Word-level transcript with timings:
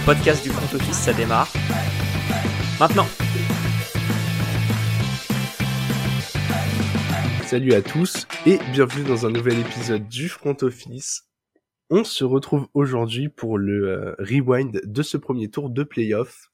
le 0.00 0.06
podcast 0.06 0.42
du 0.42 0.50
front 0.50 0.76
office, 0.76 0.96
ça 0.96 1.12
démarre. 1.12 1.52
Maintenant 2.78 3.06
Salut 7.44 7.72
à 7.72 7.82
tous 7.82 8.26
et 8.46 8.58
bienvenue 8.72 9.04
dans 9.04 9.26
un 9.26 9.30
nouvel 9.30 9.58
épisode 9.58 10.08
du 10.08 10.28
front 10.28 10.56
office. 10.62 11.28
On 11.90 12.04
se 12.04 12.24
retrouve 12.24 12.68
aujourd'hui 12.74 13.28
pour 13.28 13.58
le 13.58 13.88
euh, 13.88 14.14
rewind 14.18 14.80
de 14.84 15.02
ce 15.02 15.16
premier 15.16 15.50
tour 15.50 15.68
de 15.70 15.82
playoff. 15.82 16.50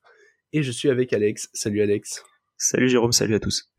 Et 0.52 0.62
je 0.62 0.72
suis 0.72 0.88
avec 0.88 1.12
Alex. 1.12 1.50
Salut 1.52 1.82
Alex. 1.82 2.24
Salut 2.56 2.88
Jérôme, 2.88 3.12
salut 3.12 3.34
à 3.34 3.40
tous. 3.40 3.70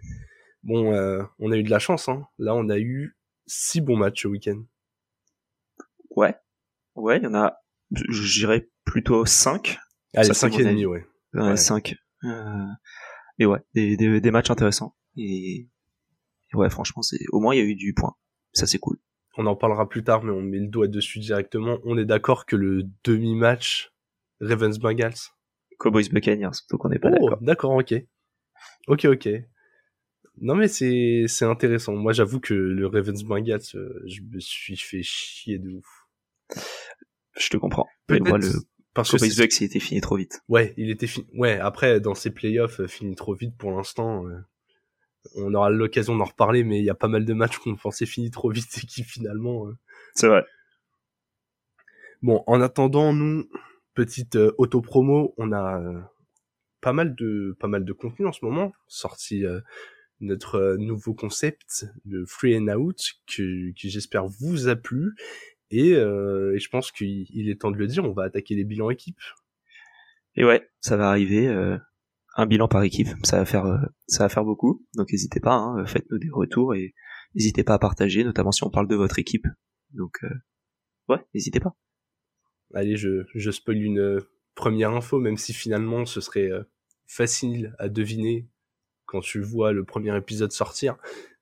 Bon, 0.64 0.94
euh, 0.94 1.24
on 1.40 1.52
a 1.52 1.58
eu 1.58 1.64
de 1.64 1.72
la 1.72 1.80
chance. 1.80 2.08
Hein. 2.08 2.26
Là, 2.38 2.54
on 2.56 2.70
a 2.70 2.78
eu 2.78 3.18
six 3.48 3.82
bons 3.82 3.98
matchs 3.98 4.26
au 4.26 4.30
week-end. 4.30 4.64
Ouais, 6.12 6.36
ouais, 6.96 7.18
il 7.18 7.24
y 7.24 7.28
en 7.28 7.36
a, 7.36 7.58
je 7.92 8.40
dirais 8.40 8.70
plutôt 8.88 9.26
5. 9.26 9.78
Allez, 10.16 10.34
5 10.34 10.60
et 10.60 10.64
demi, 10.64 10.86
ouais. 10.86 11.06
Ouais, 11.34 11.58
5. 11.58 11.96
Euh, 12.24 12.66
et 13.38 13.46
ouais, 13.46 13.60
des, 13.76 13.96
des, 13.98 14.20
des, 14.20 14.32
matchs 14.32 14.50
intéressants. 14.50 14.96
Et, 15.16 15.70
ouais, 16.54 16.70
franchement, 16.70 17.04
c'est 17.04 17.20
au 17.32 17.40
moins 17.40 17.54
il 17.54 17.60
y 17.60 17.62
a 17.62 17.66
eu 17.66 17.76
du 17.76 17.94
point. 17.94 18.16
Ça 18.54 18.66
c'est 18.66 18.80
cool. 18.80 18.98
On 19.38 19.46
en 19.46 19.56
parlera 19.56 19.88
plus 19.88 20.04
tard, 20.04 20.24
mais 20.24 20.32
on 20.32 20.42
met 20.42 20.58
le 20.58 20.68
doigt 20.68 20.88
dessus 20.88 21.20
directement. 21.20 21.78
On 21.84 21.96
est 21.98 22.06
d'accord 22.06 22.48
que 22.48 22.56
le 22.56 22.84
demi-match 23.04 23.94
Ravens 24.42 24.80
Bengals. 24.80 25.14
Cowboys 25.78 26.10
Buccaneers, 26.10 26.58
donc 26.72 26.86
on 26.86 26.90
n'est 26.90 26.98
pas 26.98 27.10
oh, 27.10 27.12
d'accord. 27.12 27.42
D'accord, 27.42 27.72
ok. 27.76 27.94
Ok, 28.88 29.06
ok. 29.06 29.30
Non 30.40 30.56
mais 30.56 30.68
c'est 30.68 31.26
c'est 31.28 31.46
intéressant. 31.46 31.96
Moi 31.96 32.14
j'avoue 32.14 32.40
que 32.40 32.56
le 32.56 32.88
Ravens 32.88 33.24
Bengals, 33.24 33.60
euh, 33.76 34.02
je 34.08 34.22
me 34.22 34.40
suis 34.40 34.76
fait 34.76 35.04
chier 35.04 35.60
de 35.60 35.70
ouf. 35.70 36.08
Je 37.38 37.50
te 37.50 37.58
comprends. 37.58 37.88
Moi, 38.10 38.40
le 38.40 38.50
parce 38.98 39.12
Cowboys 39.12 39.36
Bucks, 39.38 39.62
il 39.62 39.66
était 39.66 39.80
fini 39.80 40.02
trop 40.02 40.18
vite. 40.18 40.42
Ouais, 40.50 40.74
il 40.76 40.90
était 40.90 41.06
fini. 41.06 41.28
Ouais, 41.36 41.60
après, 41.60 42.00
dans 42.00 42.16
ces 42.16 42.32
playoffs, 42.32 42.80
euh, 42.80 42.88
fini 42.88 43.16
trop 43.16 43.36
vite 43.36 43.56
pour 43.56 43.72
l'instant. 43.72 44.28
Euh, 44.28 44.40
on 45.36 45.54
aura 45.54 45.70
l'occasion 45.70 46.16
d'en 46.16 46.26
reparler, 46.26 46.64
mais 46.64 46.80
il 46.80 46.86
y 46.86 46.90
a 46.90 46.96
pas 46.96 47.08
mal 47.08 47.24
de 47.24 47.34
matchs 47.34 47.60
qu'on 47.60 47.76
pensait 47.76 48.08
fini 48.08 48.32
trop 48.32 48.50
vite 48.50 48.76
et 48.84 48.88
qui 48.88 49.04
finalement. 49.04 49.68
Euh... 49.68 49.78
C'est 50.16 50.28
vrai. 50.28 50.44
Bon, 52.24 52.44
en 52.48 52.60
attendant, 52.60 53.14
nous, 53.14 53.48
petite 53.94 54.36
euh, 54.36 54.52
auto-promo, 54.58 55.36
on 55.38 55.52
a 55.54 55.80
pas 56.82 56.94
mal 56.94 57.14
de 57.16 57.56
pas 57.60 57.68
mal 57.68 57.86
de 57.86 57.94
contenu 57.94 58.26
en 58.26 58.32
ce 58.32 58.44
moment, 58.44 58.74
sorti 58.88 59.46
notre 60.20 60.76
nouveau 60.80 61.14
concept, 61.14 61.86
le 62.06 62.26
Free 62.26 62.58
and 62.58 62.68
Out, 62.70 63.00
que, 63.28 63.72
que 63.72 63.88
j'espère 63.90 64.28
vous 64.28 64.68
a 64.68 64.76
plu. 64.76 65.14
Et, 65.70 65.94
euh, 65.94 66.56
et 66.56 66.60
je 66.60 66.70
pense 66.70 66.92
qu'il 66.92 67.50
est 67.50 67.62
temps 67.62 67.72
de 67.72 67.78
le 67.78 67.88
dire, 67.88 68.04
on 68.06 68.14
va 68.14 68.24
attaquer 68.24 68.56
les 68.56 68.64
bilans 68.64 68.90
équipes. 68.90 69.20
Et 70.36 70.46
ouais, 70.46 70.70
ça 70.82 70.98
va 70.98 71.10
arriver. 71.10 71.48
Euh, 71.48 71.78
un 72.40 72.46
bilan 72.46 72.68
par 72.68 72.84
équipe, 72.84 73.08
ça 73.24 73.40
va 73.40 73.46
faire, 73.46 73.66
euh, 73.66 73.80
ça 74.08 74.24
va 74.24 74.30
faire 74.30 74.46
beaucoup. 74.46 74.86
Donc 74.94 75.12
n'hésitez 75.12 75.40
pas, 75.40 75.56
hein, 75.56 75.86
faites-nous 75.88 76.20
des 76.20 76.30
retours 76.30 76.76
et 76.76 76.94
n'hésitez 77.34 77.64
pas 77.64 77.74
à 77.74 77.80
partager, 77.80 78.24
notamment 78.24 78.52
si 78.52 78.64
on 78.64 78.70
parle 78.70 78.88
de 78.88 78.96
votre 78.96 79.18
équipe. 79.18 79.48
Donc 79.94 80.20
euh, 80.24 80.30
ouais, 81.10 81.26
n'hésitez 81.34 81.60
pas. 81.60 81.76
Allez, 82.76 82.96
je, 82.96 83.24
je 83.34 83.52
spoil 83.52 83.82
une 83.82 84.22
première 84.54 84.92
info, 84.92 85.20
même 85.20 85.38
si 85.38 85.52
finalement 85.52 86.06
ce 86.06 86.22
serait 86.22 86.52
facile 87.08 87.74
à 87.80 87.90
deviner 87.90 88.48
quand 89.06 89.22
tu 89.22 89.42
vois 89.42 89.72
le 89.72 89.84
premier 89.86 90.16
épisode 90.16 90.52
sortir 90.52 90.98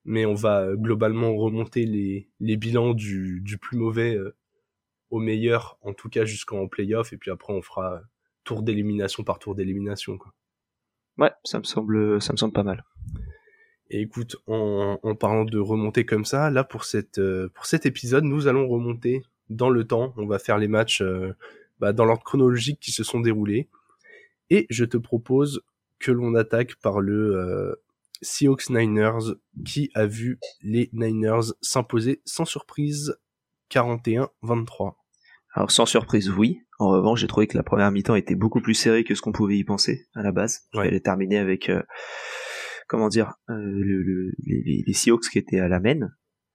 mais 0.05 0.25
on 0.25 0.35
va 0.35 0.67
globalement 0.75 1.35
remonter 1.35 1.85
les, 1.85 2.29
les 2.39 2.57
bilans 2.57 2.93
du, 2.93 3.41
du 3.41 3.57
plus 3.57 3.77
mauvais 3.77 4.15
euh, 4.15 4.35
au 5.09 5.19
meilleur, 5.19 5.77
en 5.81 5.93
tout 5.93 6.09
cas 6.09 6.25
jusqu'en 6.25 6.67
playoff, 6.67 7.11
et 7.13 7.17
puis 7.17 7.31
après 7.31 7.53
on 7.53 7.61
fera 7.61 8.01
tour 8.43 8.61
d'élimination 8.61 9.23
par 9.23 9.39
tour 9.39 9.55
d'élimination. 9.55 10.17
Quoi. 10.17 10.33
Ouais, 11.17 11.31
ça 11.43 11.59
me 11.59 11.63
semble, 11.63 12.21
ça 12.21 12.33
me 12.33 12.37
semble 12.37 12.53
pas 12.53 12.63
mal. 12.63 12.83
Et 13.89 14.01
écoute, 14.01 14.37
en, 14.47 14.99
en 15.01 15.15
parlant 15.15 15.45
de 15.45 15.59
remonter 15.59 16.05
comme 16.05 16.25
ça, 16.25 16.49
là 16.49 16.63
pour 16.63 16.85
cette 16.85 17.19
euh, 17.19 17.49
pour 17.53 17.65
cet 17.65 17.85
épisode, 17.85 18.23
nous 18.23 18.47
allons 18.47 18.67
remonter 18.67 19.21
dans 19.49 19.69
le 19.69 19.85
temps. 19.85 20.13
On 20.17 20.25
va 20.25 20.39
faire 20.39 20.57
les 20.57 20.67
matchs 20.67 21.01
euh, 21.01 21.33
bah, 21.79 21.93
dans 21.93 22.05
l'ordre 22.05 22.23
chronologique 22.23 22.79
qui 22.79 22.91
se 22.91 23.03
sont 23.03 23.19
déroulés. 23.19 23.69
Et 24.49 24.65
je 24.69 24.85
te 24.85 24.97
propose 24.97 25.61
que 25.99 26.11
l'on 26.11 26.35
attaque 26.35 26.75
par 26.75 26.99
le 26.99 27.35
euh, 27.35 27.75
Seahawks 28.21 28.69
Niners 28.69 29.35
qui 29.65 29.89
a 29.93 30.05
vu 30.05 30.39
les 30.61 30.89
Niners 30.93 31.53
s'imposer 31.61 32.21
sans 32.25 32.45
surprise 32.45 33.15
41-23. 33.71 34.95
Alors 35.53 35.71
sans 35.71 35.85
surprise, 35.85 36.29
oui. 36.29 36.59
En 36.79 36.89
revanche, 36.89 37.21
j'ai 37.21 37.27
trouvé 37.27 37.47
que 37.47 37.57
la 37.57 37.63
première 37.63 37.89
mi-temps 37.91 38.15
était 38.15 38.35
beaucoup 38.35 38.61
plus 38.61 38.73
serrée 38.73 39.03
que 39.05 39.15
ce 39.15 39.21
qu'on 39.21 39.31
pouvait 39.31 39.57
y 39.57 39.63
penser 39.63 40.07
à 40.13 40.21
la 40.21 40.31
base. 40.31 40.67
Ouais. 40.73 40.87
Elle 40.87 40.93
est 40.93 41.05
terminée 41.05 41.37
avec, 41.37 41.69
euh, 41.69 41.81
comment 42.87 43.07
dire, 43.07 43.35
euh, 43.49 43.55
le, 43.55 44.03
le, 44.03 44.31
les, 44.45 44.83
les, 44.85 44.93
Seahawks 44.93 45.29
qui 45.31 45.37
étaient 45.39 45.59
à 45.59 45.67
la 45.69 45.79
main, 45.79 46.09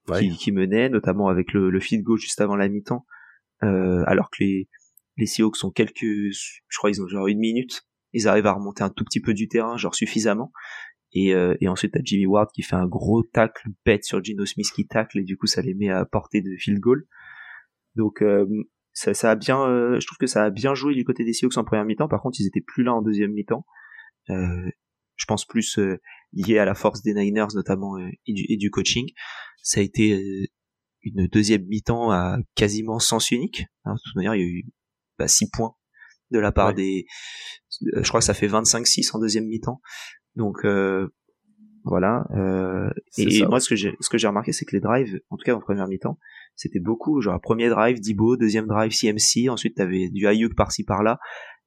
Ouais. 0.08 0.20
qui, 0.20 0.36
qui 0.36 0.52
menaient, 0.52 0.88
notamment 0.88 1.28
avec 1.28 1.52
le, 1.52 1.70
le 1.70 1.80
feed 1.80 2.02
goal 2.02 2.18
juste 2.18 2.40
avant 2.40 2.56
la 2.56 2.68
mi-temps, 2.68 3.06
euh, 3.62 4.02
alors 4.06 4.30
que 4.30 4.42
les, 4.42 4.68
les 5.16 5.26
Seahawks 5.26 5.56
sont 5.56 5.70
quelques, 5.70 6.00
je 6.02 6.78
crois 6.78 6.90
ils 6.90 7.00
ont 7.02 7.06
genre 7.08 7.26
une 7.28 7.38
minute, 7.38 7.82
ils 8.12 8.26
arrivent 8.28 8.46
à 8.46 8.52
remonter 8.52 8.82
un 8.82 8.90
tout 8.90 9.04
petit 9.04 9.20
peu 9.20 9.34
du 9.34 9.48
terrain, 9.48 9.76
genre 9.76 9.94
suffisamment, 9.94 10.52
et, 11.12 11.34
euh, 11.34 11.56
et 11.60 11.68
ensuite 11.68 11.92
t'as 11.92 12.00
Jimmy 12.04 12.26
Ward 12.26 12.50
qui 12.52 12.62
fait 12.62 12.76
un 12.76 12.86
gros 12.86 13.22
tacle 13.22 13.68
bête 13.84 14.04
sur 14.04 14.22
Gino 14.22 14.46
Smith 14.46 14.70
qui 14.74 14.86
tacle 14.86 15.18
et 15.18 15.24
du 15.24 15.36
coup 15.36 15.46
ça 15.46 15.62
les 15.62 15.74
met 15.74 15.88
à 15.88 16.04
portée 16.04 16.40
de 16.40 16.54
field 16.58 16.80
goal. 16.80 17.06
Donc 17.96 18.22
euh, 18.22 18.46
ça, 18.92 19.14
ça 19.14 19.30
a 19.30 19.34
bien, 19.34 19.60
euh, 19.60 19.98
je 20.00 20.06
trouve 20.06 20.18
que 20.18 20.26
ça 20.26 20.44
a 20.44 20.50
bien 20.50 20.74
joué 20.74 20.94
du 20.94 21.04
côté 21.04 21.24
des 21.24 21.32
Seahawks 21.32 21.56
en 21.56 21.64
première 21.64 21.84
mi-temps. 21.84 22.08
Par 22.08 22.22
contre 22.22 22.38
ils 22.40 22.46
étaient 22.46 22.60
plus 22.64 22.82
là 22.82 22.94
en 22.94 23.02
deuxième 23.02 23.32
mi-temps. 23.32 23.64
Euh, 24.30 24.70
je 25.16 25.24
pense 25.26 25.44
plus 25.44 25.78
euh, 25.78 26.00
lié 26.32 26.58
à 26.58 26.64
la 26.64 26.74
force 26.74 27.02
des 27.02 27.14
Niners 27.14 27.54
notamment 27.54 27.98
euh, 27.98 28.08
et, 28.26 28.32
du, 28.32 28.44
et, 28.48 28.56
du, 28.56 28.70
coaching. 28.70 29.06
Ça 29.62 29.80
a 29.80 29.82
été 29.82 30.48
une 31.02 31.26
deuxième 31.26 31.66
mi-temps 31.66 32.10
à 32.10 32.38
quasiment 32.54 32.98
sens 32.98 33.30
unique. 33.30 33.64
Hein, 33.84 33.94
de 33.94 34.00
toute 34.02 34.16
manière 34.16 34.34
il 34.34 34.40
y 34.40 34.44
a 34.44 34.46
eu 34.46 34.64
bah, 35.18 35.28
6 35.28 35.50
points 35.50 35.74
de 36.30 36.38
la 36.38 36.52
part 36.52 36.68
ouais. 36.68 36.74
des, 36.74 37.06
je 37.80 38.08
crois 38.08 38.20
que 38.20 38.26
ça 38.26 38.34
fait 38.34 38.46
25-6 38.46 39.14
en 39.14 39.18
deuxième 39.18 39.46
mi-temps. 39.46 39.80
Donc 40.36 40.64
euh, 40.64 41.08
voilà. 41.84 42.26
Euh, 42.34 42.90
et, 43.16 43.30
ça. 43.30 43.48
moi, 43.48 43.60
ce 43.60 43.68
que 43.68 43.76
j'ai 43.76 43.94
ce 44.00 44.08
que 44.08 44.18
j'ai 44.18 44.28
remarqué, 44.28 44.52
c'est 44.52 44.64
que 44.64 44.76
les 44.76 44.80
drives, 44.80 45.20
en 45.30 45.36
tout 45.36 45.44
cas 45.44 45.54
en 45.54 45.60
première 45.60 45.88
mi-temps, 45.88 46.18
c'était 46.56 46.80
beaucoup. 46.80 47.20
Genre 47.20 47.40
premier 47.40 47.68
drive 47.68 48.00
Dibo, 48.00 48.36
deuxième 48.36 48.66
drive 48.66 48.92
CMC, 48.92 49.48
ensuite 49.48 49.76
t'avais 49.76 50.08
du 50.10 50.26
Ayuk 50.26 50.54
par-ci 50.54 50.84
par-là, 50.84 51.18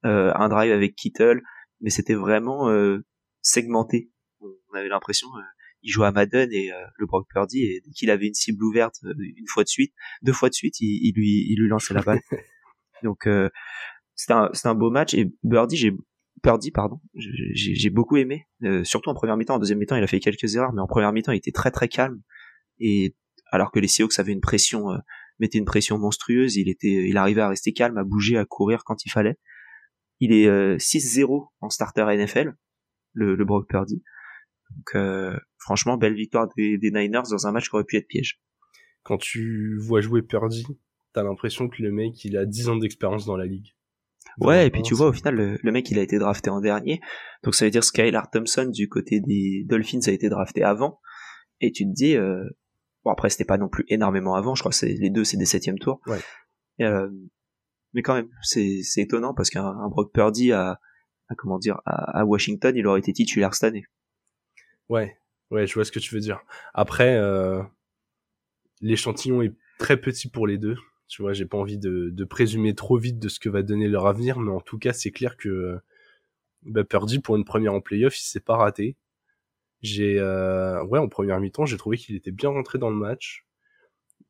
euh, 0.06 0.31
un 0.35 0.50
drive 0.50 0.72
avec 0.72 0.96
Kittle, 0.96 1.41
mais 1.81 1.90
c'était 1.90 2.16
vraiment 2.16 2.69
euh, 2.69 3.06
segmenté. 3.41 4.12
On 4.41 4.78
avait 4.78 4.90
l'impression 4.90 5.28
euh, 5.38 5.41
il 5.84 5.91
jouait 5.91 6.07
à 6.07 6.12
Madden 6.12 6.50
et 6.52 6.72
euh, 6.72 6.75
le 6.97 7.06
Brock 7.06 7.28
Purdy 7.29 7.63
et 7.63 7.81
dès 7.85 7.91
qu'il 7.91 8.09
avait 8.09 8.28
une 8.28 8.34
cible 8.34 8.63
ouverte 8.63 8.96
une 9.03 9.47
fois 9.47 9.63
de 9.63 9.69
suite, 9.69 9.94
deux 10.22 10.34
fois 10.34 10.50
de 10.50 10.53
suite, 10.53 10.79
il, 10.79 11.07
il 11.07 11.13
lui 11.16 11.46
il 11.50 11.59
lui 11.59 11.68
lançait 11.68 11.94
la 11.94 12.02
balle. 12.02 12.22
Donc 13.03 13.28
euh, 13.28 13.50
c'était 14.16 14.34
un, 14.34 14.50
un 14.63 14.75
beau 14.75 14.90
match 14.90 15.13
et 15.13 15.31
Birdie 15.44 15.75
j'ai 15.75 15.94
Purdy, 16.44 16.72
pardon, 16.72 17.00
j'ai 17.16 17.90
beaucoup 17.90 18.18
aimé, 18.18 18.48
euh, 18.64 18.84
surtout 18.84 19.09
en 19.09 19.14
première 19.14 19.38
mi-temps. 19.38 19.56
En 19.56 19.59
deuxième 19.59 19.80
mi-temps, 19.80 19.96
il 19.96 20.04
a 20.04 20.08
fait 20.08 20.20
quelques 20.20 20.56
erreurs, 20.56 20.74
mais 20.74 20.81
en 20.81 20.88
première 20.88 21.14
mi-temps, 21.14 21.31
il 21.31 21.38
était 21.38 21.54
très 21.54 21.72
très 21.72 21.88
calme. 21.88 22.22
Et 22.80 23.16
alors 23.50 23.72
que 23.72 23.80
les 23.80 23.88
Seahawks 23.88 24.20
avaient 24.20 24.34
une 24.34 24.42
pression, 24.42 24.92
euh, 24.92 24.98
mettaient 25.40 25.58
une 25.58 25.66
pression 25.66 25.98
monstrueuse, 25.98 26.58
il 26.58 26.68
était, 26.68 27.08
il 27.08 27.16
arrivait 27.16 27.42
à 27.42 27.48
rester 27.48 27.72
calme, 27.72 27.98
à 27.98 28.03
bouger, 28.03 28.38
à 28.38 28.44
courir 28.44 28.84
quand 28.84 29.06
il 29.06 29.09
fallait. 29.09 29.38
Il 30.20 30.34
est 30.34 30.48
euh, 30.48 30.76
6-0 30.78 31.48
en 31.62 31.70
starter 31.70 32.06
NFL, 32.14 32.56
le, 33.14 33.36
le 33.36 33.46
Brock 33.46 33.70
Purdy. 33.70 34.03
Donc 34.76 34.96
euh, 34.96 35.40
franchement, 35.58 35.96
belle 35.96 36.16
victoire 36.16 36.50
des, 36.58 36.78
des, 36.78 36.92
Niners 36.92 37.30
dans 37.30 37.48
un 37.48 37.53
match 37.53 37.70
qui 37.70 37.76
aurait 37.76 37.86
pu 37.86 37.96
être 37.96 38.08
piège. 38.08 38.42
Quand 39.03 39.17
tu 39.17 39.78
vois 39.79 40.02
jouer 40.02 40.22
Purdy, 40.23 40.66
t'as 41.14 41.23
l'impression 41.23 41.70
que 41.70 41.82
le 41.82 41.91
mec, 41.91 42.26
il 42.26 42.35
a 42.35 42.46
10 42.46 42.67
ans 42.67 42.76
d'expérience 42.76 43.26
dans 43.26 43.38
la 43.38 43.46
ligue. 43.46 43.73
Ouais, 44.40 44.68
et 44.68 44.70
puis 44.72 44.82
tu 44.82 44.96
vois, 44.96 45.08
au 45.08 45.14
final, 45.14 45.35
le, 45.35 45.59
le, 45.62 45.72
mec, 45.72 45.90
il 45.91 46.00
a 46.00 46.02
été 46.02 46.18
drafté 46.18 46.50
en 46.50 46.59
dernier. 46.59 47.02
Donc 47.44 47.56
ça 47.56 47.66
veut 47.66 47.72
dire 47.72 47.84
Skylar 47.84 48.30
Thompson, 48.30 48.66
du 48.66 48.90
côté 48.90 49.20
des 49.20 49.64
Dolphins, 49.66 50.00
a 50.08 50.12
été 50.12 50.30
drafté 50.30 50.64
avant. 50.64 51.00
Et 51.62 51.72
tu 51.72 51.85
te 51.85 51.91
dis, 51.94 52.16
euh, 52.16 52.44
bon 53.03 53.12
après, 53.12 53.30
c'était 53.30 53.46
pas 53.46 53.58
non 53.58 53.70
plus 53.70 53.85
énormément 53.88 54.35
avant, 54.35 54.56
je 54.56 54.62
crois 54.62 54.72
que 54.72 54.76
c'est 54.76 54.94
les 54.94 55.09
deux, 55.09 55.24
c'est 55.24 55.38
des 55.38 55.46
septièmes 55.46 55.80
tours. 55.80 56.02
Ouais. 56.08 56.20
Euh, 56.82 57.09
mais 57.94 58.02
quand 58.02 58.16
même, 58.16 58.30
c'est 58.41 58.82
étonnant 58.97 59.34
parce 59.34 59.50
qu'un 59.50 59.88
Brock 59.90 60.12
Purdy 60.12 60.52
à, 60.52 60.79
à, 61.29 61.36
comment 61.36 61.59
dire, 61.59 61.79
à, 61.86 62.20
à, 62.20 62.26
Washington, 62.26 62.76
il 62.76 62.88
aurait 62.88 63.00
été 63.00 63.14
titulaire 63.14 63.53
cette 63.53 63.66
année. 63.66 63.86
Ouais, 64.90 65.16
ouais, 65.52 65.68
je 65.68 65.74
vois 65.76 65.86
ce 65.86 65.91
que 65.91 66.00
tu 66.00 66.14
veux 66.16 66.22
dire. 66.22 66.41
Après, 66.74 67.16
euh, 67.16 67.62
l'échantillon 68.82 69.41
est 69.41 69.53
très 69.78 69.97
petit 69.97 70.29
pour 70.29 70.47
les 70.47 70.58
deux. 70.58 70.76
Tu 71.08 71.22
vois, 71.22 71.34
j'ai 71.34 71.46
pas 71.46 71.58
envie 71.58 71.78
de, 71.78 72.09
de, 72.11 72.23
présumer 72.23 72.73
trop 72.76 72.97
vite 72.97 73.20
de 73.20 73.29
ce 73.29 73.40
que 73.40 73.50
va 73.50 73.61
donner 73.61 73.88
leur 73.88 74.08
avenir, 74.08 74.40
mais 74.40 74.52
en 74.52 74.61
tout 74.61 74.79
cas, 74.79 74.94
c'est 74.94 75.11
clair 75.11 75.38
que 75.38 75.79
bah, 76.64 76.84
Purdy, 76.84 77.20
pour 77.20 77.35
une 77.35 77.46
première 77.46 77.73
en 77.73 77.82
playoff, 77.82 78.20
il 78.20 78.26
s'est 78.26 78.40
pas 78.40 78.58
raté. 78.58 78.97
J'ai, 79.82 80.20
euh, 80.20 80.84
ouais, 80.85 81.00
en 81.00 81.09
première 81.09 81.40
mi-temps, 81.40 81.66
j'ai 81.66 81.78
trouvé 81.78 81.97
qu'il 81.97 82.16
était 82.16 82.32
bien 82.32 82.50
rentré 82.50 82.79
dans 82.79 82.90
le 82.90 82.96
match. 82.96 83.46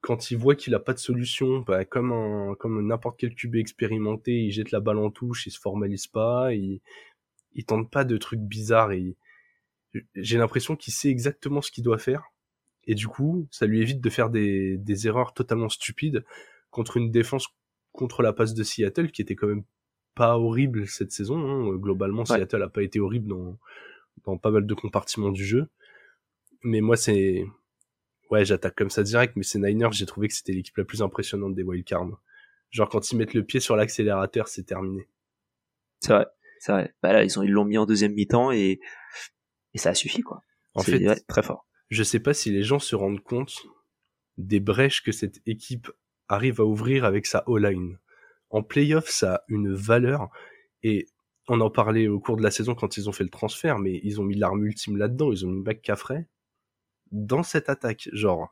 quand 0.02 0.32
il 0.32 0.38
voit 0.38 0.56
qu'il 0.56 0.76
a 0.76 0.80
pas 0.80 0.94
de 0.94 1.00
solution, 1.00 1.60
bah, 1.62 1.86
comme 1.86 2.12
un, 2.12 2.56
comme 2.56 2.86
n'importe 2.88 3.20
quel 3.20 3.36
QB 3.36 3.56
expérimenté, 3.58 4.34
il 4.34 4.52
jette 4.52 4.72
la 4.72 4.82
balle 4.82 4.98
en 5.00 5.12
touche, 5.12 5.48
il 5.48 5.52
se 5.52 5.60
formalise 5.60 6.08
pas, 6.08 6.54
il, 6.54 6.82
il 7.54 7.66
tente 7.66 7.92
pas 7.92 8.04
de 8.06 8.18
trucs 8.18 8.42
bizarres 8.42 8.92
j'ai 10.16 10.38
l'impression 10.38 10.76
qu'il 10.76 10.94
sait 10.94 11.10
exactement 11.10 11.62
ce 11.62 11.72
qu'il 11.72 11.84
doit 11.84 12.00
faire. 12.00 12.24
Et 12.86 12.96
du 12.96 13.08
coup, 13.08 13.48
ça 13.52 13.66
lui 13.66 13.82
évite 13.82 14.02
de 14.02 14.10
faire 14.10 14.30
des, 14.30 14.78
des 14.78 15.08
erreurs 15.08 15.34
totalement 15.34 15.70
stupides 15.70 16.26
contre 16.74 16.98
une 16.98 17.12
défense 17.12 17.48
contre 17.94 18.24
la 18.24 18.34
passe 18.34 18.54
de 18.54 18.64
Seattle 18.64 19.12
qui 19.12 19.22
était 19.22 19.36
quand 19.36 19.48
même 19.48 19.64
pas 20.16 20.38
horrible 20.38 20.88
cette 20.88 21.12
saison. 21.12 21.38
Hein. 21.38 21.76
Globalement, 21.78 22.26
Seattle 22.26 22.62
a 22.62 22.70
pas 22.70 22.84
été 22.84 23.00
horrible 23.00 23.30
dans, 23.30 23.58
dans 24.26 24.38
pas 24.38 24.52
mal 24.52 24.66
de 24.66 24.74
compartiments 24.74 25.32
du 25.32 25.46
jeu. 25.46 25.70
Mais 26.64 26.82
moi, 26.82 26.98
c'est, 26.98 27.46
ouais, 28.32 28.44
j'attaque 28.44 28.76
comme 28.76 28.90
ça 28.90 29.04
direct, 29.04 29.36
mais 29.36 29.44
c'est 29.44 29.60
Niners, 29.60 29.92
j'ai 29.92 30.06
trouvé 30.06 30.28
que 30.28 30.34
c'était 30.34 30.54
l'équipe 30.54 30.76
la 30.78 30.86
plus 30.86 31.02
impressionnante 31.02 31.56
des 31.56 31.64
wildcards. 31.64 32.20
Genre, 32.72 32.90
quand 32.90 33.12
ils 33.12 33.18
mettent 33.18 33.36
le 33.36 33.44
pied 33.44 33.60
sur 33.60 33.76
l'accélérateur, 33.76 34.48
c'est 34.48 34.64
terminé. 34.64 35.08
C'est 36.00 36.14
vrai, 36.14 36.26
c'est 36.60 36.72
vrai. 36.72 36.96
Bah 37.04 37.14
là, 37.14 37.24
ils 37.24 37.38
ont, 37.38 37.44
ils 37.44 37.52
l'ont 37.52 37.66
mis 37.66 37.78
en 37.78 37.86
deuxième 37.86 38.14
mi-temps 38.14 38.52
et, 38.52 38.80
et 39.74 39.78
ça 39.78 39.90
a 39.90 39.94
suffi, 39.94 40.22
quoi. 40.22 40.42
En 40.74 40.82
fait, 40.82 41.24
très 41.28 41.44
fort. 41.44 41.68
Je 41.90 42.02
sais 42.02 42.20
pas 42.20 42.34
si 42.34 42.50
les 42.50 42.64
gens 42.64 42.80
se 42.80 42.96
rendent 42.96 43.22
compte 43.22 43.64
des 44.38 44.60
brèches 44.60 45.04
que 45.04 45.12
cette 45.12 45.42
équipe 45.46 45.92
arrive 46.34 46.62
à 46.62 46.66
ouvrir 46.66 47.06
avec 47.06 47.26
sa 47.26 47.44
O-line. 47.48 47.98
En 48.50 48.64
playoff, 48.64 49.10
ça 49.10 49.36
a 49.36 49.44
une 49.48 49.74
valeur 49.74 50.30
et 50.84 51.08
on 51.48 51.60
en 51.62 51.70
parlait 51.70 52.08
au 52.08 52.20
cours 52.20 52.38
de 52.38 52.44
la 52.44 52.52
saison 52.52 52.76
quand 52.76 52.98
ils 52.98 53.10
ont 53.10 53.12
fait 53.12 53.24
le 53.24 53.30
transfert, 53.30 53.80
mais 53.80 54.00
ils 54.04 54.22
ont 54.22 54.24
mis 54.24 54.36
l'arme 54.36 54.66
ultime 54.66 54.98
là-dedans, 54.98 55.32
ils 55.32 55.46
ont 55.46 55.52
mis 55.52 55.62
McCaffrey 55.62 56.28
dans 57.12 57.44
cette 57.44 57.70
attaque. 57.70 58.10
Genre, 58.14 58.52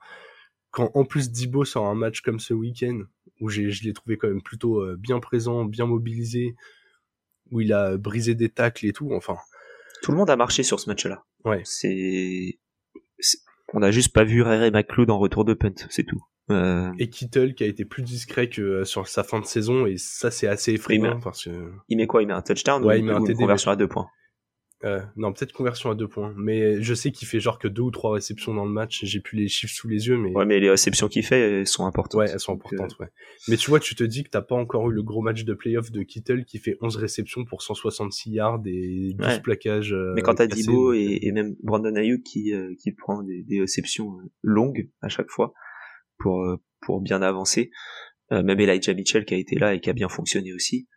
quand 0.72 0.92
en 0.94 1.06
plus 1.06 1.32
Dibo 1.32 1.66
sort 1.66 1.88
un 1.88 1.96
match 1.96 2.22
comme 2.22 2.40
ce 2.40 2.54
week-end, 2.54 3.04
où 3.40 3.50
je 3.50 3.62
l'ai 3.62 3.94
trouvé 3.94 4.18
quand 4.18 4.28
même 4.28 4.42
plutôt 4.42 4.82
euh, 4.82 4.98
bien 4.98 5.20
présent, 5.20 5.66
bien 5.66 5.86
mobilisé, 5.86 6.56
où 7.52 7.62
il 7.62 7.74
a 7.74 7.98
brisé 7.98 8.36
des 8.36 8.50
tacles 8.50 8.86
et 8.86 8.94
tout, 8.94 9.12
enfin. 9.14 9.38
Tout 10.02 10.12
le 10.12 10.18
monde 10.18 10.30
a 10.30 10.36
marché 10.36 10.64
sur 10.64 10.80
ce 10.80 10.90
match-là. 10.90 11.26
Ouais. 11.46 11.62
C'est, 11.64 12.60
on 13.74 13.80
n'a 13.80 13.92
juste 13.92 14.14
pas 14.14 14.24
vu 14.24 14.42
Ray 14.42 14.72
McLeod 14.72 15.10
en 15.10 15.20
retour 15.20 15.46
de 15.46 15.54
punt, 15.54 15.74
c'est 15.90 16.04
tout. 16.04 16.24
Euh... 16.52 16.92
Et 17.00 17.10
Kittle 17.10 17.54
qui 17.54 17.64
a 17.64 17.68
été 17.68 17.86
plus 17.86 18.04
discret 18.04 18.50
que 18.50 18.62
euh, 18.62 18.86
sur 18.86 19.08
sa 19.08 19.24
fin 19.24 19.40
de 19.40 19.46
saison 19.46 19.86
et 19.86 19.98
ça 19.98 20.32
c'est 20.32 20.48
assez 20.48 20.74
effrayant 20.74 21.20
parce 21.20 21.46
que 21.46 21.72
il 21.90 21.98
met 21.98 22.08
quoi? 22.08 22.22
Il 22.22 22.28
met 22.28 22.34
un 22.34 22.42
touchdown 22.42 22.84
ouais, 22.84 22.96
ou, 22.96 22.98
il 23.00 23.06
met 23.06 23.14
un 23.14 23.24
une 23.24 23.36
conversion 23.36 23.72
à 23.72 23.76
deux 23.76 23.88
points? 23.88 24.08
Euh, 24.84 25.00
non, 25.16 25.32
peut-être 25.32 25.54
conversion 25.54 25.92
à 25.92 25.96
deux 25.96 26.08
points. 26.08 26.34
Mais 26.38 26.82
je 26.82 26.94
sais 26.94 27.12
qu'il 27.12 27.28
fait 27.28 27.40
genre 27.40 27.60
que 27.60 27.68
deux 27.68 27.84
ou 27.84 27.92
trois 27.92 28.14
réceptions 28.14 28.54
dans 28.54 28.66
le 28.66 28.72
match. 28.72 29.02
J'ai 29.04 29.20
plus 29.20 29.38
les 29.38 29.48
chiffres 29.48 29.74
sous 29.74 29.88
les 29.88 30.08
yeux, 30.08 30.18
mais. 30.18 30.32
Ouais, 30.32 30.46
mais 30.46 30.60
les 30.60 30.70
réceptions 30.70 31.08
qu'il 31.08 31.24
fait, 31.24 31.40
elles 31.40 31.68
sont 31.68 31.86
importantes. 31.86 32.20
Ouais, 32.20 32.30
elles 32.32 32.40
sont 32.40 32.54
importantes, 32.54 32.98
ouais. 33.00 33.08
Mais 33.48 33.58
tu 33.58 33.70
vois, 33.70 33.80
tu 33.80 33.96
te 33.96 34.04
dis 34.04 34.24
que 34.24 34.30
t'as 34.30 34.42
pas 34.42 34.56
encore 34.56 34.90
eu 34.90 34.94
le 34.94 35.04
gros 35.04 35.22
match 35.22 35.44
de 35.44 35.54
playoff 35.54 35.92
de 35.92 36.02
Kittle 36.02 36.46
qui 36.46 36.58
fait 36.58 36.78
11 36.82 36.96
réceptions 36.96 37.46
pour 37.46 37.62
166 37.62 38.32
yards 38.32 38.62
et 38.66 39.14
12 39.16 39.40
plaquages. 39.40 39.94
Euh, 39.94 40.14
mais 40.16 40.22
quand 40.22 40.36
t'as 40.36 40.48
Dibo 40.48 40.94
et, 40.94 41.20
et, 41.22 41.32
même 41.32 41.56
Brandon 41.62 41.96
Ayuk 41.96 42.24
qui, 42.24 42.54
euh, 42.54 42.74
qui 42.80 42.92
prend 42.92 43.22
des, 43.22 43.44
des, 43.44 43.62
réceptions 43.62 44.18
longues 44.42 44.90
à 45.02 45.10
chaque 45.10 45.30
fois 45.30 45.54
pour, 46.22 46.46
pour 46.82 47.02
bien 47.02 47.22
avancer. 47.22 47.72
même 48.30 48.60
Elijah 48.60 48.94
Mitchell 48.94 49.26
qui 49.26 49.34
a 49.34 49.38
été 49.38 49.58
là 49.58 49.74
et 49.74 49.80
qui 49.82 49.90
a 49.90 49.94
bien 49.94 50.10
fonctionné 50.10 50.54
aussi. 50.54 50.88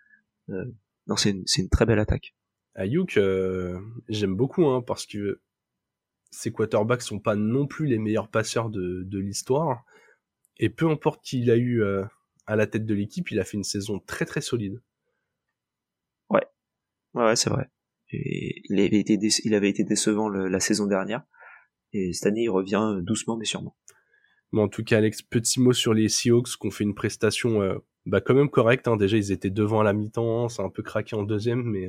non, 0.48 1.16
c'est 1.16 1.30
une, 1.30 1.44
une 1.58 1.68
très 1.68 1.86
belle 1.86 1.98
attaque. 1.98 2.34
Ayuk, 2.76 3.16
euh, 3.16 3.78
j'aime 4.08 4.34
beaucoup 4.34 4.66
hein, 4.66 4.82
parce 4.82 5.06
que 5.06 5.40
ses 6.30 6.52
quarterbacks 6.52 7.02
sont 7.02 7.20
pas 7.20 7.36
non 7.36 7.66
plus 7.66 7.86
les 7.86 7.98
meilleurs 7.98 8.28
passeurs 8.28 8.68
de, 8.68 9.04
de 9.04 9.18
l'histoire. 9.18 9.84
Et 10.56 10.70
peu 10.70 10.90
importe 10.90 11.24
qui 11.24 11.40
il 11.40 11.50
a 11.50 11.56
eu 11.56 11.82
euh, 11.82 12.04
à 12.46 12.56
la 12.56 12.66
tête 12.66 12.84
de 12.84 12.94
l'équipe, 12.94 13.30
il 13.30 13.38
a 13.38 13.44
fait 13.44 13.56
une 13.56 13.64
saison 13.64 14.00
très 14.00 14.24
très 14.24 14.40
solide. 14.40 14.82
Ouais, 16.30 16.46
ouais, 17.14 17.36
c'est 17.36 17.50
vrai. 17.50 17.70
Et 18.10 18.62
il 18.68 18.80
avait 18.80 18.98
été, 18.98 19.18
il 19.44 19.54
avait 19.54 19.70
été 19.70 19.84
décevant 19.84 20.28
la 20.28 20.60
saison 20.60 20.86
dernière. 20.86 21.24
Et 21.92 22.12
cette 22.12 22.26
année, 22.26 22.42
il 22.42 22.50
revient 22.50 22.98
doucement 23.02 23.36
mais 23.36 23.44
sûrement. 23.44 23.76
En 24.56 24.68
tout 24.68 24.84
cas, 24.84 24.98
Alex, 24.98 25.22
petit 25.22 25.60
mot 25.60 25.72
sur 25.72 25.94
les 25.94 26.08
Seahawks 26.08 26.56
qui 26.58 26.66
ont 26.66 26.70
fait 26.70 26.84
une 26.84 26.94
prestation 26.94 27.62
euh, 27.62 27.76
bah, 28.06 28.20
quand 28.20 28.34
même 28.34 28.50
correcte. 28.50 28.88
Hein. 28.88 28.96
Déjà, 28.96 29.16
ils 29.16 29.32
étaient 29.32 29.50
devant 29.50 29.80
à 29.80 29.84
la 29.84 29.92
mi-temps, 29.92 30.48
ça 30.48 30.62
a 30.62 30.66
un 30.66 30.70
peu 30.70 30.82
craqué 30.82 31.16
en 31.16 31.22
deuxième, 31.22 31.62
mais 31.62 31.88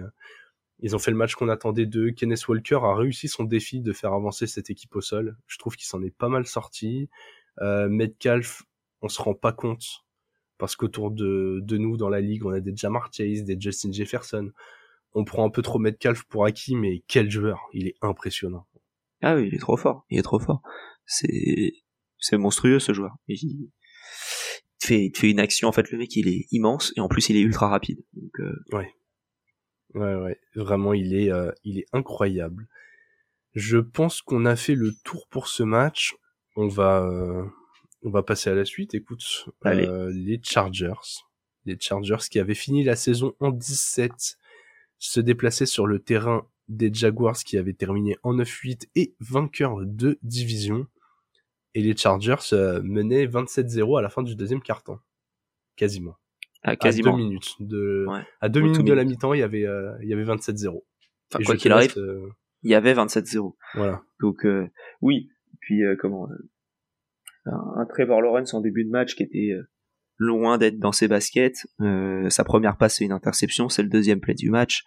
ils 0.80 0.96
ont 0.96 1.00
fait 1.00 1.12
le 1.12 1.18
match 1.18 1.36
qu'on 1.36 1.50
attendait 1.50 1.86
d'eux. 1.86 2.12
Kenneth 2.12 2.48
Walker 2.48 2.80
a 2.84 2.96
réussi 2.96 3.28
son 3.28 3.44
défi 3.44 3.82
de 3.82 3.94
faire 3.94 4.14
avancer 4.14 4.48
cette 4.48 4.70
équipe 4.70 4.96
au 4.96 5.02
sol. 5.02 5.38
Je 5.48 5.58
trouve 5.58 5.76
qu'il 5.76 5.88
s'en 5.88 6.02
est 6.02 6.16
pas 6.16 6.30
mal 6.30 6.46
sorti. 6.46 7.10
Euh, 7.62 7.88
Metcalf, 7.88 8.64
on 9.02 9.08
se 9.08 9.22
rend 9.22 9.34
pas 9.34 9.54
compte 9.54 10.06
parce 10.58 10.76
qu'autour 10.76 11.12
de, 11.12 11.60
de 11.62 11.78
nous 11.78 11.98
dans 11.98 12.10
la 12.10 12.22
ligue, 12.22 12.46
on 12.46 12.52
a 12.52 12.60
des 12.60 12.76
Jamar 12.76 13.10
Chase, 13.14 13.44
des 13.44 13.60
Justin 13.60 13.92
Jefferson. 13.92 14.52
On 15.14 15.24
prend 15.24 15.46
un 15.46 15.50
peu 15.50 15.62
trop 15.62 15.80
Metcalf 15.80 16.24
pour 16.26 16.46
acquis, 16.46 16.76
mais 16.76 17.04
quel 17.08 17.30
joueur 17.30 17.62
Il 17.74 17.88
est 17.88 17.96
impressionnant. 18.02 18.66
Ah 19.22 19.36
oui, 19.36 19.48
il 19.48 19.56
est 19.56 19.60
trop 19.60 19.78
fort. 19.78 20.06
Il 20.10 20.20
est 20.20 20.24
trop 20.24 20.40
fort. 20.40 20.62
C'est 21.06 21.74
c'est 22.26 22.38
monstrueux 22.38 22.80
ce 22.80 22.94
joueur. 22.94 23.16
Il... 23.28 23.70
fait, 24.80 25.06
il 25.06 25.18
fait 25.18 25.30
une 25.30 25.40
action 25.40 25.68
en 25.68 25.72
fait. 25.72 25.92
Le 25.92 25.98
mec, 25.98 26.16
il 26.16 26.28
est 26.28 26.48
immense 26.52 26.92
et 26.98 27.00
en 27.00 27.08
plus, 27.08 27.30
il 27.30 27.38
est 27.38 27.42
ultra 27.42 27.70
rapide. 27.70 28.04
Donc, 28.14 28.40
euh... 28.40 28.56
ouais. 28.72 28.94
Ouais, 29.94 30.16
ouais, 30.16 30.40
vraiment, 30.56 30.94
il 30.94 31.16
est, 31.16 31.32
euh, 31.32 31.52
il 31.64 31.80
est 31.80 31.86
incroyable. 31.94 32.68
Je 33.54 33.78
pense 33.78 34.22
qu'on 34.22 34.46
a 34.46 34.58
fait 34.58 34.76
le 34.76 34.92
tour 35.06 35.28
pour 35.30 35.48
ce 35.48 35.64
match. 35.64 36.16
On 36.58 36.68
va, 36.68 37.06
euh, 37.06 37.46
on 38.04 38.10
va 38.10 38.22
passer 38.22 38.50
à 38.50 38.56
la 38.56 38.66
suite. 38.66 38.94
Écoute, 38.94 39.24
les 39.64 40.42
Chargers, 40.44 41.24
les 41.66 41.78
Chargers 41.80 42.28
qui 42.30 42.40
avaient 42.40 42.56
fini 42.56 42.84
la 42.84 42.98
saison 42.98 43.36
en 43.40 43.52
17, 43.52 44.38
se 44.98 45.20
déplaçaient 45.22 45.66
sur 45.66 45.88
le 45.88 46.00
terrain 46.00 46.46
des 46.68 46.94
Jaguars 46.94 47.38
qui 47.38 47.58
avaient 47.58 47.74
terminé 47.74 48.18
en 48.24 48.36
9-8 48.36 48.88
et 48.96 49.16
vainqueurs 49.22 49.78
de 49.86 50.20
division. 50.24 50.88
Et 51.76 51.82
les 51.82 51.96
Chargers 51.96 52.38
menaient 52.84 53.28
27-0 53.28 54.00
à 54.00 54.02
la 54.02 54.10
fin 54.10 54.24
du 54.24 54.36
deuxième 54.36 54.62
quart-temps. 54.62 55.00
Quasiment. 55.76 56.16
À 56.64 56.76
quasiment. 56.76 57.16
deux 57.16 57.24
minutes 57.24 57.56
de, 57.60 58.08
à 58.42 58.50
deux 58.50 58.62
minutes 58.62 58.84
de 58.84 58.94
la 58.94 59.04
mi-temps, 59.04 59.34
il 59.34 59.42
y 59.42 59.44
avait, 59.44 59.68
euh, 59.68 59.92
il 60.02 60.10
y 60.10 60.14
avait 60.14 60.24
27-0. 60.24 60.84
Enfin, 61.34 61.44
quoi 61.44 61.56
qu'il 61.56 61.72
arrive, 61.72 61.94
euh, 61.98 62.28
il 62.64 62.72
y 62.72 62.76
avait 62.76 62.94
27-0. 62.94 63.56
Voilà. 63.76 64.02
Donc, 64.20 64.46
euh, 64.46 64.68
oui. 65.02 65.30
Puis, 65.60 65.82
comment, 66.00 66.28
un, 67.46 67.86
Trevor 67.90 68.22
Lawrence 68.22 68.54
en 68.54 68.62
début 68.62 68.86
de 68.86 68.90
match 68.90 69.16
qui 69.16 69.24
était 69.24 69.52
loin 70.18 70.58
d'être 70.58 70.80
dans 70.80 70.92
ses 70.92 71.08
baskets. 71.08 71.68
sa 72.30 72.44
première 72.44 72.78
passe, 72.78 72.98
c'est 72.98 73.06
une 73.06 73.12
interception. 73.12 73.70
C'est 73.70 73.84
le 73.84 73.90
deuxième 73.90 74.20
play 74.20 74.34
du 74.34 74.50
match. 74.50 74.86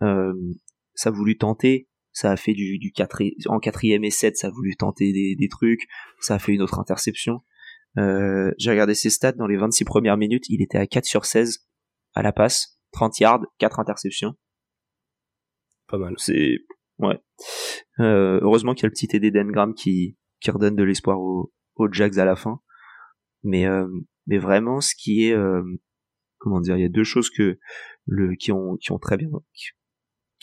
ça 0.00 1.08
a 1.08 1.10
voulu 1.10 1.38
tenter. 1.38 1.88
Ça 2.18 2.32
a 2.32 2.36
fait 2.36 2.52
du, 2.52 2.78
du 2.78 2.90
4, 2.90 3.22
en 3.46 3.60
quatrième 3.60 4.02
et 4.02 4.10
7, 4.10 4.36
ça 4.36 4.48
a 4.48 4.50
voulu 4.50 4.74
tenter 4.74 5.12
des, 5.12 5.36
des 5.36 5.46
trucs. 5.48 5.86
Ça 6.18 6.34
a 6.34 6.38
fait 6.40 6.52
une 6.52 6.62
autre 6.62 6.80
interception. 6.80 7.42
Euh, 7.96 8.50
j'ai 8.58 8.72
regardé 8.72 8.94
ses 8.94 9.08
stats 9.08 9.30
dans 9.30 9.46
les 9.46 9.56
26 9.56 9.84
premières 9.84 10.16
minutes, 10.16 10.48
il 10.48 10.60
était 10.60 10.78
à 10.78 10.88
4 10.88 11.04
sur 11.04 11.24
16 11.24 11.68
à 12.14 12.22
la 12.22 12.32
passe, 12.32 12.80
30 12.90 13.20
yards, 13.20 13.46
4 13.58 13.78
interceptions. 13.78 14.34
Pas 15.86 15.98
mal. 15.98 16.14
C'est 16.16 16.58
ouais. 16.98 17.20
Euh, 18.00 18.40
heureusement 18.42 18.74
qu'il 18.74 18.82
y 18.82 18.86
a 18.86 18.88
le 18.88 18.94
petit 18.94 19.06
TD 19.06 19.30
d'Engram 19.30 19.72
qui 19.72 20.18
qui 20.40 20.50
redonne 20.50 20.74
de 20.74 20.82
l'espoir 20.82 21.20
aux, 21.20 21.52
aux 21.76 21.92
Jags 21.92 22.18
à 22.18 22.24
la 22.24 22.34
fin. 22.34 22.60
Mais 23.44 23.64
euh, 23.64 23.86
mais 24.26 24.38
vraiment 24.38 24.80
ce 24.80 24.96
qui 24.96 25.26
est 25.26 25.34
euh, 25.34 25.62
comment 26.38 26.58
dire, 26.58 26.76
il 26.76 26.82
y 26.82 26.84
a 26.84 26.88
deux 26.88 27.04
choses 27.04 27.30
que 27.30 27.60
le 28.06 28.34
qui 28.34 28.50
ont 28.50 28.76
qui 28.76 28.90
ont 28.90 28.98
très 28.98 29.16
bien 29.16 29.28
qui, 29.54 29.68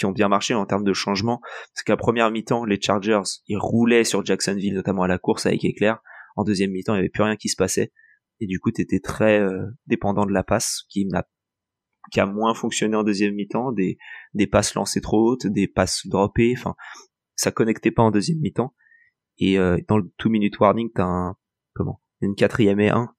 ont 0.04 0.12
bien 0.12 0.28
marché 0.28 0.54
en 0.54 0.66
termes 0.66 0.84
de 0.84 0.94
changement, 0.94 1.40
c'est 1.74 1.86
qu'à 1.86 1.96
première 1.96 2.32
mi-temps, 2.32 2.66
les 2.66 2.82
Chargers, 2.82 3.22
ils 3.48 3.58
roulaient 3.58 4.04
sur 4.04 4.26
Jacksonville 4.26 4.74
notamment 4.74 5.04
à 5.04 5.08
la 5.08 5.18
course 5.18 5.46
avec 5.46 5.64
Éclair 5.64 6.02
en 6.36 6.44
deuxième 6.44 6.72
mi-temps, 6.72 6.94
il 6.94 6.98
n'y 6.98 7.00
avait 7.00 7.10
plus 7.10 7.24
rien 7.24 7.36
qui 7.36 7.50
se 7.50 7.56
passait. 7.56 7.92
Et 8.40 8.48
du 8.48 8.60
coup, 8.60 8.72
tu 8.72 8.82
étais 8.82 9.00
très 9.00 9.40
euh, 9.40 9.66
dépendant 9.88 10.26
de 10.26 10.34
la 10.34 10.44
passe, 10.44 10.84
qui 10.90 11.08
qui 12.12 12.20
a 12.20 12.26
moins 12.26 12.54
fonctionné 12.54 12.96
en 12.96 13.04
deuxième 13.04 13.34
mi-temps, 13.34 13.72
des, 13.72 13.98
des 14.34 14.46
passes 14.46 14.76
lancées 14.76 15.02
trop 15.02 15.32
hautes, 15.32 15.48
des 15.48 15.68
passes 15.68 16.06
droppées, 16.06 16.54
enfin, 16.56 16.76
ça 17.36 17.52
connectait 17.52 17.92
pas 17.92 18.04
en 18.04 18.12
deuxième 18.12 18.40
mi-temps. 18.40 18.76
Et 19.38 19.58
euh, 19.58 19.78
dans 19.88 19.98
le 19.98 20.12
two 20.18 20.30
minute 20.30 20.60
warning, 20.60 20.90
t'as 20.94 21.06
un 21.06 21.36
comment? 21.74 22.02
Une 22.22 22.36
quatrième 22.36 22.80
et 22.80 22.90
un. 22.90 23.14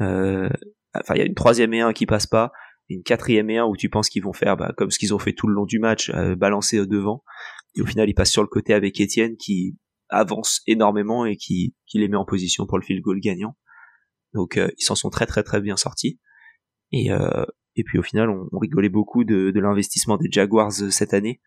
Euh, 0.00 0.50
enfin, 0.94 1.14
il 1.14 1.18
y 1.18 1.22
a 1.22 1.26
une 1.26 1.34
troisième 1.34 1.72
et 1.74 1.80
un 1.80 1.92
qui 1.92 2.06
passe 2.06 2.26
pas, 2.26 2.52
une 2.92 3.02
quatrième 3.02 3.50
et 3.50 3.58
un 3.58 3.64
où 3.64 3.76
tu 3.76 3.88
penses 3.88 4.08
qu'ils 4.08 4.22
vont 4.22 4.32
faire 4.32 4.56
bah, 4.56 4.72
comme 4.76 4.90
ce 4.90 4.98
qu'ils 4.98 5.14
ont 5.14 5.18
fait 5.18 5.32
tout 5.32 5.46
le 5.46 5.54
long 5.54 5.66
du 5.66 5.78
match, 5.78 6.10
euh, 6.10 6.34
balancer 6.34 6.86
devant. 6.86 7.22
Et 7.74 7.82
au 7.82 7.86
final, 7.86 8.08
ils 8.08 8.14
passent 8.14 8.32
sur 8.32 8.42
le 8.42 8.48
côté 8.48 8.74
avec 8.74 9.00
Étienne 9.00 9.36
qui 9.36 9.76
avance 10.08 10.60
énormément 10.66 11.24
et 11.24 11.36
qui, 11.36 11.74
qui 11.86 11.98
les 11.98 12.08
met 12.08 12.16
en 12.16 12.24
position 12.24 12.66
pour 12.66 12.78
le 12.78 12.84
field 12.84 13.02
goal 13.02 13.20
gagnant. 13.20 13.56
Donc 14.34 14.56
euh, 14.56 14.68
ils 14.78 14.84
s'en 14.84 14.94
sont 14.94 15.10
très 15.10 15.26
très 15.26 15.42
très 15.42 15.60
bien 15.60 15.76
sortis. 15.76 16.20
Et, 16.92 17.10
euh, 17.10 17.44
et 17.76 17.84
puis 17.84 17.98
au 17.98 18.02
final, 18.02 18.30
on, 18.30 18.58
rigolait 18.58 18.88
beaucoup 18.88 19.24
de, 19.24 19.50
de 19.50 19.60
l'investissement 19.60 20.16
des 20.16 20.28
Jaguars 20.30 20.72
euh, 20.82 20.90
cette 20.90 21.14
année, 21.14 21.40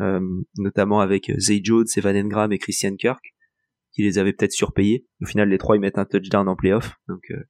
euh, 0.00 0.20
notamment 0.58 1.00
avec 1.00 1.32
Zay 1.38 1.60
Jones, 1.62 1.86
Evan 1.96 2.16
Engram 2.16 2.52
et 2.52 2.58
Christian 2.58 2.94
Kirk, 2.96 3.34
qui 3.92 4.02
les 4.02 4.18
avait 4.18 4.32
peut-être 4.32 4.52
surpayés. 4.52 5.06
Au 5.22 5.26
final, 5.26 5.48
les 5.48 5.58
trois 5.58 5.76
ils 5.76 5.80
mettent 5.80 5.98
un 5.98 6.04
touchdown 6.04 6.48
en 6.48 6.56
playoff. 6.56 6.96
Donc, 7.08 7.22
euh, 7.30 7.44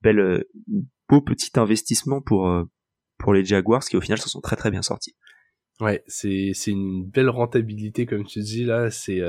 belle, 0.00 0.20
euh, 0.20 0.50
beau 1.08 1.20
petit 1.20 1.50
investissement 1.56 2.20
pour 2.20 2.48
euh, 2.48 2.64
pour 3.18 3.32
les 3.34 3.44
Jaguars 3.44 3.84
qui 3.84 3.96
au 3.96 4.00
final 4.00 4.18
se 4.18 4.28
sont 4.28 4.40
très 4.40 4.56
très 4.56 4.70
bien 4.70 4.82
sortis. 4.82 5.16
Ouais, 5.80 6.02
c'est 6.06 6.52
c'est 6.54 6.70
une 6.70 7.04
belle 7.04 7.28
rentabilité 7.28 8.06
comme 8.06 8.24
tu 8.24 8.40
dis 8.40 8.64
là. 8.64 8.90
C'est 8.90 9.20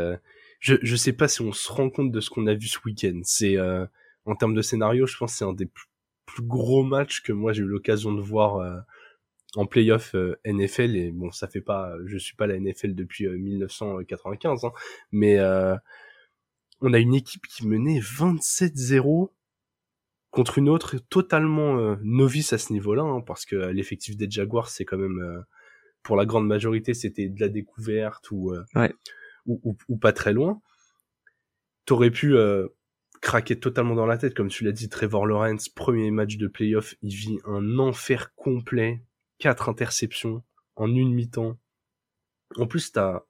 je 0.60 0.76
je 0.82 0.96
sais 0.96 1.14
pas 1.14 1.28
si 1.28 1.42
on 1.42 1.52
se 1.52 1.72
rend 1.72 1.90
compte 1.90 2.12
de 2.12 2.20
ce 2.20 2.30
qu'on 2.30 2.48
a 2.48 2.54
vu 2.54 2.68
ce 2.68 2.80
week-end. 2.86 3.20
C'est 3.24 3.58
en 4.26 4.36
termes 4.36 4.56
de 4.56 4.62
scénario, 4.62 5.06
je 5.06 5.18
pense 5.18 5.34
c'est 5.34 5.46
un 5.46 5.54
des 5.54 5.66
plus, 5.66 5.86
plus, 6.26 6.44
gros 6.44 6.84
matchs 6.84 7.22
que 7.22 7.32
moi 7.32 7.54
j'ai 7.54 7.62
eu 7.62 7.68
l'occasion 7.68 8.12
de 8.14 8.22
voir 8.22 8.84
en 9.56 9.66
playoff 9.66 10.14
euh, 10.16 10.40
NFL 10.46 10.96
et 10.96 11.12
bon 11.12 11.32
ça 11.32 11.48
fait 11.48 11.62
pas 11.62 11.94
je 12.06 12.18
suis 12.18 12.36
pas 12.36 12.48
la 12.48 12.60
NFL 12.60 12.94
depuis 12.94 13.28
1995 13.28 14.64
euh, 14.64 14.68
hein, 14.68 14.72
mais 15.12 15.38
euh, 15.40 15.76
on 16.82 16.94
a 16.94 17.00
une 17.00 17.16
équipe 17.16 17.48
qui 17.48 17.68
menait 17.68 18.00
27-0 18.00 19.30
contre 20.32 20.58
une 20.58 20.70
autre 20.70 20.98
totalement 21.10 21.98
novice 22.04 22.54
à 22.54 22.58
ce 22.58 22.72
niveau-là 22.74 23.04
hein, 23.04 23.22
parce 23.22 23.46
que 23.46 23.56
l'effectif 23.56 24.16
des 24.16 24.30
Jaguars 24.30 24.70
c'est 24.70 24.86
quand 24.86 24.98
même 24.98 25.44
pour 26.04 26.16
la 26.16 26.26
grande 26.26 26.48
majorité 26.48 26.94
c'était 26.94 27.30
de 27.30 27.40
la 27.40 27.50
découverte 27.50 28.30
ou, 28.32 28.54
ou, 29.48 29.78
ou, 29.88 29.98
pas 29.98 30.14
très 30.14 30.34
loin 30.34 30.62
t'aurais 31.86 32.12
pu 32.12 32.36
craquer 33.22 33.60
totalement 33.60 33.96
dans 33.96 34.06
la 34.06 34.18
tête 34.18 34.36
comme 34.36 34.50
tu 34.50 34.64
l'as 34.64 34.72
dit 34.72 34.88
Trevor 34.88 35.26
Lawrence 35.26 35.68
premier 35.68 36.12
match 36.12 36.38
de 36.38 36.48
playoff 36.48 36.96
il 37.02 37.16
vit 37.16 37.40
un 37.46 37.80
enfer 37.80 38.36
complet 38.36 39.02
quatre 39.40 39.70
interceptions 39.70 40.44
en 40.76 40.94
une 40.94 41.14
mi-temps. 41.14 41.58
En 42.58 42.68
plus, 42.68 42.92
t'as, 42.92 43.24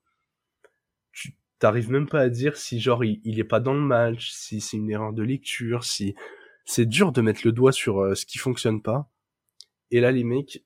tu 1.11 1.35
t'arrives 1.59 1.91
même 1.91 2.07
pas 2.07 2.21
à 2.21 2.29
dire 2.29 2.57
si 2.57 2.79
genre 2.79 3.03
il, 3.03 3.21
il, 3.23 3.39
est 3.39 3.45
pas 3.45 3.59
dans 3.59 3.73
le 3.73 3.81
match, 3.81 4.31
si 4.31 4.61
c'est 4.61 4.77
une 4.77 4.89
erreur 4.89 5.13
de 5.13 5.23
lecture, 5.23 5.83
si 5.83 6.15
c'est 6.65 6.85
dur 6.85 7.11
de 7.11 7.21
mettre 7.21 7.41
le 7.45 7.51
doigt 7.51 7.71
sur 7.71 7.99
euh, 7.99 8.15
ce 8.15 8.25
qui 8.25 8.37
fonctionne 8.37 8.81
pas. 8.81 9.09
Et 9.91 9.99
là, 10.01 10.11
les 10.11 10.23
mecs, 10.23 10.63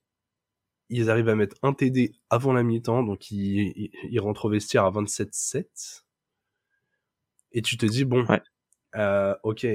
ils 0.90 1.10
arrivent 1.10 1.30
à 1.30 1.36
mettre 1.36 1.58
un 1.64 1.74
TD 1.74 2.14
avant 2.30 2.54
la 2.54 2.64
mi-temps, 2.64 3.04
donc 3.04 3.32
ils, 3.32 3.92
ils, 4.10 4.20
rentrent 4.20 4.46
au 4.46 4.50
vestiaire 4.50 4.86
à 4.86 4.92
27-7. 4.92 6.04
Et 7.54 7.62
tu 7.62 7.78
te 7.78 7.86
dis, 7.86 8.06
bon, 8.06 8.26
euh, 8.96 9.36
ok, 9.44 9.66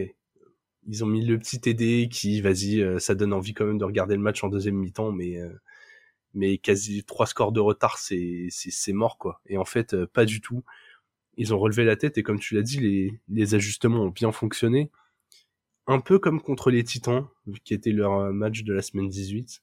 ils 0.88 1.04
ont 1.04 1.06
mis 1.06 1.24
le 1.24 1.38
petit 1.38 1.60
TD 1.60 2.08
qui, 2.08 2.40
vas-y, 2.40 2.80
euh, 2.80 2.98
ça 2.98 3.14
donne 3.14 3.32
envie 3.32 3.54
quand 3.54 3.66
même 3.66 3.78
de 3.78 3.84
regarder 3.84 4.16
le 4.16 4.22
match 4.22 4.42
en 4.42 4.48
deuxième 4.48 4.76
mi-temps, 4.76 5.12
mais 5.12 5.38
euh, 5.38 5.52
mais 6.34 6.58
quasi 6.58 7.04
trois 7.04 7.26
scores 7.26 7.52
de 7.52 7.60
retard, 7.60 7.98
c'est 7.98 8.48
c'est 8.50 8.92
mort 8.92 9.18
quoi. 9.18 9.40
Et 9.46 9.58
en 9.58 9.64
fait, 9.64 9.94
euh, 9.94 10.06
pas 10.06 10.24
du 10.24 10.40
tout. 10.40 10.64
Ils 11.36 11.54
ont 11.54 11.58
relevé 11.58 11.84
la 11.84 11.96
tête 11.96 12.18
et 12.18 12.22
comme 12.22 12.40
tu 12.40 12.54
l'as 12.54 12.62
dit, 12.62 12.80
les 12.80 13.20
les 13.28 13.54
ajustements 13.54 14.02
ont 14.04 14.10
bien 14.10 14.32
fonctionné. 14.32 14.90
Un 15.88 16.00
peu 16.00 16.18
comme 16.18 16.40
contre 16.40 16.70
les 16.70 16.84
Titans, 16.84 17.26
qui 17.64 17.74
était 17.74 17.92
leur 17.92 18.32
match 18.32 18.62
de 18.62 18.74
la 18.74 18.82
semaine 18.82 19.08
18, 19.08 19.62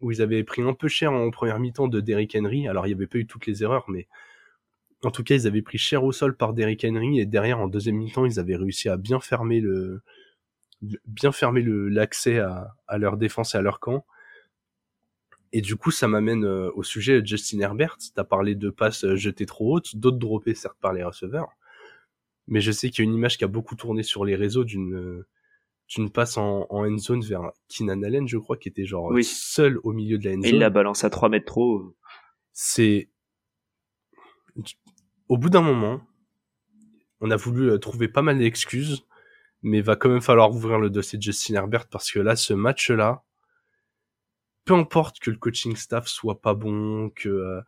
où 0.00 0.12
ils 0.12 0.22
avaient 0.22 0.44
pris 0.44 0.62
un 0.62 0.74
peu 0.74 0.88
cher 0.88 1.12
en 1.12 1.30
première 1.30 1.58
mi-temps 1.58 1.88
de 1.88 2.00
Derrick 2.00 2.36
Henry. 2.36 2.68
Alors 2.68 2.86
il 2.86 2.90
y 2.90 2.94
avait 2.94 3.08
pas 3.08 3.18
eu 3.18 3.26
toutes 3.26 3.46
les 3.46 3.62
erreurs, 3.62 3.84
mais 3.88 4.06
en 5.02 5.10
tout 5.10 5.24
cas 5.24 5.34
ils 5.34 5.46
avaient 5.46 5.62
pris 5.62 5.78
cher 5.78 6.04
au 6.04 6.12
sol 6.12 6.36
par 6.36 6.54
Derrick 6.54 6.84
Henry 6.84 7.18
et 7.18 7.26
derrière 7.26 7.58
en 7.58 7.68
deuxième 7.68 7.96
mi-temps 7.96 8.26
ils 8.26 8.38
avaient 8.38 8.56
réussi 8.56 8.88
à 8.88 8.96
bien 8.96 9.20
fermer 9.20 9.60
le 9.60 10.02
bien 11.06 11.32
fermer 11.32 11.62
l'accès 11.66 12.38
à, 12.38 12.74
à, 12.86 12.98
leur 12.98 13.16
défense 13.16 13.54
et 13.54 13.58
à 13.58 13.62
leur 13.62 13.80
camp. 13.80 14.06
Et 15.52 15.60
du 15.60 15.76
coup, 15.76 15.90
ça 15.90 16.06
m'amène 16.08 16.44
euh, 16.44 16.70
au 16.74 16.82
sujet 16.82 17.20
de 17.20 17.26
Justin 17.26 17.58
Herbert. 17.60 17.98
T'as 18.14 18.24
parlé 18.24 18.54
de 18.54 18.70
passes 18.70 19.04
euh, 19.04 19.16
jetées 19.16 19.46
trop 19.46 19.74
hautes, 19.74 19.96
d'autres 19.96 20.16
droppées 20.16 20.54
certes 20.54 20.78
par 20.80 20.92
les 20.92 21.02
receveurs. 21.02 21.50
Mais 22.46 22.60
je 22.60 22.72
sais 22.72 22.88
qu'il 22.88 23.04
y 23.04 23.08
a 23.08 23.10
une 23.10 23.16
image 23.16 23.36
qui 23.36 23.44
a 23.44 23.48
beaucoup 23.48 23.74
tourné 23.74 24.02
sur 24.02 24.24
les 24.24 24.36
réseaux 24.36 24.64
d'une 24.64 25.24
d'une 25.90 26.10
passe 26.10 26.38
en, 26.38 26.66
en 26.70 26.86
end 26.86 26.98
zone 26.98 27.22
vers 27.22 27.50
Keenan 27.68 28.02
Allen, 28.02 28.26
je 28.26 28.38
crois, 28.38 28.56
qui 28.56 28.68
était 28.68 28.86
genre 28.86 29.12
seul 29.22 29.78
au 29.82 29.92
milieu 29.92 30.18
de 30.18 30.24
la 30.24 30.30
end 30.30 30.42
zone. 30.42 30.44
Et 30.46 30.48
il 30.50 30.58
la 30.58 30.70
balance 30.70 31.04
à 31.04 31.10
3 31.10 31.28
mètres 31.28 31.46
trop. 31.46 31.96
C'est 32.52 33.10
au 35.28 35.36
bout 35.38 35.50
d'un 35.50 35.62
moment, 35.62 36.00
on 37.20 37.30
a 37.30 37.36
voulu 37.36 37.70
euh, 37.70 37.78
trouver 37.78 38.08
pas 38.08 38.22
mal 38.22 38.38
d'excuses 38.38 39.04
mais 39.62 39.80
va 39.80 39.96
quand 39.96 40.08
même 40.08 40.20
falloir 40.20 40.50
ouvrir 40.50 40.78
le 40.78 40.90
dossier 40.90 41.18
de 41.18 41.22
Justin 41.22 41.54
Herbert 41.54 41.88
parce 41.88 42.10
que 42.10 42.18
là, 42.18 42.36
ce 42.36 42.54
match-là, 42.54 43.24
peu 44.64 44.74
importe 44.74 45.20
que 45.20 45.30
le 45.30 45.36
coaching 45.36 45.76
staff 45.76 46.06
soit 46.06 46.40
pas 46.40 46.54
bon, 46.54 47.10
que 47.10 47.28
euh, 47.28 47.60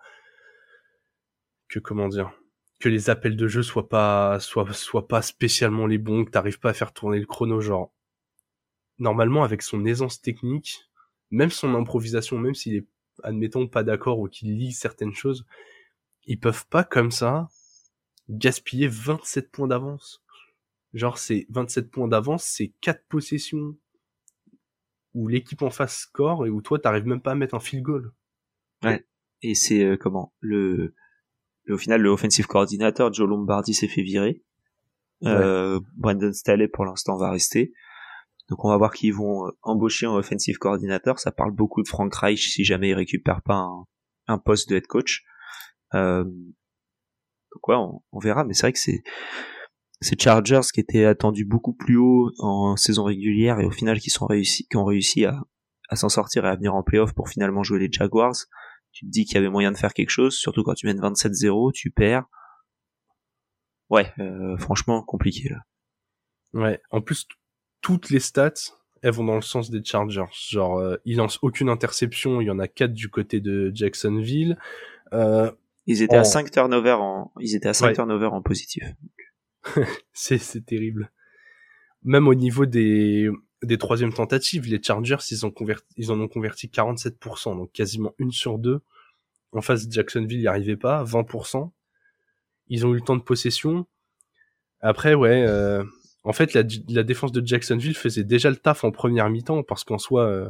que 1.68 1.78
comment 1.78 2.08
dire, 2.08 2.32
que 2.80 2.88
les 2.88 3.10
appels 3.10 3.36
de 3.36 3.48
jeu 3.48 3.62
soient 3.62 3.88
pas 3.88 4.40
soient 4.40 4.72
soient 4.72 5.08
pas 5.08 5.22
spécialement 5.22 5.86
les 5.86 5.98
bons, 5.98 6.24
que 6.24 6.30
t'arrives 6.30 6.60
pas 6.60 6.70
à 6.70 6.74
faire 6.74 6.92
tourner 6.92 7.18
le 7.18 7.26
chrono, 7.26 7.60
genre 7.60 7.92
normalement 9.02 9.44
avec 9.44 9.62
son 9.62 9.84
aisance 9.84 10.20
technique, 10.22 10.88
même 11.30 11.50
son 11.50 11.74
improvisation, 11.74 12.38
même 12.38 12.54
s'il 12.54 12.76
est 12.76 12.86
admettons 13.22 13.68
pas 13.68 13.82
d'accord 13.82 14.18
ou 14.18 14.28
qu'il 14.28 14.56
lit 14.56 14.72
certaines 14.72 15.12
choses, 15.12 15.46
ils 16.24 16.38
peuvent 16.38 16.66
pas 16.68 16.84
comme 16.84 17.10
ça 17.10 17.48
gaspiller 18.28 18.88
27 18.88 19.50
points 19.50 19.68
d'avance. 19.68 20.22
Genre, 20.94 21.18
c'est 21.18 21.46
27 21.50 21.90
points 21.90 22.08
d'avance, 22.08 22.44
c'est 22.44 22.72
4 22.80 23.04
possessions 23.08 23.76
où 25.14 25.28
l'équipe 25.28 25.62
en 25.62 25.70
face 25.70 25.98
score 25.98 26.46
et 26.46 26.50
où 26.50 26.62
toi, 26.62 26.78
t'arrives 26.78 27.06
même 27.06 27.20
pas 27.20 27.32
à 27.32 27.34
mettre 27.34 27.54
un 27.54 27.60
field 27.60 27.82
goal. 27.82 28.12
Ouais. 28.82 29.04
Et 29.42 29.54
c'est 29.54 29.84
euh, 29.84 29.96
comment? 29.96 30.32
Le, 30.40 30.94
au 31.68 31.76
final, 31.76 32.00
le 32.00 32.08
offensive 32.08 32.46
coordinateur 32.46 33.12
Joe 33.12 33.28
Lombardi 33.28 33.74
s'est 33.74 33.88
fait 33.88 34.02
virer. 34.02 34.42
Euh, 35.24 35.78
Brandon 35.94 36.32
Staley 36.32 36.66
pour 36.66 36.84
l'instant 36.84 37.16
va 37.16 37.30
rester. 37.30 37.72
Donc 38.52 38.66
on 38.66 38.68
va 38.68 38.76
voir 38.76 38.92
qu'ils 38.92 39.14
vont 39.14 39.46
euh, 39.46 39.50
embaucher 39.62 40.04
un 40.04 40.12
offensive 40.12 40.58
coordinateur. 40.58 41.18
Ça 41.18 41.32
parle 41.32 41.52
beaucoup 41.52 41.82
de 41.82 41.88
Frank 41.88 42.14
Reich 42.14 42.50
si 42.50 42.64
jamais 42.64 42.90
il 42.90 42.94
récupère 42.94 43.40
pas 43.40 43.66
un, 44.26 44.38
poste 44.38 44.68
de 44.68 44.76
head 44.76 44.86
coach. 44.86 45.24
Euh, 45.94 46.24
donc 46.24 47.68
ouais, 47.68 47.76
on, 47.76 48.02
on 48.12 48.18
verra. 48.18 48.44
Mais 48.44 48.52
c'est 48.52 48.64
vrai 48.66 48.74
que 48.74 48.78
c'est 48.78 49.02
ces 50.02 50.16
Chargers 50.18 50.60
qui 50.70 50.80
étaient 50.80 51.06
attendus 51.06 51.46
beaucoup 51.46 51.72
plus 51.72 51.96
haut 51.96 52.30
en 52.40 52.76
saison 52.76 53.04
régulière 53.04 53.58
et 53.58 53.64
au 53.64 53.70
final 53.70 53.98
qui 53.98 54.10
sont 54.10 54.26
réussi, 54.26 54.66
qui 54.66 54.76
ont 54.76 54.84
réussi 54.84 55.24
à, 55.24 55.40
à 55.88 55.96
s'en 55.96 56.10
sortir 56.10 56.44
et 56.44 56.48
à 56.48 56.54
venir 56.54 56.74
en 56.74 56.82
playoff 56.82 57.14
pour 57.14 57.30
finalement 57.30 57.62
jouer 57.62 57.78
les 57.78 57.90
Jaguars. 57.90 58.36
Tu 58.90 59.06
te 59.06 59.10
dis 59.10 59.24
qu'il 59.24 59.36
y 59.36 59.38
avait 59.38 59.48
moyen 59.48 59.72
de 59.72 59.78
faire 59.78 59.94
quelque 59.94 60.10
chose, 60.10 60.36
surtout 60.36 60.62
quand 60.62 60.74
tu 60.74 60.86
mènes 60.86 61.00
27-0, 61.00 61.72
tu 61.72 61.90
perds. 61.90 62.26
Ouais, 63.88 64.12
euh, 64.18 64.58
franchement 64.58 65.02
compliqué 65.02 65.48
là. 65.48 65.62
Ouais, 66.52 66.82
en 66.90 67.00
plus 67.00 67.26
toutes 67.82 68.08
les 68.08 68.20
stats, 68.20 68.54
elles 69.02 69.12
vont 69.12 69.24
dans 69.24 69.36
le 69.36 69.42
sens 69.42 69.70
des 69.70 69.84
Chargers. 69.84 70.24
Genre, 70.48 70.78
euh, 70.78 70.96
ils 71.04 71.16
lancent 71.16 71.38
aucune 71.42 71.68
interception, 71.68 72.40
il 72.40 72.46
y 72.46 72.50
en 72.50 72.58
a 72.58 72.68
quatre 72.68 72.94
du 72.94 73.10
côté 73.10 73.40
de 73.40 73.70
Jacksonville. 73.74 74.56
Euh, 75.12 75.50
ils 75.86 76.02
étaient 76.02 76.16
à 76.16 76.24
5 76.24 76.50
turnovers 76.50 77.02
en, 77.02 77.32
ils 77.40 77.56
étaient 77.56 77.68
à 77.68 77.74
5 77.74 77.92
turnovers 77.92 78.32
en 78.32 78.40
positif. 78.40 78.84
c'est 80.12 80.64
terrible. 80.64 81.10
Même 82.04 82.28
au 82.28 82.34
niveau 82.34 82.64
des 82.64 83.28
des 83.62 83.78
troisièmes 83.78 84.12
tentatives, 84.12 84.66
les 84.66 84.82
Chargers, 84.82 85.18
ils 85.30 85.46
ont 85.46 85.50
converti, 85.50 85.86
ils 85.96 86.10
en 86.10 86.20
ont 86.20 86.26
converti 86.26 86.66
47%, 86.66 87.56
donc 87.56 87.70
quasiment 87.72 88.12
une 88.18 88.32
sur 88.32 88.58
deux. 88.58 88.80
En 89.52 89.60
face, 89.60 89.86
Jacksonville 89.88 90.40
n'y 90.40 90.46
arrivait 90.46 90.76
pas, 90.76 91.04
20%. 91.04 91.70
Ils 92.68 92.86
ont 92.86 92.90
eu 92.90 92.96
le 92.96 93.02
temps 93.02 93.16
de 93.16 93.22
possession. 93.22 93.86
Après, 94.80 95.14
ouais, 95.14 95.44
euh, 95.46 95.84
en 96.24 96.32
fait, 96.32 96.54
la, 96.54 96.62
la, 96.88 97.02
défense 97.02 97.32
de 97.32 97.44
Jacksonville 97.44 97.96
faisait 97.96 98.24
déjà 98.24 98.50
le 98.50 98.56
taf 98.56 98.84
en 98.84 98.90
première 98.90 99.28
mi-temps, 99.28 99.62
parce 99.62 99.84
qu'en 99.84 99.98
soi, 99.98 100.24
euh, 100.26 100.48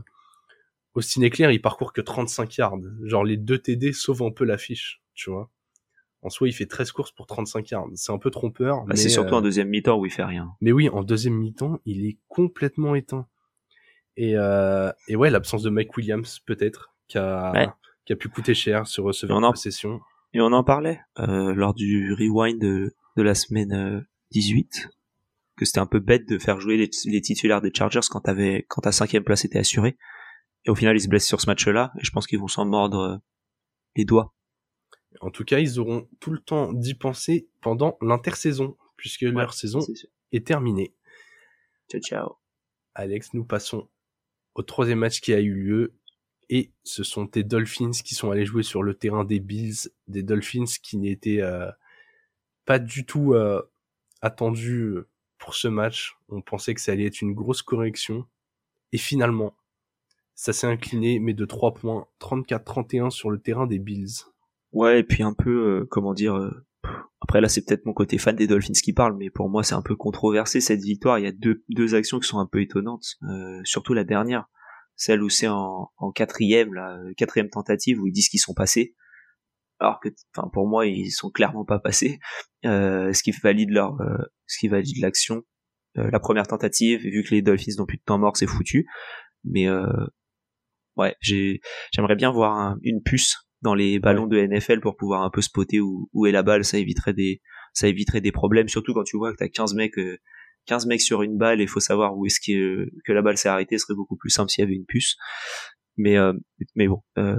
Austin 0.94 1.22
Eclair, 1.22 1.50
il 1.50 1.62
parcourt 1.62 1.92
que 1.92 2.00
35 2.00 2.56
yards. 2.56 2.78
Genre, 3.04 3.24
les 3.24 3.38
deux 3.38 3.58
TD 3.58 3.92
sauvent 3.92 4.22
un 4.22 4.30
peu 4.30 4.44
l'affiche, 4.44 5.02
tu 5.14 5.30
vois 5.30 5.50
en 6.22 6.30
soi, 6.30 6.48
il 6.48 6.52
fait 6.52 6.66
13 6.66 6.92
courses 6.92 7.10
pour 7.10 7.26
35 7.26 7.70
yards. 7.70 7.88
C'est 7.94 8.12
un 8.12 8.18
peu 8.18 8.30
trompeur. 8.30 8.84
Bah, 8.84 8.94
c'est 8.94 9.08
surtout 9.08 9.34
en 9.34 9.38
euh, 9.38 9.42
deuxième 9.42 9.68
mi-temps 9.68 9.98
où 9.98 10.06
il 10.06 10.12
fait 10.12 10.24
rien. 10.24 10.52
Mais 10.60 10.70
oui, 10.70 10.88
en 10.88 11.02
deuxième 11.02 11.34
mi-temps, 11.34 11.80
il 11.84 12.06
est 12.06 12.18
complètement 12.28 12.94
éteint. 12.94 13.26
Et, 14.16 14.36
euh, 14.36 14.92
et 15.08 15.16
ouais, 15.16 15.30
l'absence 15.30 15.62
de 15.62 15.70
Mike 15.70 15.96
Williams, 15.96 16.40
peut-être, 16.46 16.94
qui 17.08 17.18
a, 17.18 17.74
qui 18.04 18.12
a 18.12 18.16
pu 18.16 18.28
coûter 18.28 18.54
cher 18.54 18.86
sur 18.86 19.04
receveur 19.04 19.40
de 19.40 19.50
possession. 19.50 20.00
Et 20.32 20.40
on 20.40 20.52
en 20.52 20.62
parlait 20.62 21.00
euh, 21.18 21.54
lors 21.54 21.74
du 21.74 22.14
rewind 22.14 22.60
de, 22.60 22.94
de 23.16 23.22
la 23.22 23.34
semaine 23.34 24.06
18, 24.30 24.88
que 25.56 25.64
c'était 25.64 25.80
un 25.80 25.86
peu 25.86 26.00
bête 26.00 26.28
de 26.28 26.38
faire 26.38 26.60
jouer 26.60 26.76
les, 26.76 26.90
les 27.06 27.20
titulaires 27.20 27.60
des 27.60 27.72
Chargers 27.74 28.00
quand, 28.10 28.20
t'avais, 28.20 28.64
quand 28.68 28.82
ta 28.82 28.92
cinquième 28.92 29.24
place 29.24 29.44
était 29.44 29.58
assurée. 29.58 29.96
Et 30.64 30.70
au 30.70 30.74
final, 30.74 30.96
ils 30.96 31.00
se 31.00 31.08
blessent 31.08 31.26
sur 31.26 31.40
ce 31.40 31.46
match-là, 31.46 31.92
et 31.98 32.04
je 32.04 32.10
pense 32.10 32.26
qu'ils 32.26 32.38
vont 32.38 32.48
s'en 32.48 32.64
mordre 32.64 33.20
les 33.96 34.04
doigts 34.04 34.34
en 35.20 35.30
tout 35.30 35.44
cas, 35.44 35.58
ils 35.58 35.78
auront 35.78 36.08
tout 36.20 36.30
le 36.30 36.38
temps 36.38 36.72
d'y 36.72 36.94
penser 36.94 37.48
pendant 37.60 37.96
l'intersaison, 38.00 38.76
puisque 38.96 39.22
leur 39.22 39.54
saison 39.54 39.80
est, 40.32 40.46
terminée. 40.46 40.94
Ciao, 41.90 42.00
ciao. 42.00 42.36
Alex, 42.94 43.34
nous 43.34 43.44
passons 43.44 43.88
au 44.54 44.62
troisième 44.62 44.98
match 44.98 45.20
qui 45.20 45.32
a 45.32 45.40
eu 45.40 45.54
lieu. 45.54 45.94
Et 46.48 46.72
ce 46.82 47.02
sont 47.02 47.26
tes 47.26 47.44
Dolphins 47.44 47.92
qui 48.04 48.14
sont 48.14 48.30
allés 48.30 48.44
jouer 48.44 48.62
sur 48.62 48.82
le 48.82 48.94
terrain 48.94 49.24
des 49.24 49.40
Bills, 49.40 49.88
des 50.08 50.22
Dolphins 50.22 50.64
qui 50.82 50.98
n'étaient 50.98 51.40
euh, 51.40 51.70
pas 52.66 52.78
du 52.78 53.06
tout 53.06 53.32
euh, 53.32 53.62
attendu 54.20 54.96
pour 55.42 55.54
ce 55.56 55.66
match. 55.66 56.16
On 56.28 56.40
pensait 56.40 56.72
que 56.72 56.80
ça 56.80 56.92
allait 56.92 57.06
être 57.06 57.20
une 57.20 57.34
grosse 57.34 57.62
correction. 57.62 58.24
Et 58.92 58.98
finalement, 58.98 59.56
ça 60.34 60.52
s'est 60.52 60.68
incliné, 60.68 61.18
mais 61.18 61.34
de 61.34 61.44
3 61.44 61.74
points, 61.74 62.06
34-31 62.20 63.10
sur 63.10 63.30
le 63.30 63.40
terrain 63.40 63.66
des 63.66 63.80
Bills. 63.80 64.24
Ouais, 64.72 65.00
et 65.00 65.02
puis 65.02 65.24
un 65.24 65.34
peu, 65.34 65.80
euh, 65.80 65.86
comment 65.90 66.14
dire, 66.14 66.36
euh, 66.36 66.64
après 67.20 67.40
là 67.40 67.48
c'est 67.48 67.64
peut-être 67.64 67.84
mon 67.84 67.92
côté 67.92 68.18
fan 68.18 68.34
des 68.34 68.46
Dolphins 68.46 68.72
qui 68.72 68.92
parle, 68.92 69.16
mais 69.16 69.30
pour 69.30 69.50
moi 69.50 69.62
c'est 69.62 69.74
un 69.74 69.82
peu 69.82 69.96
controversé 69.96 70.60
cette 70.60 70.80
victoire. 70.80 71.18
Il 71.18 71.24
y 71.24 71.28
a 71.28 71.32
deux, 71.32 71.94
actions 71.94 72.18
qui 72.20 72.28
sont 72.28 72.38
un 72.38 72.46
peu 72.46 72.62
étonnantes, 72.62 73.16
euh, 73.28 73.60
surtout 73.64 73.92
la 73.92 74.04
dernière, 74.04 74.48
celle 74.96 75.22
où 75.22 75.28
c'est 75.28 75.48
en, 75.48 75.90
en 75.96 76.12
quatrième, 76.12 76.72
la 76.72 76.98
quatrième 77.16 77.50
tentative 77.50 78.00
où 78.00 78.06
ils 78.06 78.12
disent 78.12 78.28
qu'ils 78.28 78.40
sont 78.40 78.54
passés, 78.54 78.94
alors 79.82 80.00
que, 80.00 80.08
enfin 80.34 80.48
pour 80.52 80.66
moi 80.66 80.86
ils 80.86 81.10
sont 81.10 81.30
clairement 81.30 81.64
pas 81.64 81.78
passés, 81.78 82.18
euh, 82.64 83.12
ce 83.12 83.22
qui 83.22 83.32
valide 83.32 83.70
leur, 83.70 83.96
ce 84.46 84.58
qui 84.58 84.68
valide 84.68 84.98
l'action. 85.00 85.42
la 85.94 86.20
première 86.20 86.46
tentative, 86.46 87.00
vu 87.02 87.22
que 87.22 87.34
les 87.34 87.42
Dolphins 87.42 87.74
n'ont 87.78 87.86
plus 87.86 87.98
de 87.98 88.02
temps 88.02 88.18
mort, 88.18 88.36
c'est 88.36 88.46
foutu. 88.46 88.86
Mais 89.44 89.68
ouais, 90.96 91.16
j'ai, 91.20 91.60
j'aimerais 91.92 92.16
bien 92.16 92.30
voir 92.30 92.76
une 92.82 93.02
puce 93.02 93.36
dans 93.62 93.74
les 93.74 93.98
ballons 94.00 94.26
de 94.26 94.38
NFL 94.38 94.80
pour 94.80 94.96
pouvoir 94.96 95.22
un 95.22 95.30
peu 95.30 95.40
spotter 95.40 95.80
où, 95.80 96.08
où 96.12 96.26
est 96.26 96.32
la 96.32 96.42
balle, 96.42 96.64
ça 96.64 96.78
éviterait 96.78 97.14
des, 97.14 97.40
ça 97.72 97.88
éviterait 97.88 98.20
des 98.20 98.32
problèmes, 98.32 98.68
surtout 98.68 98.92
quand 98.92 99.04
tu 99.04 99.16
vois 99.16 99.32
que 99.32 99.38
t'as 99.38 99.48
15 99.48 99.74
mecs, 99.74 99.98
15 100.66 100.84
euh, 100.84 100.88
mecs 100.88 101.00
sur 101.00 101.22
une 101.22 101.38
balle 101.38 101.60
et 101.60 101.66
faut 101.66 101.80
savoir 101.80 102.16
où 102.16 102.26
est-ce 102.26 102.40
que, 102.40 102.88
que 103.04 103.12
la 103.12 103.22
balle 103.22 103.38
s'est 103.38 103.48
arrêtée, 103.48 103.78
ce 103.78 103.86
serait 103.86 103.96
beaucoup 103.96 104.16
plus 104.16 104.30
simple 104.30 104.50
s'il 104.50 104.62
y 104.62 104.66
avait 104.66 104.74
une 104.74 104.84
puce. 104.84 105.16
Mais, 105.96 106.16
euh, 106.18 106.32
mais 106.74 106.88
bon, 106.88 107.02
euh, 107.18 107.38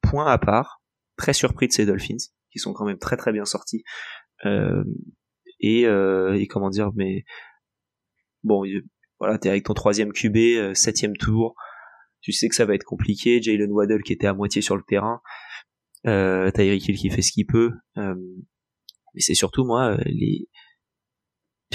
point 0.00 0.26
à 0.26 0.38
part, 0.38 0.77
très 1.18 1.34
surpris 1.34 1.68
de 1.68 1.72
ces 1.72 1.84
Dolphins, 1.84 2.16
qui 2.50 2.58
sont 2.58 2.72
quand 2.72 2.86
même 2.86 2.98
très 2.98 3.16
très 3.16 3.32
bien 3.32 3.44
sortis. 3.44 3.84
Euh, 4.46 4.84
et, 5.60 5.82
et 5.82 6.46
comment 6.46 6.70
dire, 6.70 6.92
mais 6.94 7.24
bon, 8.44 8.64
voilà, 9.18 9.38
t'es 9.38 9.48
avec 9.48 9.64
ton 9.64 9.74
troisième 9.74 10.12
QB, 10.12 10.74
septième 10.74 11.16
tour, 11.16 11.56
tu 12.20 12.32
sais 12.32 12.48
que 12.48 12.54
ça 12.54 12.64
va 12.64 12.74
être 12.74 12.84
compliqué. 12.84 13.40
Jalen 13.42 13.70
Waddle 13.70 14.02
qui 14.02 14.12
était 14.12 14.26
à 14.26 14.34
moitié 14.34 14.62
sur 14.62 14.76
le 14.76 14.82
terrain, 14.82 15.20
euh, 16.06 16.50
Tyreek 16.50 16.88
Hill 16.88 16.96
qui 16.96 17.10
fait 17.10 17.22
ce 17.22 17.32
qu'il 17.32 17.46
peut. 17.46 17.72
Euh, 17.96 18.14
mais 19.14 19.20
c'est 19.20 19.34
surtout 19.34 19.64
moi 19.64 19.92
euh, 19.92 20.02
les 20.06 20.48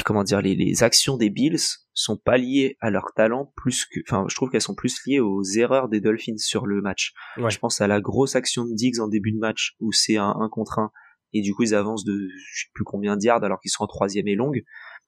comment 0.02 0.24
dire 0.24 0.42
les, 0.42 0.56
les, 0.56 0.82
actions 0.82 1.18
des 1.18 1.30
Bills 1.30 1.60
sont 1.94 2.18
pas 2.18 2.38
liées 2.38 2.78
à 2.82 2.90
leur 2.90 3.14
talent 3.16 3.54
plus 3.56 3.86
que 3.86 4.00
enfin 4.08 4.26
je 4.28 4.36
trouve 4.36 4.50
qu'elles 4.50 4.62
sont 4.62 4.74
plus 4.74 5.00
liées 5.06 5.20
aux 5.20 5.44
erreurs 5.44 5.88
des 5.90 6.02
Dolphins 6.02 6.38
sur 6.38 6.66
le 6.66 6.82
match. 6.82 7.14
Je 7.38 7.58
pense 7.60 7.80
à 7.82 7.88
la 7.88 8.02
grosse 8.02 8.36
action 8.36 8.66
de 8.66 8.74
Diggs 8.74 9.00
en 9.00 9.08
début 9.08 9.32
de 9.32 9.38
match 9.38 9.76
où 9.80 9.92
c'est 9.92 10.18
un 10.18 10.36
1 10.40 10.50
contre 10.50 10.80
1 10.80 10.92
et 11.34 11.42
du 11.42 11.54
coup 11.54 11.64
ils 11.64 11.76
avancent 11.76 12.06
de 12.06 12.28
je 12.52 12.62
sais 12.62 12.70
plus 12.74 12.84
combien 12.84 13.16
de 13.16 13.24
yards 13.24 13.44
alors 13.44 13.60
qu'ils 13.60 13.72
sont 13.72 13.84
en 13.84 13.88
troisième 13.88 14.28
et 14.28 14.36
longue. 14.36 14.64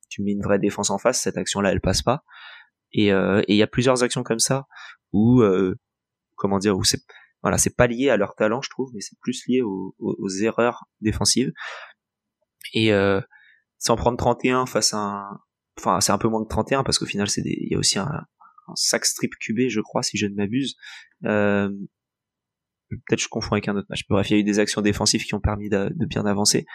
Tu 0.10 0.22
mets 0.22 0.34
une 0.34 0.44
vraie 0.44 0.60
défense 0.60 0.92
en 0.92 1.00
face, 1.00 1.20
cette 1.20 1.38
action 1.38 1.62
là 1.62 1.72
elle 1.72 1.82
passe 1.82 2.04
pas. 2.04 2.24
Et 2.92 3.12
euh, 3.12 3.42
il 3.48 3.56
y 3.56 3.64
a 3.64 3.68
plusieurs 3.68 4.04
actions 4.04 4.24
comme 4.24 4.40
ça 4.40 4.68
où 5.12 5.42
euh, 5.42 5.76
comment 6.36 6.60
dire 6.60 6.78
où 6.78 6.84
c'est 6.84 7.02
voilà 7.42 7.58
c'est 7.58 7.76
pas 7.76 7.88
lié 7.88 8.10
à 8.10 8.18
leur 8.18 8.36
talent 8.36 8.62
je 8.62 8.70
trouve 8.70 8.92
mais 8.94 9.02
c'est 9.02 9.18
plus 9.20 9.44
lié 9.48 9.62
aux, 9.62 9.96
aux, 10.00 10.30
erreurs 10.42 10.86
défensives 11.02 11.52
et 12.74 12.94
euh, 12.94 13.22
sans 13.78 13.96
prendre 13.96 14.18
31 14.18 14.66
face 14.66 14.94
à 14.94 14.98
un 14.98 15.40
enfin 15.78 16.00
c'est 16.00 16.12
un 16.12 16.18
peu 16.18 16.28
moins 16.28 16.44
que 16.44 16.50
31 16.50 16.84
parce 16.84 17.00
qu'au 17.00 17.06
final 17.06 17.30
c'est 17.30 17.42
il 17.46 17.72
y 17.72 17.76
a 17.76 17.78
aussi 17.78 18.00
un, 18.00 18.26
sac 18.76 19.06
strip 19.06 19.32
cubé 19.40 19.70
je 19.70 19.82
crois 19.82 20.04
si 20.04 20.18
je 20.18 20.26
ne 20.26 20.36
m'abuse 20.36 20.76
euh, 21.26 21.70
peut-être 22.90 23.22
je 23.22 23.28
confonds 23.28 23.54
avec 23.54 23.68
un 23.68 23.76
autre 23.76 23.88
match 23.90 24.08
bref 24.10 24.30
il 24.30 24.34
y 24.34 24.38
a 24.38 24.40
eu 24.40 24.44
des 24.44 24.60
actions 24.60 24.82
défensives 24.82 25.24
qui 25.24 25.36
ont 25.36 25.42
permis 25.42 25.70
de, 25.70 25.92
bien 26.08 26.26
avancer 26.26 26.66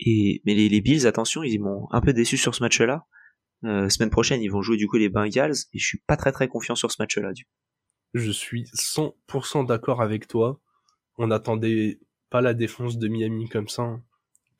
et 0.00 0.42
mais 0.44 0.54
les, 0.54 0.80
Bills 0.80 1.06
attention 1.06 1.42
ils 1.42 1.60
m'ont 1.60 1.86
un 1.92 2.00
peu 2.00 2.12
déçu 2.12 2.36
sur 2.36 2.54
ce 2.54 2.62
match 2.62 2.80
là 2.80 3.06
euh, 3.64 3.88
semaine 3.88 4.10
prochaine, 4.10 4.42
ils 4.42 4.50
vont 4.50 4.62
jouer 4.62 4.76
du 4.76 4.86
coup 4.86 4.96
les 4.96 5.08
Bengals 5.08 5.56
et 5.72 5.78
je 5.78 5.86
suis 5.86 6.00
pas 6.06 6.16
très 6.16 6.32
très 6.32 6.48
confiant 6.48 6.74
sur 6.74 6.90
ce 6.90 6.96
match-là. 7.00 7.32
Du 7.32 7.46
Je 8.14 8.30
suis 8.30 8.64
100% 8.74 9.66
d'accord 9.66 10.00
avec 10.00 10.26
toi. 10.26 10.60
On 11.16 11.26
n'attendait 11.26 12.00
pas 12.30 12.40
la 12.40 12.54
défense 12.54 12.98
de 12.98 13.08
Miami 13.08 13.48
comme 13.48 13.68
ça. 13.68 14.00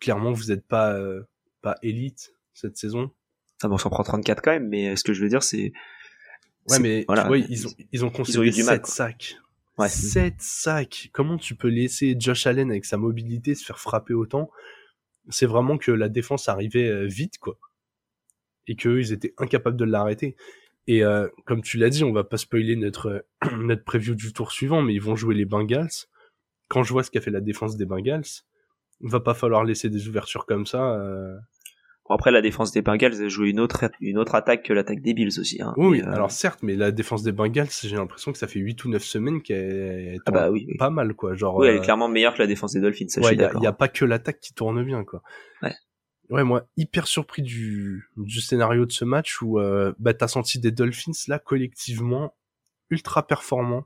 Clairement, 0.01 0.33
vous 0.33 0.47
n'êtes 0.47 0.67
pas 0.67 0.95
euh, 0.95 1.23
pas 1.63 1.77
élite 1.83 2.33
cette 2.55 2.77
saison. 2.77 3.11
Ah 3.63 3.69
bon, 3.69 3.75
on 3.75 3.79
s'en 3.79 3.91
prend 3.91 4.03
34 4.03 4.43
quand 4.43 4.53
même, 4.53 4.69
mais 4.69 4.97
ce 4.97 5.05
que 5.05 5.13
je 5.13 5.23
veux 5.23 5.29
dire, 5.29 5.43
c'est 5.43 5.73
Ouais, 6.69 6.79
mais 6.79 7.05
voilà. 7.07 7.23
tu 7.23 7.29
vois, 7.29 7.39
ils 7.39 7.67
ont 7.67 7.71
ils 7.93 8.05
ont 8.05 8.11
concédé 8.11 8.53
7 8.53 8.87
sacs. 8.87 9.37
Ouais. 9.79 9.89
7 9.89 10.35
sacs. 10.39 11.11
Comment 11.13 11.39
tu 11.39 11.55
peux 11.55 11.69
laisser 11.69 12.17
Josh 12.19 12.47
Allen 12.47 12.71
avec 12.71 12.85
sa 12.85 12.97
mobilité 12.97 13.55
se 13.55 13.65
faire 13.65 13.79
frapper 13.79 14.15
autant? 14.15 14.51
C'est 15.29 15.47
vraiment 15.47 15.79
que 15.79 15.91
la 15.91 16.09
défense 16.09 16.49
arrivait 16.49 16.89
euh, 16.89 17.07
vite, 17.07 17.39
quoi 17.39 17.59
et 18.71 18.77
qu'eux, 18.77 19.01
ils 19.01 19.13
étaient 19.13 19.35
incapables 19.37 19.77
de 19.77 19.85
l'arrêter. 19.85 20.37
Et 20.87 21.03
euh, 21.05 21.29
comme 21.45 21.61
tu 21.61 21.77
l'as 21.77 21.91
dit, 21.91 22.05
on 22.05 22.13
va 22.13 22.25
pas 22.25 22.37
spoiler 22.37 22.77
notre 22.77 23.27
notre 23.59 23.85
preview 23.85 24.15
du 24.15 24.33
tour 24.33 24.53
suivant, 24.53 24.81
mais 24.81 24.95
ils 24.95 25.03
vont 25.03 25.17
jouer 25.17 25.35
les 25.35 25.45
Bengals. 25.45 26.07
Quand 26.69 26.85
je 26.85 26.93
vois 26.93 27.03
ce 27.03 27.11
qu'a 27.11 27.21
fait 27.21 27.33
la 27.33 27.41
défense 27.41 27.77
des 27.77 27.85
Bengals, 27.85 28.25
va 29.01 29.21
pas 29.21 29.35
falloir 29.35 29.65
laisser 29.65 29.89
des 29.89 30.09
ouvertures 30.09 30.47
comme 30.47 30.67
ça. 30.67 30.95
Euh... 30.95 31.37
Bon, 32.09 32.15
après, 32.15 32.31
la 32.31 32.43
défense 32.43 32.73
des 32.73 32.83
Bengals 32.83 33.23
a 33.23 33.29
joué 33.29 33.51
une 33.51 33.61
autre 33.61 33.85
une 34.01 34.19
autre 34.19 34.35
attaque 34.35 34.65
que 34.65 34.73
l'attaque 34.73 35.01
des 35.01 35.15
Bills 35.15 35.39
aussi. 35.39 35.63
Hein. 35.63 35.75
Oui, 35.77 36.03
euh, 36.03 36.13
alors 36.13 36.31
certes, 36.31 36.61
mais 36.63 36.75
la 36.75 36.91
défense 36.91 37.23
des 37.23 37.33
Bengals, 37.33 37.69
j'ai 37.83 37.97
l'impression 37.97 38.33
que 38.33 38.39
ça 38.39 38.49
fait 38.49 38.59
8 38.59 38.85
ou 38.85 38.89
9 38.91 39.03
semaines 39.03 39.43
qu'elle 39.43 40.15
est 40.15 40.19
ah 40.27 40.31
bah, 40.31 40.51
oui, 40.51 40.67
pas 40.79 40.91
mal, 40.91 41.15
quoi. 41.15 41.35
Genre, 41.35 41.57
oui, 41.57 41.69
elle 41.69 41.77
est 41.77 41.79
euh, 41.79 41.83
clairement 41.83 42.09
meilleure 42.09 42.35
que 42.35 42.43
la 42.43 42.49
défense 42.49 42.73
des 42.73 42.81
Dolphins. 42.81 43.07
Il 43.17 43.23
ouais, 43.23 43.37
y, 43.37 43.67
a 43.67 43.73
pas 43.73 43.89
que 43.89 44.05
l'attaque 44.05 44.41
qui 44.41 44.55
tourne 44.55 44.83
bien, 44.85 45.05
quoi. 45.05 45.23
Ouais 45.63 45.73
ouais, 46.31 46.45
moi, 46.45 46.67
hyper 46.77 47.07
surpris 47.07 47.43
du, 47.43 48.09
du 48.17 48.41
scénario 48.41 48.87
de 48.87 48.93
ce 48.93 49.05
match 49.05 49.43
où 49.43 49.59
euh, 49.59 49.93
bah, 49.99 50.15
t'as 50.15 50.29
senti 50.29 50.59
des 50.59 50.71
Dolphins 50.71 51.13
là 51.29 51.39
collectivement 51.39 52.35
ultra 52.89 53.27
performants. 53.27 53.85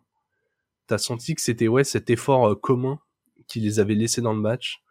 T'as 0.86 0.98
senti 0.98 1.34
que 1.34 1.40
c'était 1.40 1.68
ouais 1.68 1.84
cet 1.84 2.10
effort 2.10 2.50
euh, 2.50 2.54
commun 2.54 3.00
qui 3.46 3.60
les 3.60 3.80
avait 3.80 3.94
laissés 3.94 4.20
dans 4.20 4.34
le 4.34 4.40
match. 4.40 4.82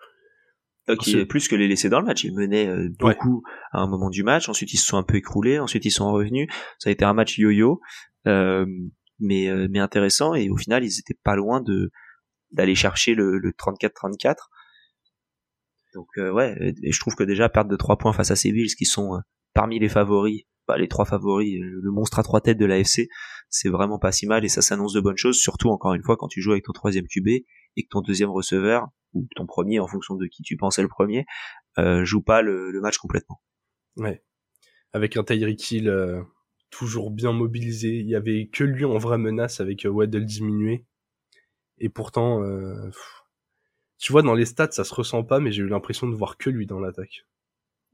Qui 1.00 1.26
plus 1.26 1.48
que 1.48 1.56
les 1.56 1.68
laisser 1.68 1.90
dans 1.90 2.00
le 2.00 2.06
match. 2.06 2.24
Ils 2.24 2.34
menaient 2.34 2.68
euh, 2.68 2.90
beaucoup 3.00 3.44
à 3.72 3.80
un 3.80 3.88
moment 3.88 4.10
du 4.10 4.24
match. 4.24 4.50
Ensuite, 4.50 4.74
ils 4.74 4.78
se 4.78 4.86
sont 4.86 4.98
un 4.98 5.04
peu 5.04 5.16
écroulés. 5.16 5.60
Ensuite, 5.60 5.86
ils 5.86 5.92
sont 5.92 6.12
revenus. 6.12 6.48
Ça 6.80 6.90
a 6.90 6.92
été 6.92 7.06
un 7.06 7.14
match 7.14 7.38
yo-yo, 7.38 7.80
euh, 8.28 8.66
mais 9.20 9.50
mais 9.70 9.80
intéressant. 9.80 10.36
Et 10.36 10.50
au 10.50 10.58
final, 10.58 10.84
ils 10.84 11.00
étaient 11.00 11.20
pas 11.24 11.36
loin 11.36 11.62
de 11.62 11.92
d'aller 12.52 12.76
chercher 12.76 13.16
le, 13.16 13.40
le 13.40 13.52
34-34. 13.52 14.36
Donc 15.94 16.08
euh, 16.18 16.32
ouais, 16.32 16.56
et 16.82 16.92
je 16.92 17.00
trouve 17.00 17.16
que 17.16 17.24
déjà 17.24 17.50
perdre 17.50 17.70
de 17.70 17.76
3 17.76 17.98
points 17.98 18.14
face 18.14 18.32
à 18.32 18.36
ces 18.36 18.52
Bills 18.52 18.76
qui 18.76 18.86
sont 18.86 19.16
euh, 19.16 19.20
parmi 19.54 19.80
les 19.80 19.90
favoris, 19.90 20.44
bah, 20.68 20.78
les 20.78 20.88
trois 20.88 21.06
favoris, 21.06 21.56
euh, 21.56 21.80
le 21.82 21.92
monstre 21.92 22.20
à 22.20 22.24
trois 22.24 22.42
têtes 22.42 22.58
de 22.58 22.66
l'AFC, 22.66 23.10
c'est 23.50 23.70
vraiment 23.70 24.00
pas 24.00 24.12
si 24.12 24.28
mal 24.28 24.46
et 24.46 24.50
ça 24.50 24.62
s'annonce 24.62 24.94
de 24.94 25.02
bonnes 25.02 25.18
choses, 25.18 25.38
surtout 25.38 25.70
encore 25.70 25.94
une 25.94 26.04
fois 26.04 26.18
quand 26.18 26.28
tu 26.28 26.42
joues 26.42 26.52
avec 26.52 26.66
ton 26.66 26.74
troisième 26.74 27.08
QB 27.08 27.28
et 27.28 27.84
que 27.84 27.88
ton 27.90 28.02
deuxième 28.02 28.30
receveur 28.30 28.88
ou 29.14 29.28
ton 29.36 29.46
premier 29.46 29.80
en 29.80 29.88
fonction 29.88 30.16
de 30.16 30.26
qui 30.26 30.42
tu 30.44 30.58
pensais 30.58 30.82
le 30.82 30.88
premier 30.88 31.26
euh, 31.78 32.04
joue 32.04 32.22
pas 32.22 32.42
le, 32.42 32.80
match 32.82 32.98
complètement. 32.98 33.42
Ouais, 33.98 34.24
avec 34.92 35.18
un 35.18 35.24
Tyreek 35.24 35.72
Hill 35.72 36.24
toujours 36.72 37.12
bien 37.12 37.32
mobilisé, 37.32 37.90
il 38.00 38.08
y 38.08 38.16
avait 38.16 38.50
que 38.52 38.64
lui 38.64 38.86
en 38.86 38.98
vraie 38.98 39.20
menace 39.20 39.60
avec 39.60 39.86
Waddle 39.88 40.26
diminué 40.26 40.86
et 41.78 41.90
pourtant 41.90 42.42
tu 44.04 44.12
vois, 44.12 44.22
dans 44.22 44.34
les 44.34 44.44
stats, 44.44 44.72
ça 44.72 44.84
se 44.84 44.94
ressent 44.94 45.24
pas, 45.24 45.40
mais 45.40 45.54
j'ai 45.54 45.64
eu 45.64 45.68
l'impression 45.70 46.10
de 46.10 46.14
voir 46.14 46.38
que 46.38 46.50
lui 46.50 46.66
dans 46.66 46.82
l'attaque. 46.82 47.26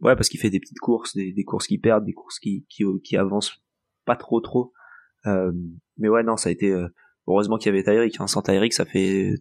Ouais, 0.01 0.15
parce 0.15 0.29
qu'il 0.29 0.39
fait 0.39 0.49
des 0.49 0.59
petites 0.59 0.79
courses, 0.79 1.15
des, 1.15 1.43
courses 1.43 1.67
qui 1.67 1.77
perdent, 1.77 2.05
des 2.05 2.13
courses 2.13 2.39
qui, 2.39 2.65
qui, 2.69 2.83
qui 3.03 3.17
avancent 3.17 3.61
pas 4.05 4.15
trop 4.15 4.39
trop. 4.39 4.73
Euh, 5.25 5.51
mais 5.97 6.07
ouais, 6.07 6.23
non, 6.23 6.37
ça 6.37 6.49
a 6.49 6.51
été... 6.51 6.71
Euh, 6.71 6.87
heureusement 7.27 7.57
qu'il 7.57 7.67
y 7.67 7.75
avait 7.75 7.83
Tyreek. 7.83 8.19
Hein. 8.19 8.27
Sans 8.27 8.41
Tyreek, 8.41 8.73
ça 8.73 8.85
fait... 8.85 9.33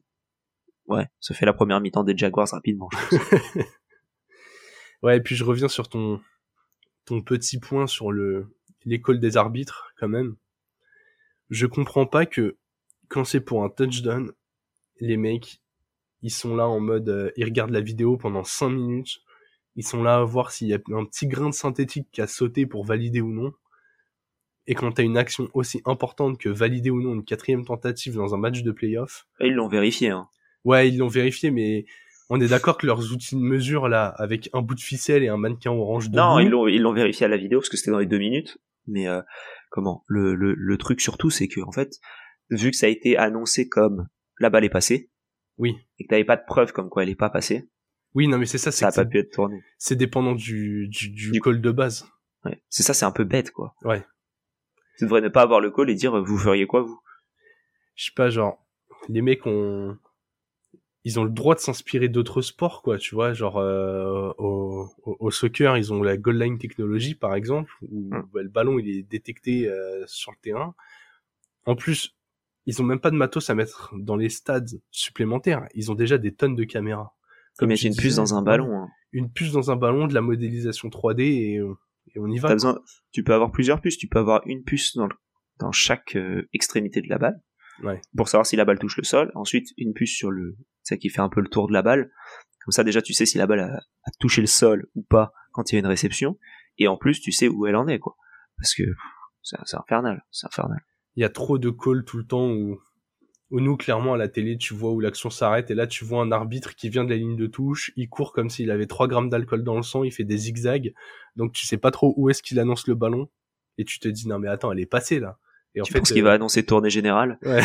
Ouais, 0.86 1.06
ça 1.20 1.34
fait 1.34 1.46
la 1.46 1.52
première 1.52 1.80
mi-temps 1.80 2.02
des 2.02 2.16
Jaguars 2.16 2.48
rapidement. 2.48 2.88
ouais, 5.02 5.18
et 5.18 5.20
puis 5.20 5.36
je 5.36 5.44
reviens 5.44 5.68
sur 5.68 5.88
ton, 5.88 6.20
ton 7.04 7.22
petit 7.22 7.60
point 7.60 7.86
sur 7.86 8.10
le 8.10 8.48
l'école 8.84 9.20
des 9.20 9.36
arbitres, 9.36 9.92
quand 9.98 10.08
même. 10.08 10.36
Je 11.50 11.66
comprends 11.66 12.06
pas 12.06 12.26
que 12.26 12.56
quand 13.08 13.24
c'est 13.24 13.40
pour 13.40 13.64
un 13.64 13.68
touchdown, 13.68 14.32
les 15.00 15.16
mecs, 15.16 15.62
ils 16.22 16.30
sont 16.30 16.56
là 16.56 16.68
en 16.68 16.80
mode, 16.80 17.08
euh, 17.08 17.30
ils 17.36 17.44
regardent 17.44 17.70
la 17.70 17.80
vidéo 17.80 18.16
pendant 18.16 18.44
5 18.44 18.70
minutes, 18.70 19.20
ils 19.78 19.86
sont 19.86 20.02
là 20.02 20.16
à 20.16 20.24
voir 20.24 20.50
s'il 20.50 20.66
y 20.66 20.74
a 20.74 20.78
un 20.90 21.04
petit 21.04 21.28
grain 21.28 21.48
de 21.48 21.54
synthétique 21.54 22.08
qui 22.10 22.20
a 22.20 22.26
sauté 22.26 22.66
pour 22.66 22.84
valider 22.84 23.20
ou 23.20 23.32
non. 23.32 23.52
Et 24.66 24.74
quand 24.74 24.90
t'as 24.90 25.04
une 25.04 25.16
action 25.16 25.48
aussi 25.54 25.80
importante 25.84 26.36
que 26.36 26.48
valider 26.48 26.90
ou 26.90 27.00
non 27.00 27.14
une 27.14 27.24
quatrième 27.24 27.64
tentative 27.64 28.16
dans 28.16 28.34
un 28.34 28.38
match 28.38 28.62
de 28.62 28.72
playoff. 28.72 29.28
Ils 29.38 29.54
l'ont 29.54 29.68
vérifié, 29.68 30.10
hein. 30.10 30.28
Ouais, 30.64 30.88
ils 30.88 30.98
l'ont 30.98 31.06
vérifié, 31.06 31.52
mais 31.52 31.86
on 32.28 32.40
est 32.40 32.48
d'accord 32.48 32.76
que 32.76 32.86
leurs 32.86 33.12
outils 33.12 33.36
de 33.36 33.40
mesure, 33.40 33.88
là, 33.88 34.08
avec 34.18 34.50
un 34.52 34.62
bout 34.62 34.74
de 34.74 34.80
ficelle 34.80 35.22
et 35.22 35.28
un 35.28 35.36
mannequin 35.36 35.70
orange 35.70 36.10
de 36.10 36.16
Non, 36.16 36.40
ils 36.40 36.50
l'ont, 36.50 36.92
vérifié 36.92 37.26
à 37.26 37.28
la 37.28 37.36
vidéo 37.36 37.60
parce 37.60 37.68
que 37.68 37.76
c'était 37.76 37.92
dans 37.92 38.00
les 38.00 38.06
deux 38.06 38.18
minutes. 38.18 38.58
Mais, 38.88 39.06
euh, 39.06 39.22
comment? 39.70 40.02
Le, 40.08 40.34
le, 40.34 40.54
le 40.54 40.76
truc 40.76 41.00
surtout, 41.00 41.30
c'est 41.30 41.46
que, 41.46 41.60
en 41.60 41.70
fait, 41.70 42.00
vu 42.50 42.72
que 42.72 42.76
ça 42.76 42.86
a 42.86 42.90
été 42.90 43.16
annoncé 43.16 43.68
comme 43.68 44.08
la 44.40 44.50
balle 44.50 44.64
est 44.64 44.70
passée, 44.70 45.08
oui. 45.56 45.76
Et 45.98 46.04
que 46.04 46.08
t'avais 46.08 46.24
pas 46.24 46.36
de 46.36 46.44
preuves 46.46 46.72
comme 46.72 46.88
quoi 46.88 47.04
elle 47.04 47.10
est 47.10 47.14
pas 47.14 47.30
passée. 47.30 47.68
Oui, 48.18 48.26
non, 48.26 48.36
mais 48.36 48.46
c'est 48.46 48.58
ça, 48.58 48.72
c'est 48.72 48.80
Ça 48.80 48.88
a 48.88 49.04
pas 49.04 49.08
pu 49.08 49.18
être 49.18 49.30
tourné. 49.32 49.62
c'est 49.78 49.94
dépendant 49.94 50.32
du, 50.34 50.88
du, 50.88 51.08
du 51.10 51.30
Du- 51.30 51.40
call 51.40 51.60
de 51.60 51.70
base. 51.70 52.04
Ouais. 52.44 52.60
C'est 52.68 52.82
ça, 52.82 52.92
c'est 52.92 53.04
un 53.04 53.12
peu 53.12 53.22
bête, 53.22 53.52
quoi. 53.52 53.74
Ouais. 53.84 54.04
Tu 54.98 55.04
devrais 55.04 55.20
ne 55.20 55.28
pas 55.28 55.42
avoir 55.42 55.60
le 55.60 55.70
call 55.70 55.88
et 55.90 55.94
dire, 55.94 56.20
vous 56.24 56.36
feriez 56.38 56.66
quoi, 56.66 56.82
vous? 56.82 57.00
Je 57.94 58.06
sais 58.06 58.12
pas, 58.16 58.28
genre, 58.28 58.58
les 59.08 59.22
mecs 59.22 59.46
ont, 59.46 59.96
ils 61.04 61.20
ont 61.20 61.24
le 61.24 61.30
droit 61.30 61.54
de 61.54 61.60
s'inspirer 61.60 62.08
d'autres 62.08 62.42
sports, 62.42 62.82
quoi, 62.82 62.98
tu 62.98 63.14
vois, 63.14 63.32
genre, 63.34 63.58
euh, 63.58 64.32
au, 64.38 64.88
au, 65.04 65.30
soccer, 65.30 65.76
ils 65.76 65.92
ont 65.92 66.02
la 66.02 66.16
goal 66.16 66.38
line 66.42 66.58
technologie, 66.58 67.14
par 67.14 67.36
exemple, 67.36 67.72
où 67.82 68.08
Mm. 68.12 68.28
bah, 68.32 68.42
le 68.42 68.48
ballon, 68.48 68.80
il 68.80 68.88
est 68.88 69.02
détecté 69.04 69.68
euh, 69.68 70.02
sur 70.08 70.32
le 70.32 70.38
terrain. 70.42 70.74
En 71.66 71.76
plus, 71.76 72.16
ils 72.66 72.82
ont 72.82 72.84
même 72.84 73.00
pas 73.00 73.10
de 73.12 73.16
matos 73.16 73.48
à 73.50 73.54
mettre 73.54 73.94
dans 73.96 74.16
les 74.16 74.28
stades 74.28 74.80
supplémentaires. 74.90 75.68
Ils 75.74 75.92
ont 75.92 75.94
déjà 75.94 76.18
des 76.18 76.34
tonnes 76.34 76.56
de 76.56 76.64
caméras. 76.64 77.14
Comme 77.58 77.70
Imagine 77.70 77.88
une 77.92 77.96
tu 77.96 78.02
puce 78.02 78.16
dans 78.16 78.34
un 78.34 78.42
ballon. 78.42 78.72
hein. 78.82 78.88
Une 79.12 79.30
puce 79.32 79.52
dans 79.52 79.70
un 79.70 79.76
ballon, 79.76 80.06
de 80.06 80.14
la 80.14 80.20
modélisation 80.20 80.88
3D 80.88 81.22
et, 81.22 81.58
euh, 81.58 81.74
et 82.14 82.18
on 82.20 82.28
y 82.28 82.38
va. 82.38 82.48
T'as 82.48 82.54
besoin, 82.54 82.78
tu 83.12 83.24
peux 83.24 83.34
avoir 83.34 83.50
plusieurs 83.50 83.80
puces. 83.80 83.98
Tu 83.98 84.06
peux 84.08 84.18
avoir 84.18 84.42
une 84.46 84.62
puce 84.64 84.96
dans, 84.96 85.06
le- 85.06 85.16
dans 85.58 85.72
chaque 85.72 86.14
euh, 86.16 86.48
extrémité 86.52 87.00
de 87.02 87.08
la 87.08 87.18
balle. 87.18 87.40
Ouais. 87.82 88.00
Pour 88.16 88.28
savoir 88.28 88.46
si 88.46 88.56
la 88.56 88.64
balle 88.64 88.78
touche 88.78 88.96
le 88.96 89.04
sol. 89.04 89.30
Ensuite, 89.34 89.68
une 89.76 89.92
puce 89.92 90.14
sur 90.14 90.30
le, 90.30 90.56
ça 90.82 90.96
qui 90.96 91.08
fait 91.10 91.20
un 91.20 91.28
peu 91.28 91.40
le 91.40 91.48
tour 91.48 91.68
de 91.68 91.72
la 91.72 91.82
balle. 91.82 92.10
Comme 92.64 92.72
ça, 92.72 92.84
déjà, 92.84 93.00
tu 93.02 93.12
sais 93.14 93.24
si 93.26 93.38
la 93.38 93.46
balle 93.46 93.60
a, 93.60 93.76
a 93.76 94.10
touché 94.20 94.40
le 94.40 94.46
sol 94.46 94.88
ou 94.94 95.02
pas 95.02 95.32
quand 95.52 95.70
il 95.70 95.74
y 95.74 95.76
a 95.76 95.80
une 95.80 95.86
réception. 95.86 96.38
Et 96.76 96.86
en 96.86 96.96
plus, 96.96 97.20
tu 97.20 97.32
sais 97.32 97.48
où 97.48 97.66
elle 97.66 97.76
en 97.76 97.88
est, 97.88 97.98
quoi. 97.98 98.16
Parce 98.58 98.74
que 98.74 98.82
c'est 99.42 99.56
infernal. 99.76 100.24
C'est 100.30 100.46
infernal. 100.46 100.78
il 101.16 101.22
y 101.22 101.24
a 101.24 101.28
trop 101.30 101.58
de 101.58 101.70
calls 101.70 102.04
tout 102.04 102.18
le 102.18 102.24
temps 102.26 102.50
où, 102.50 102.78
où 103.50 103.60
nous, 103.60 103.76
clairement, 103.76 104.14
à 104.14 104.16
la 104.16 104.28
télé, 104.28 104.58
tu 104.58 104.74
vois 104.74 104.92
où 104.92 105.00
l'action 105.00 105.30
s'arrête 105.30 105.70
et 105.70 105.74
là, 105.74 105.86
tu 105.86 106.04
vois 106.04 106.20
un 106.20 106.32
arbitre 106.32 106.74
qui 106.74 106.88
vient 106.88 107.04
de 107.04 107.10
la 107.10 107.16
ligne 107.16 107.36
de 107.36 107.46
touche, 107.46 107.92
il 107.96 108.08
court 108.08 108.32
comme 108.32 108.50
s'il 108.50 108.70
avait 108.70 108.86
3 108.86 109.08
grammes 109.08 109.30
d'alcool 109.30 109.64
dans 109.64 109.76
le 109.76 109.82
sang, 109.82 110.04
il 110.04 110.12
fait 110.12 110.24
des 110.24 110.36
zigzags, 110.36 110.92
donc 111.36 111.52
tu 111.52 111.66
sais 111.66 111.78
pas 111.78 111.90
trop 111.90 112.12
où 112.16 112.28
est-ce 112.28 112.42
qu'il 112.42 112.60
annonce 112.60 112.86
le 112.86 112.94
ballon 112.94 113.28
et 113.78 113.84
tu 113.84 113.98
te 113.98 114.08
dis, 114.08 114.28
non 114.28 114.38
mais 114.38 114.48
attends, 114.48 114.72
elle 114.72 114.80
est 114.80 114.86
passée 114.86 115.20
là. 115.20 115.38
Et 115.74 115.80
en 115.80 115.84
tu 115.84 115.92
fait, 115.92 116.00
penses 116.00 116.12
qu'il 116.12 116.22
euh, 116.22 116.24
va 116.24 116.32
annoncer 116.32 116.64
tournée 116.64 116.90
générale? 116.90 117.38
Ouais. 117.42 117.62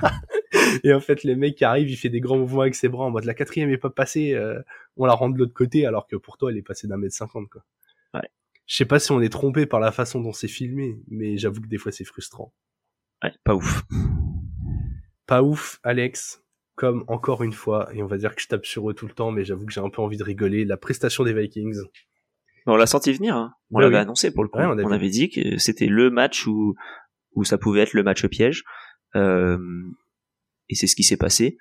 et 0.84 0.94
en 0.94 1.00
fait, 1.00 1.22
les 1.22 1.36
mecs 1.36 1.56
qui 1.56 1.64
arrivent, 1.64 1.90
il 1.90 1.96
fait 1.96 2.08
des 2.08 2.20
grands 2.20 2.38
mouvements 2.38 2.62
avec 2.62 2.74
ses 2.74 2.88
bras 2.88 3.04
en 3.04 3.10
mode 3.10 3.24
la 3.24 3.34
quatrième 3.34 3.70
est 3.70 3.78
pas 3.78 3.90
passée, 3.90 4.34
euh, 4.34 4.60
on 4.96 5.06
la 5.06 5.12
rend 5.12 5.28
de 5.28 5.38
l'autre 5.38 5.54
côté 5.54 5.86
alors 5.86 6.06
que 6.06 6.16
pour 6.16 6.38
toi, 6.38 6.50
elle 6.50 6.56
est 6.56 6.62
passée 6.62 6.88
d'un 6.88 6.96
mètre 6.96 7.14
cinquante, 7.14 7.48
quoi. 7.48 7.62
Ouais. 8.14 8.28
Je 8.66 8.76
sais 8.76 8.84
pas 8.86 8.98
si 8.98 9.12
on 9.12 9.20
est 9.20 9.28
trompé 9.28 9.66
par 9.66 9.80
la 9.80 9.92
façon 9.92 10.20
dont 10.20 10.32
c'est 10.32 10.48
filmé, 10.48 10.98
mais 11.08 11.36
j'avoue 11.36 11.60
que 11.60 11.68
des 11.68 11.78
fois 11.78 11.92
c'est 11.92 12.04
frustrant. 12.04 12.52
Ouais, 13.22 13.32
pas 13.44 13.54
ouf. 13.54 13.84
Pas 15.26 15.42
ouf, 15.42 15.80
Alex, 15.82 16.42
comme 16.74 17.04
encore 17.08 17.42
une 17.42 17.52
fois, 17.52 17.88
et 17.92 18.02
on 18.02 18.06
va 18.06 18.16
dire 18.18 18.34
que 18.34 18.42
je 18.42 18.48
tape 18.48 18.66
sur 18.66 18.88
eux 18.90 18.94
tout 18.94 19.06
le 19.06 19.12
temps, 19.14 19.30
mais 19.30 19.44
j'avoue 19.44 19.66
que 19.66 19.72
j'ai 19.72 19.80
un 19.80 19.90
peu 19.90 20.02
envie 20.02 20.16
de 20.16 20.24
rigoler, 20.24 20.64
la 20.64 20.76
prestation 20.76 21.24
des 21.24 21.32
Vikings. 21.32 21.78
On 22.66 22.76
l'a 22.76 22.86
senti 22.86 23.12
venir, 23.12 23.36
hein. 23.36 23.52
On 23.70 23.76
Ouais, 23.76 23.82
l'avait 23.84 23.96
oui. 23.96 24.00
annoncé 24.02 24.32
pour 24.32 24.42
le 24.42 24.48
coup. 24.48 24.58
Ouais, 24.58 24.64
on 24.66 24.70
on, 24.78 24.90
avait- 24.92 25.08
dit 25.08 25.30
que 25.30 25.56
c'était 25.58 25.86
le 25.86 26.10
match 26.10 26.46
où, 26.46 26.74
où 27.34 27.44
ça 27.44 27.58
pouvait 27.58 27.80
être 27.80 27.92
le 27.92 28.02
match 28.02 28.26
piège. 28.26 28.64
Euh, 29.14 29.58
et 30.68 30.74
c'est 30.74 30.86
ce 30.88 30.96
qui 30.96 31.04
s'est 31.04 31.16
passé. 31.16 31.58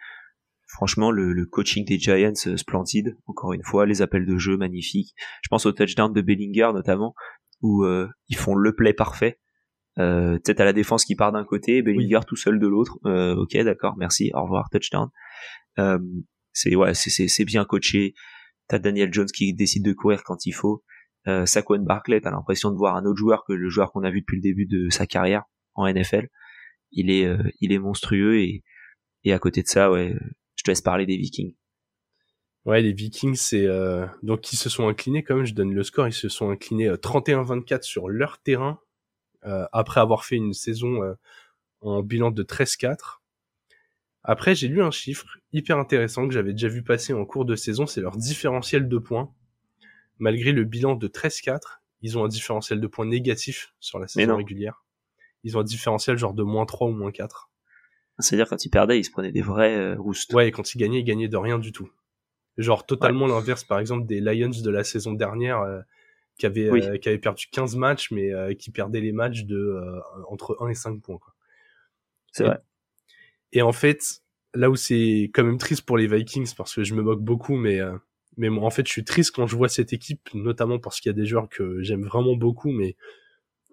Franchement, 0.67 1.11
le, 1.11 1.31
le 1.31 1.45
coaching 1.45 1.85
des 1.85 1.99
Giants, 1.99 2.33
euh, 2.47 2.57
splendide. 2.57 3.17
Encore 3.27 3.53
une 3.53 3.63
fois, 3.63 3.85
les 3.85 4.01
appels 4.01 4.25
de 4.25 4.37
jeu, 4.37 4.57
magnifiques. 4.57 5.13
Je 5.43 5.47
pense 5.49 5.65
au 5.67 5.71
touchdown 5.71 6.11
de 6.11 6.21
Bellinger, 6.21 6.71
notamment, 6.73 7.13
où 7.61 7.83
euh, 7.85 8.07
ils 8.29 8.35
font 8.37 8.55
le 8.55 8.73
play 8.75 8.93
parfait. 8.93 9.39
Euh, 9.97 10.37
peut-être 10.39 10.59
à 10.59 10.65
la 10.65 10.73
défense 10.73 11.05
qui 11.05 11.15
part 11.15 11.31
d'un 11.31 11.45
côté, 11.45 11.81
Bellinger 11.81 12.21
tout 12.27 12.35
seul 12.35 12.59
de 12.59 12.67
l'autre. 12.67 12.97
Euh, 13.05 13.35
ok, 13.35 13.55
d'accord, 13.57 13.95
merci, 13.97 14.31
au 14.33 14.43
revoir, 14.43 14.69
touchdown. 14.69 15.09
Euh, 15.79 15.99
c'est 16.51 16.75
ouais, 16.75 16.93
c'est 16.93 17.09
c'est 17.09 17.27
c'est 17.27 17.45
bien 17.45 17.65
coaché. 17.65 18.13
T'as 18.67 18.79
Daniel 18.79 19.13
Jones 19.13 19.27
qui 19.27 19.53
décide 19.53 19.85
de 19.85 19.93
courir 19.93 20.23
quand 20.23 20.45
il 20.45 20.53
faut. 20.53 20.83
Euh, 21.27 21.45
Saquon 21.45 21.79
Barkley, 21.79 22.21
t'as 22.21 22.31
l'impression 22.31 22.71
de 22.71 22.77
voir 22.77 22.95
un 22.95 23.05
autre 23.05 23.17
joueur 23.17 23.43
que 23.45 23.53
le 23.53 23.69
joueur 23.69 23.91
qu'on 23.91 24.03
a 24.03 24.11
vu 24.11 24.21
depuis 24.21 24.37
le 24.37 24.41
début 24.41 24.65
de 24.65 24.89
sa 24.89 25.07
carrière 25.07 25.43
en 25.73 25.87
NFL. 25.87 26.27
Il 26.91 27.09
est 27.09 27.25
euh, 27.25 27.43
il 27.61 27.71
est 27.71 27.79
monstrueux 27.79 28.39
et 28.39 28.63
et 29.23 29.33
à 29.33 29.39
côté 29.39 29.63
de 29.63 29.67
ça, 29.67 29.91
ouais, 29.91 30.15
je 30.55 30.63
te 30.63 30.71
laisse 30.71 30.81
parler 30.81 31.05
des 31.05 31.17
Vikings. 31.17 31.55
Ouais, 32.65 32.81
les 32.81 32.93
Vikings, 32.93 33.35
c'est 33.35 33.65
euh, 33.65 34.07
donc 34.23 34.51
ils 34.51 34.57
se 34.57 34.69
sont 34.69 34.87
inclinés 34.87 35.23
quand 35.23 35.35
même. 35.35 35.45
Je 35.45 35.53
donne 35.53 35.73
le 35.73 35.83
score, 35.83 36.07
ils 36.07 36.13
se 36.13 36.29
sont 36.29 36.49
inclinés 36.49 36.87
euh, 36.87 36.97
31-24 36.97 37.83
sur 37.83 38.09
leur 38.09 38.39
terrain 38.41 38.79
euh, 38.79 38.84
après 39.71 40.01
avoir 40.01 40.25
fait 40.25 40.35
une 40.35 40.53
saison 40.53 41.03
euh, 41.03 41.13
en 41.81 42.01
bilan 42.01 42.31
de 42.31 42.43
13-4. 42.43 43.21
Après, 44.23 44.55
j'ai 44.55 44.67
lu 44.67 44.81
un 44.81 44.91
chiffre 44.91 45.37
hyper 45.53 45.77
intéressant 45.77 46.27
que 46.27 46.33
j'avais 46.33 46.53
déjà 46.53 46.67
vu 46.67 46.83
passer 46.83 47.13
en 47.13 47.25
cours 47.25 47.45
de 47.45 47.55
saison, 47.55 47.85
c'est 47.85 48.01
leur 48.01 48.17
différentiel 48.17 48.89
de 48.89 48.97
points. 48.97 49.31
Malgré 50.17 50.51
le 50.51 50.63
bilan 50.63 50.95
de 50.95 51.07
13-4, 51.07 51.81
ils 52.01 52.17
ont 52.17 52.25
un 52.25 52.27
différentiel 52.27 52.81
de 52.81 52.87
points 52.87 53.05
négatif 53.05 53.73
sur 53.79 53.99
la 53.99 54.07
saison 54.07 54.37
régulière. 54.37 54.83
Ils 55.43 55.57
ont 55.57 55.61
un 55.61 55.63
différentiel 55.65 56.17
genre 56.17 56.33
de 56.33 56.43
moins 56.43 56.65
3 56.65 56.87
ou 56.87 56.91
moins 56.91 57.11
4. 57.11 57.51
C'est-à-dire 58.19 58.47
quand 58.47 58.63
ils 58.65 58.69
perdaient, 58.69 58.99
ils 58.99 59.03
se 59.03 59.11
prenaient 59.11 59.31
des 59.31 59.41
vrais 59.41 59.75
euh, 59.75 59.95
roustes. 59.95 60.33
Ouais, 60.33 60.47
et 60.47 60.51
quand 60.51 60.73
ils 60.73 60.77
gagnaient, 60.77 61.01
ils 61.01 61.03
gagnaient 61.03 61.27
de 61.27 61.37
rien 61.37 61.59
du 61.59 61.71
tout. 61.71 61.89
Genre 62.57 62.85
totalement 62.85 63.27
l'inverse, 63.27 63.63
par 63.63 63.79
exemple, 63.79 64.07
des 64.07 64.21
Lions 64.21 64.49
de 64.49 64.69
la 64.69 64.83
saison 64.83 65.13
dernière, 65.13 65.59
euh, 65.61 65.81
qui, 66.37 66.45
avaient, 66.45 66.69
Oui. 66.69 66.81
euh, 66.83 66.97
qui 66.97 67.09
avaient 67.09 67.17
perdu 67.17 67.47
15 67.51 67.75
matchs, 67.75 68.11
mais 68.11 68.33
euh, 68.33 68.53
qui 68.53 68.71
perdaient 68.71 69.01
les 69.01 69.11
matchs 69.11 69.43
de 69.43 69.57
euh, 69.57 69.99
entre 70.29 70.57
1 70.61 70.69
et 70.69 70.75
5 70.75 71.01
points. 71.01 71.17
Quoi. 71.17 71.33
C'est 72.31 72.43
vrai. 72.43 72.59
Et 73.53 73.61
en 73.61 73.71
fait, 73.71 74.21
là 74.53 74.69
où 74.69 74.75
c'est 74.75 75.31
quand 75.33 75.43
même 75.43 75.57
triste 75.57 75.83
pour 75.83 75.97
les 75.97 76.07
Vikings, 76.07 76.53
parce 76.55 76.73
que 76.75 76.83
je 76.83 76.93
me 76.93 77.01
moque 77.01 77.21
beaucoup, 77.21 77.55
mais, 77.55 77.79
euh, 77.79 77.97
mais 78.37 78.49
moi, 78.49 78.65
en 78.65 78.69
fait, 78.69 78.85
je 78.85 78.91
suis 78.91 79.05
triste 79.05 79.31
quand 79.33 79.47
je 79.47 79.55
vois 79.55 79.69
cette 79.69 79.93
équipe, 79.93 80.29
notamment 80.33 80.79
parce 80.79 80.99
qu'il 80.99 81.09
y 81.09 81.13
a 81.15 81.17
des 81.17 81.25
joueurs 81.25 81.47
que 81.47 81.81
j'aime 81.81 82.03
vraiment 82.03 82.35
beaucoup, 82.35 82.71
mais 82.71 82.95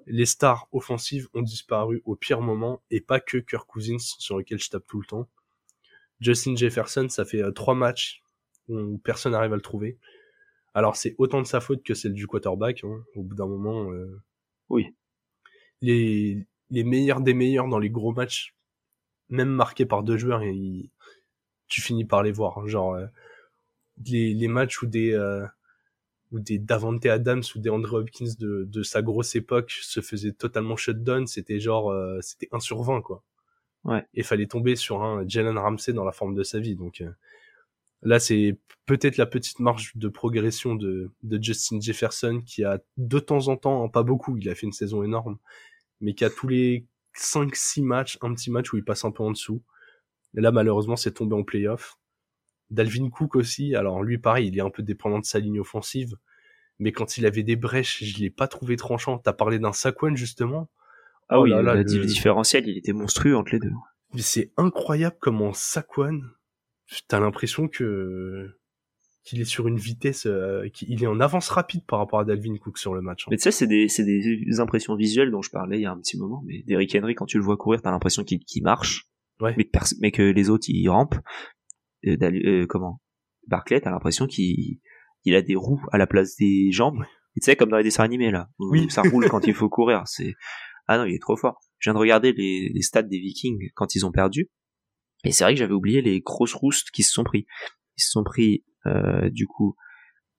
les 0.07 0.27
stars 0.27 0.69
offensives 0.73 1.29
ont 1.35 1.43
disparu 1.43 2.03
au 2.05 2.15
pire 2.17 2.41
moment, 2.41 2.83
et 2.91 3.01
pas 3.01 3.19
que 3.21 3.39
Kirk 3.39 3.67
Cousins, 3.67 3.99
sur 3.99 4.39
lequel 4.39 4.59
je 4.61 4.71
tape 4.71 4.87
tout 4.87 5.01
le 5.01 5.07
temps. 5.07 5.29
Justin 6.21 6.55
Jefferson, 6.55 7.09
ça 7.09 7.25
fait 7.25 7.43
euh, 7.43 7.51
trois 7.51 7.75
matchs 7.75 8.23
où 8.69 8.99
personne 8.99 9.33
n'arrive 9.33 9.53
à 9.53 9.57
le 9.57 9.63
trouver. 9.63 9.99
Alors 10.75 10.97
c'est 10.97 11.15
autant 11.19 11.41
de 11.43 11.47
sa 11.47 11.61
faute 11.61 11.83
que 11.83 11.95
celle 11.95 12.15
du 12.15 12.27
quarterback. 12.27 12.85
hein. 12.85 13.05
Au 13.15 13.23
bout 13.23 13.35
d'un 13.35 13.47
moment, 13.47 13.91
euh, 13.93 14.21
Oui. 14.71 14.95
les 15.83 16.47
les 16.71 16.85
meilleurs 16.85 17.21
des 17.21 17.35
meilleurs 17.35 17.69
dans 17.69 17.79
les 17.79 17.91
gros 17.91 18.13
matchs, 18.13 18.55
même 19.31 19.51
marqués 19.51 19.87
par 19.87 20.03
deux 20.03 20.17
joueurs, 20.19 20.43
et 20.43 20.53
ils- 20.53 20.91
tu 21.69 21.81
finis 21.83 22.05
par 22.07 22.23
les 22.23 22.33
voir. 22.33 22.59
hein. 22.59 22.67
Genre 22.67 22.95
euh, 22.95 23.07
les 24.07 24.35
les 24.35 24.49
matchs 24.49 24.83
où 24.83 24.87
des 24.87 25.13
euh, 25.13 25.47
où 26.33 26.41
des 26.41 26.59
Davante 26.59 27.05
Adams 27.07 27.43
ou 27.55 27.59
des 27.61 27.71
Andrew 27.71 27.97
Hopkins 27.99 28.33
de, 28.39 28.65
de 28.65 28.83
sa 28.83 29.03
grosse 29.03 29.35
époque 29.37 29.71
se 29.83 30.01
faisaient 30.01 30.33
totalement 30.33 30.77
shutdown, 30.77 31.27
c'était 31.27 31.61
genre 31.61 31.91
euh, 31.91 32.19
c'était 32.23 32.49
1 32.53 32.61
sur 32.61 32.83
20 32.83 33.03
quoi. 33.03 33.23
Ouais. 33.85 34.05
Et 34.15 34.23
fallait 34.23 34.47
tomber 34.47 34.77
sur 34.77 35.03
un 35.03 35.27
Jalen 35.29 35.59
Ramsey 35.59 35.93
dans 35.93 36.05
la 36.05 36.13
forme 36.13 36.35
de 36.35 36.43
sa 36.45 36.59
vie. 36.61 36.77
Donc 36.77 37.01
euh, 37.03 37.11
là 38.03 38.19
c'est 38.21 38.59
peut-être 38.87 39.17
la 39.17 39.27
petite 39.27 39.61
marge 39.61 39.93
de 39.97 40.09
progression 40.09 40.75
de, 40.75 41.11
de 41.23 41.43
Justin 41.43 41.81
Jefferson 41.81 42.43
qui 42.45 42.65
a 42.65 42.81
de 42.97 43.19
temps 43.19 43.49
en 43.49 43.57
temps, 43.57 43.85
hein, 43.85 43.89
pas 43.89 44.03
beaucoup, 44.03 44.37
il 44.37 44.49
a 44.49 44.55
fait 44.55 44.67
une 44.67 44.73
saison 44.73 45.03
énorme, 45.03 45.39
mais 46.01 46.15
qui 46.15 46.25
a 46.25 46.31
tous 46.31 46.49
les 46.49 46.87
5-6 47.17 47.83
matchs, 47.85 48.19
un 48.23 48.35
petit 48.35 48.51
match 48.51 48.73
où 48.73 48.77
il 48.77 48.85
passe 48.85 49.05
un 49.05 49.11
peu 49.11 49.23
en 49.23 49.31
dessous. 49.31 49.63
Et 50.37 50.41
là 50.41 50.51
malheureusement 50.53 50.97
c'est 50.97 51.13
tombé 51.13 51.35
en 51.37 51.43
playoff. 51.45 51.99
Dalvin 52.71 53.11
Cook 53.11 53.37
aussi, 53.37 53.75
alors 53.75 54.03
lui 54.03 54.19
pareil, 54.19 54.49
il 54.49 54.57
est 54.59 54.63
un 54.63 54.71
peu 54.71 54.83
dépendant 54.83 55.19
de 55.19 55.25
sa 55.27 55.39
ligne 55.39 55.61
offensive, 55.61 56.17
mais 56.79 56.91
quand 56.91 57.19
il 57.19 57.27
avait 57.27 57.43
des 57.43 57.55
brèches, 57.57 58.03
je 58.03 58.19
l'ai 58.19 58.31
pas 58.31 58.49
trouvé 58.49 58.77
tranchant. 58.77 59.19
T'as 59.19 59.35
parlé 59.35 59.59
d'un 59.59 59.73
Saquon 59.73 60.17
justement. 60.17 60.71
Ah 61.29 61.39
Oh 61.39 61.45
oui, 61.45 61.51
là 61.51 61.63
là, 61.63 61.75
le, 61.75 61.83
le- 61.83 61.85
le 62.01 62.07
différentiel, 62.07 62.67
il 62.67 62.77
était 62.79 62.93
monstrueux 62.95 63.37
entre 63.37 63.53
les 63.53 63.59
deux. 63.61 63.71
Mais 64.15 64.23
c'est 64.23 64.53
incroyable 64.57 65.17
comment 65.21 65.53
Saquon, 65.53 66.23
t'as 67.09 67.21
l'impression 67.21 67.69
que 67.69 68.49
qu'il 69.25 69.41
est 69.41 69.45
sur 69.45 69.69
une 69.69 69.77
vitesse, 69.79 70.27
euh, 70.27 70.69
qu'il 70.71 71.01
est 71.01 71.07
en 71.07 71.21
avance 71.21 71.49
rapide 71.49 71.85
par 71.87 72.01
rapport 72.01 72.19
à 72.19 72.25
Dalvin 72.25 72.57
Cook 72.57 72.77
sur 72.77 72.93
le 72.93 73.03
match. 73.03 73.23
hein. 73.23 73.29
Mais 73.31 73.37
tu 73.37 73.45
sais, 73.45 73.53
c'est 73.53 73.69
des, 73.69 73.87
c'est 73.89 74.05
des 74.05 74.59
impressions 74.59 74.97
visuelles 74.97 75.31
dont 75.31 75.43
je 75.43 75.51
parlais 75.51 75.79
il 75.79 75.83
y 75.83 75.87
a 75.87 75.93
un 75.93 75.99
petit 75.99 76.19
moment. 76.19 76.43
Mais 76.45 76.65
Derrick 76.67 76.93
Henry, 76.97 77.15
quand 77.15 77.27
tu 77.27 77.39
le 77.39 77.45
vois 77.45 77.57
courir, 77.57 77.81
t'as 77.83 77.93
l'impression 77.93 78.25
qu'il 78.25 78.41
qu'il 78.41 78.65
marche, 78.65 79.05
Ouais. 79.41 79.55
mais, 79.57 79.65
que 79.65 79.71
pers- 79.71 79.95
mais 80.01 80.11
que 80.11 80.23
les 80.23 80.51
autres 80.51 80.65
ils 80.69 80.89
rampent. 80.89 81.15
Euh, 82.07 82.17
euh, 82.21 82.67
comment? 82.67 83.01
Barclay, 83.47 83.81
t'as 83.81 83.91
l'impression 83.93 84.27
qu'il 84.27 84.79
il 85.25 85.35
a 85.37 85.43
des 85.43 85.55
roues 85.55 85.83
à 85.93 85.99
la 85.99 86.09
place 86.09 86.35
des 86.37 86.73
jambes. 86.73 87.05
Et 87.37 87.41
tu 87.41 87.45
sais, 87.45 87.55
comme 87.57 87.71
dans 87.71 87.77
les 87.79 87.85
dessins 87.85 88.03
animés 88.03 88.33
là, 88.33 88.51
où 88.59 88.71
Oui. 88.73 88.91
ça 88.91 89.03
roule 89.03 89.29
quand 89.29 89.47
il 89.47 89.55
faut 89.55 89.69
courir. 89.69 90.03
C'est 90.07 90.35
ah 90.89 90.99
non, 90.99 91.05
il 91.05 91.15
est 91.15 91.23
trop 91.23 91.37
fort. 91.37 91.61
Je 91.79 91.91
viens 91.91 91.95
de 91.95 92.01
regarder 92.01 92.33
les, 92.33 92.71
les 92.75 92.83
stats 92.83 93.03
des 93.03 93.19
Vikings 93.21 93.71
quand 93.77 93.95
ils 93.95 94.05
ont 94.05 94.11
perdu. 94.11 94.51
Et 95.25 95.33
c'est 95.33 95.45
vrai 95.45 95.55
que 95.55 95.59
j'avais 95.59 95.73
oublié 95.73 96.03
les 96.03 96.21
grosses 96.21 96.55
roustes 96.55 96.91
qui 96.91 97.03
se 97.03 97.13
sont 97.13 97.25
pris. 97.25 97.47
Ils 97.97 98.03
se 98.03 98.11
sont 98.11 98.25
pris, 98.25 98.65
euh, 98.87 99.31
du 99.31 99.47
coup, 99.47 99.77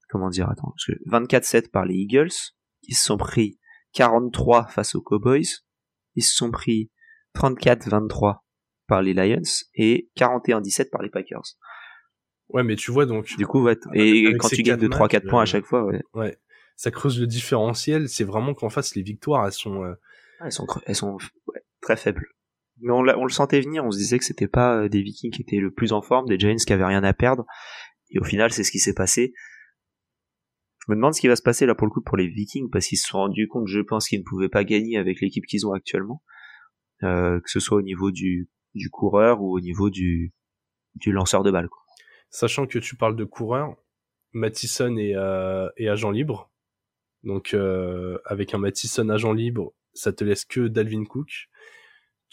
comment 0.09 0.29
dire, 0.29 0.49
attends, 0.49 0.73
parce 0.75 0.85
que 0.85 1.09
24-7 1.09 1.69
par 1.69 1.85
les 1.85 1.95
Eagles, 1.95 2.33
ils 2.83 2.95
se 2.95 3.05
sont 3.05 3.17
pris 3.17 3.59
43 3.93 4.67
face 4.67 4.95
aux 4.95 5.01
Cowboys, 5.01 5.47
ils 6.15 6.23
se 6.23 6.35
sont 6.35 6.51
pris 6.51 6.91
34-23 7.35 8.39
par 8.87 9.01
les 9.01 9.13
Lions 9.13 9.41
et 9.75 10.09
41-17 10.17 10.89
par 10.89 11.01
les 11.01 11.09
Packers. 11.09 11.57
Ouais, 12.49 12.63
mais 12.63 12.75
tu 12.75 12.91
vois 12.91 13.05
donc. 13.05 13.35
Du 13.37 13.47
coup, 13.47 13.63
ouais. 13.63 13.77
Et 13.93 14.35
quand 14.37 14.49
tu 14.49 14.61
gagnes 14.61 14.79
de 14.79 14.87
3-4 14.87 15.27
points 15.27 15.41
à 15.41 15.45
chaque 15.45 15.65
fois, 15.65 15.83
ouais. 15.85 16.01
Ouais. 16.13 16.37
Ça 16.75 16.91
creuse 16.91 17.19
le 17.19 17.27
différentiel. 17.27 18.09
C'est 18.09 18.23
vraiment 18.23 18.53
qu'en 18.53 18.69
face, 18.69 18.95
les 18.95 19.01
victoires, 19.01 19.45
elles 19.45 19.53
sont. 19.53 19.83
Euh, 19.83 19.93
elles 20.43 20.51
sont, 20.51 20.67
elles 20.85 20.95
sont 20.95 21.17
très 21.81 21.95
faibles. 21.95 22.27
Mais 22.83 22.91
on, 22.91 23.01
le 23.01 23.31
sentait 23.31 23.61
venir. 23.61 23.85
On 23.85 23.91
se 23.91 23.97
disait 23.97 24.19
que 24.19 24.25
c'était 24.25 24.47
pas 24.47 24.87
des 24.89 25.01
Vikings 25.01 25.31
qui 25.31 25.41
étaient 25.41 25.57
le 25.57 25.71
plus 25.71 25.93
en 25.93 26.01
forme, 26.01 26.27
des 26.27 26.37
Giants 26.37 26.55
qui 26.55 26.73
avaient 26.73 26.85
rien 26.85 27.03
à 27.03 27.13
perdre. 27.13 27.45
Et 28.11 28.19
au 28.19 28.23
final, 28.23 28.51
c'est 28.51 28.63
ce 28.63 28.71
qui 28.71 28.79
s'est 28.79 28.93
passé. 28.93 29.33
Je 30.85 30.91
me 30.91 30.97
demande 30.97 31.13
ce 31.13 31.21
qui 31.21 31.29
va 31.29 31.35
se 31.37 31.41
passer 31.41 31.65
là 31.65 31.75
pour 31.75 31.87
le 31.87 31.91
coup 31.91 32.01
pour 32.01 32.17
les 32.17 32.27
Vikings 32.27 32.69
parce 32.69 32.87
qu'ils 32.87 32.97
se 32.97 33.07
sont 33.07 33.19
rendus 33.19 33.47
compte, 33.47 33.67
je 33.67 33.79
pense, 33.79 34.07
qu'ils 34.07 34.19
ne 34.19 34.25
pouvaient 34.25 34.49
pas 34.49 34.65
gagner 34.65 34.97
avec 34.97 35.21
l'équipe 35.21 35.45
qu'ils 35.45 35.65
ont 35.65 35.71
actuellement, 35.71 36.21
euh, 37.03 37.39
que 37.39 37.49
ce 37.49 37.61
soit 37.61 37.77
au 37.77 37.81
niveau 37.81 38.11
du, 38.11 38.49
coureur 38.91 39.41
ou 39.41 39.55
au 39.55 39.61
niveau 39.61 39.89
du, 39.89 40.33
lanceur 41.05 41.43
de 41.43 41.51
balle. 41.51 41.69
Quoi. 41.69 41.81
Sachant 42.29 42.67
que 42.67 42.79
tu 42.79 42.97
parles 42.97 43.15
de 43.15 43.23
coureur, 43.23 43.77
Mattison 44.33 44.97
est, 44.97 45.15
euh, 45.15 45.69
est 45.77 45.87
agent 45.87 46.11
libre, 46.11 46.51
donc 47.23 47.53
euh, 47.53 48.17
avec 48.25 48.53
un 48.53 48.57
Mattison 48.57 49.07
agent 49.07 49.31
libre, 49.31 49.73
ça 49.93 50.11
te 50.11 50.25
laisse 50.25 50.43
que 50.43 50.67
Dalvin 50.67 51.05
Cook. 51.05 51.49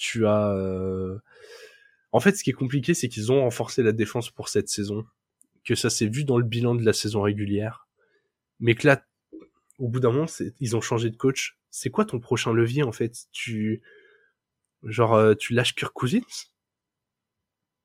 Tu 0.03 0.27
as, 0.27 0.51
euh... 0.53 1.19
en 2.13 2.21
fait, 2.21 2.35
ce 2.37 2.43
qui 2.43 2.51
est 2.51 2.55
compliqué, 2.55 2.95
c'est 2.95 3.09
qu'ils 3.09 3.31
ont 3.31 3.43
renforcé 3.43 3.83
la 3.83 3.93
défense 3.93 4.31
pour 4.31 4.49
cette 4.49 4.69
saison, 4.69 5.05
que 5.65 5.75
ça 5.75 5.91
s'est 5.91 6.07
vu 6.07 6.25
dans 6.25 6.39
le 6.39 6.45
bilan 6.45 6.75
de 6.75 6.85
la 6.85 6.95
saison 6.95 7.21
régulière 7.23 7.87
mais 8.61 8.75
que 8.75 8.87
là, 8.87 9.03
au 9.79 9.89
bout 9.89 10.01
d'un 10.01 10.13
moment, 10.13 10.27
ils 10.61 10.77
ont 10.77 10.81
changé 10.81 11.11
de 11.11 11.17
coach. 11.17 11.59
C'est 11.71 11.91
quoi 11.91 12.05
ton 12.05 12.21
prochain 12.21 12.53
levier 12.53 12.83
en 12.83 12.93
fait? 12.93 13.27
Tu 13.33 13.83
genre 14.85 15.15
euh, 15.15 15.35
tu 15.35 15.55
lâches 15.55 15.75
Kirk 15.75 15.93
Cousins? 15.93 16.21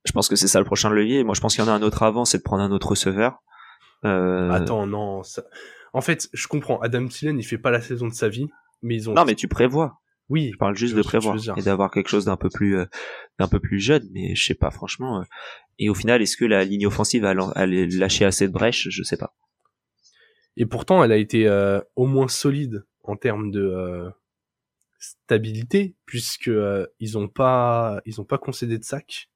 Je 0.05 0.11
pense 0.11 0.27
que 0.27 0.35
c'est 0.35 0.47
ça 0.47 0.59
le 0.59 0.65
prochain 0.65 0.89
levier. 0.89 1.23
Moi, 1.23 1.33
je 1.33 1.41
pense 1.41 1.55
qu'il 1.55 1.63
y 1.63 1.67
en 1.67 1.71
a 1.71 1.73
un 1.73 1.81
autre 1.81 2.03
avant, 2.03 2.25
c'est 2.25 2.37
de 2.37 2.43
prendre 2.43 2.61
un 2.61 2.71
autre 2.71 2.89
receveur. 2.89 3.41
Euh... 4.03 4.51
Attends, 4.51 4.85
non. 4.85 5.23
En 5.93 6.01
fait, 6.01 6.29
je 6.31 6.47
comprends. 6.47 6.79
Adam 6.81 7.07
Thielen, 7.07 7.39
il 7.39 7.43
fait 7.43 7.57
pas 7.57 7.71
la 7.71 7.81
saison 7.81 8.07
de 8.07 8.13
sa 8.13 8.29
vie, 8.29 8.47
mais 8.83 8.95
ils 8.95 9.09
ont. 9.09 9.13
Non, 9.13 9.25
mais 9.25 9.33
tu 9.33 9.47
prévois. 9.47 9.99
Oui. 10.29 10.51
Je 10.53 10.57
parle 10.57 10.75
juste 10.75 10.95
de 10.95 11.01
prévoir 11.01 11.37
et 11.57 11.61
d'avoir 11.61 11.91
quelque 11.91 12.09
chose 12.09 12.25
d'un 12.25 12.37
peu 12.37 12.49
plus 12.49 12.77
euh, 12.77 12.85
d'un 13.39 13.47
peu 13.47 13.59
plus 13.59 13.79
jeune, 13.79 14.07
mais 14.11 14.35
je 14.35 14.45
sais 14.45 14.55
pas 14.55 14.71
franchement. 14.71 15.21
Euh. 15.21 15.23
Et 15.77 15.89
au 15.89 15.93
final, 15.93 16.21
est-ce 16.21 16.37
que 16.37 16.45
la 16.45 16.63
ligne 16.63 16.87
offensive 16.87 17.23
va 17.23 17.33
lâcher 17.33 18.25
assez 18.25 18.47
de 18.47 18.53
brèches? 18.53 18.87
Je 18.89 19.03
sais 19.03 19.17
pas. 19.17 19.35
Et 20.57 20.65
pourtant, 20.65 21.03
elle 21.03 21.11
a 21.11 21.17
été 21.17 21.47
euh, 21.47 21.81
au 21.95 22.05
moins 22.05 22.29
solide 22.29 22.85
en 23.03 23.17
termes 23.17 23.51
de 23.51 23.61
euh, 23.61 24.09
stabilité, 24.99 25.95
puisque 26.05 26.47
euh, 26.47 26.87
ils 26.99 27.17
ont 27.17 27.27
pas, 27.27 28.01
ils 28.05 28.21
ont 28.21 28.25
pas 28.25 28.37
concédé 28.37 28.77
de 28.77 28.83
sac. 28.83 29.29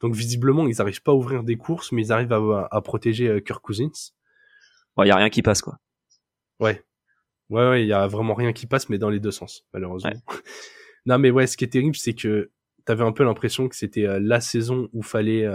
Donc 0.00 0.14
visiblement, 0.14 0.66
ils 0.66 0.80
arrivent 0.82 1.02
pas 1.02 1.12
à 1.12 1.14
ouvrir 1.14 1.44
des 1.44 1.56
courses, 1.56 1.92
mais 1.92 2.06
ils 2.06 2.12
arrivent 2.12 2.32
à, 2.32 2.68
à 2.70 2.80
protéger 2.80 3.40
Kirk 3.42 3.62
Cousins. 3.62 4.12
Il 4.98 5.06
y 5.06 5.10
a 5.10 5.16
rien 5.16 5.30
qui 5.30 5.42
passe, 5.42 5.62
quoi. 5.62 5.78
Ouais. 6.60 6.84
Ouais, 7.50 7.68
ouais, 7.68 7.84
il 7.84 7.88
y 7.88 7.92
a 7.92 8.06
vraiment 8.06 8.34
rien 8.34 8.52
qui 8.52 8.66
passe, 8.66 8.88
mais 8.88 8.98
dans 8.98 9.10
les 9.10 9.20
deux 9.20 9.30
sens, 9.30 9.66
malheureusement. 9.72 10.12
non, 11.06 11.18
mais 11.18 11.30
ouais, 11.30 11.46
ce 11.46 11.56
qui 11.56 11.64
est 11.64 11.68
terrible, 11.68 11.96
c'est 11.96 12.14
que 12.14 12.50
t'avais 12.84 13.04
un 13.04 13.12
peu 13.12 13.24
l'impression 13.24 13.68
que 13.68 13.76
c'était 13.76 14.06
la 14.20 14.40
saison 14.40 14.88
où 14.92 15.02
fallait, 15.02 15.46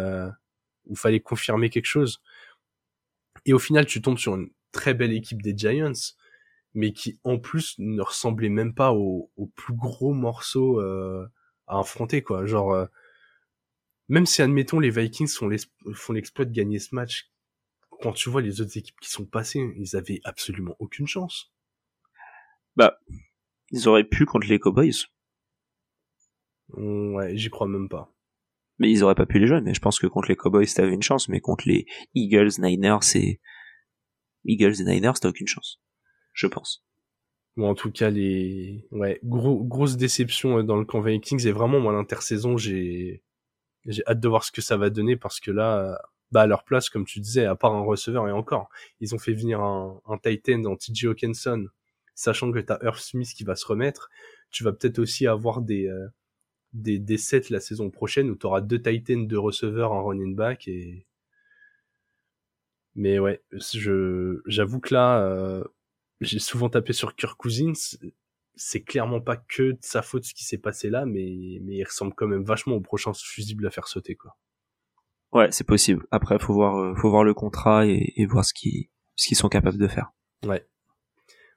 où 0.86 0.96
fallait 0.96 1.20
confirmer 1.20 1.70
quelque 1.70 1.86
chose. 1.86 2.22
Et 3.46 3.54
au 3.54 3.60
final, 3.60 3.86
tu 3.86 4.02
tombes 4.02 4.18
sur 4.18 4.36
une 4.36 4.50
très 4.72 4.94
belle 4.94 5.14
équipe 5.14 5.42
des 5.42 5.58
Giants, 5.58 5.94
mais 6.74 6.94
qui 6.94 7.20
en 7.24 7.40
plus 7.40 7.76
ne 7.80 8.02
ressemblait 8.02 8.50
même 8.50 8.74
pas 8.74 8.94
au, 8.94 9.32
plus 9.56 9.74
gros 9.74 10.14
morceau 10.14 10.80
euh, 10.80 11.28
à 11.68 11.80
affronter 11.80 12.22
quoi. 12.22 12.46
Genre 12.46 12.74
euh, 12.74 12.86
même 14.08 14.26
si 14.26 14.42
admettons 14.42 14.80
les 14.80 14.90
Vikings 14.90 15.28
font 15.28 16.14
l'exploit 16.14 16.46
de 16.46 16.52
gagner 16.52 16.80
ce 16.80 16.96
match, 16.96 17.32
quand 18.02 18.14
tu 18.14 18.30
vois 18.30 18.42
les 18.42 18.62
autres 18.62 18.78
équipes 18.78 19.00
qui 19.00 19.10
sont 19.10 19.26
passées, 19.26 19.74
ils 19.78 19.96
avaient 19.96 20.22
absolument 20.24 20.76
aucune 20.80 21.08
chance. 21.08 21.52
Bah, 22.80 22.98
ils 23.72 23.90
auraient 23.90 24.06
pu 24.06 24.26
contre 24.26 24.48
les 24.48 24.58
Cowboys. 24.58 24.94
Ouais, 26.70 27.36
j'y 27.36 27.50
crois 27.50 27.68
même 27.68 27.90
pas. 27.90 28.16
Mais 28.78 28.90
ils 28.90 29.04
auraient 29.04 29.16
pas 29.16 29.26
pu 29.26 29.38
les 29.38 29.48
jouer, 29.48 29.60
mais 29.60 29.74
je 29.74 29.82
pense 29.82 30.00
que 30.00 30.08
contre 30.08 30.30
les 30.30 30.38
Cowboys 30.38 30.66
t'avais 30.66 30.94
une 30.94 31.02
chance, 31.02 31.28
mais 31.28 31.42
contre 31.42 31.68
les 31.68 31.86
Eagles, 32.16 32.52
Niners 32.58 33.04
c'est 33.04 33.42
Eagles 34.46 34.80
et 34.80 34.86
Niners, 34.86 35.20
t'as 35.20 35.28
aucune 35.28 35.50
chance. 35.50 35.82
Je 36.32 36.48
pense. 36.48 36.86
Ou 37.58 37.66
en 37.66 37.76
tout 37.76 37.92
cas, 37.92 38.10
les, 38.10 38.88
ouais, 38.92 39.20
gros, 39.26 39.62
grosse 39.62 39.98
déception 39.98 40.60
euh, 40.60 40.64
dans 40.64 40.78
le 40.78 40.86
camp 40.86 41.02
Vikings. 41.02 41.46
Et 41.46 41.52
vraiment, 41.52 41.82
moi, 41.82 41.92
l'intersaison, 41.92 42.56
j'ai, 42.56 43.26
j'ai 43.86 44.04
hâte 44.08 44.22
de 44.22 44.28
voir 44.30 44.46
ce 44.46 44.54
que 44.54 44.62
ça 44.62 44.78
va 44.78 44.90
donner 44.90 45.18
parce 45.18 45.42
que 45.42 45.52
là, 45.52 46.00
bah, 46.32 46.44
à 46.44 46.48
leur 46.48 46.64
place, 46.64 46.90
comme 46.90 47.04
tu 47.04 47.20
disais, 47.20 47.44
à 47.44 47.58
part 47.58 47.76
un 47.76 47.82
receveur 47.84 48.26
et 48.30 48.32
encore, 48.32 48.70
ils 49.02 49.14
ont 49.14 49.20
fait 49.20 49.34
venir 49.34 49.60
un, 49.60 50.00
un 50.06 50.18
Titan 50.18 50.64
en 50.64 50.78
TJ 50.78 51.08
Hawkinson, 51.08 51.68
sachant 52.20 52.52
que 52.52 52.60
t'as 52.60 52.80
Earth 52.84 53.00
Smith 53.00 53.34
qui 53.34 53.44
va 53.44 53.56
se 53.56 53.66
remettre. 53.66 54.10
Tu 54.52 54.64
vas 54.64 54.74
peut-être 54.74 55.00
aussi 55.00 55.26
avoir 55.26 55.62
des, 55.62 55.88
euh, 55.88 56.08
des, 56.74 57.00
des 57.00 57.18
sets 57.18 57.50
la 57.50 57.60
saison 57.60 57.90
prochaine 57.90 58.30
où 58.30 58.36
tu 58.36 58.46
auras 58.46 58.62
deux 58.62 58.82
Titans, 58.82 59.26
deux 59.28 59.40
receveurs, 59.40 59.94
un 59.94 60.02
running 60.02 60.36
back 60.36 60.68
et, 60.68 61.06
mais 62.96 63.20
ouais, 63.20 63.42
je 63.54 64.42
j'avoue 64.46 64.80
que 64.82 64.94
là, 64.94 65.24
euh, 65.24 65.64
j'ai 66.20 66.40
souvent 66.40 66.70
tapé 66.70 66.92
sur 66.92 67.16
Kirk 67.16 67.38
Cousins. 67.38 67.98
C'est 68.56 68.82
clairement 68.82 69.22
pas 69.22 69.38
que 69.38 69.72
de 69.72 69.78
sa 69.80 70.02
faute 70.02 70.26
ce 70.26 70.34
qui 70.34 70.44
s'est 70.44 70.58
passé 70.58 70.90
là, 70.90 71.06
mais 71.06 71.60
mais 71.62 71.76
il 71.78 71.84
ressemble 71.86 72.14
quand 72.14 72.28
même 72.28 72.44
vachement 72.44 72.76
au 72.76 72.82
prochain 72.82 73.14
fusible 73.14 73.66
à 73.68 73.70
faire 73.70 73.88
sauter 73.88 74.16
quoi. 74.16 74.36
Ouais, 75.32 75.50
c'est 75.52 75.66
possible. 75.66 76.06
Après, 76.12 76.38
faut 76.40 76.54
voir, 76.54 76.76
euh, 76.76 76.96
faut 76.96 77.10
voir 77.10 77.24
le 77.24 77.34
contrat 77.34 77.86
et, 77.86 78.14
et 78.18 78.26
voir 78.26 78.44
ce 78.44 78.54
qu'ils 78.54 78.90
ce 79.16 79.28
qu'ils 79.28 79.38
sont 79.38 79.48
capables 79.48 79.78
de 79.78 79.88
faire. 79.88 80.12
Ouais. 80.44 80.68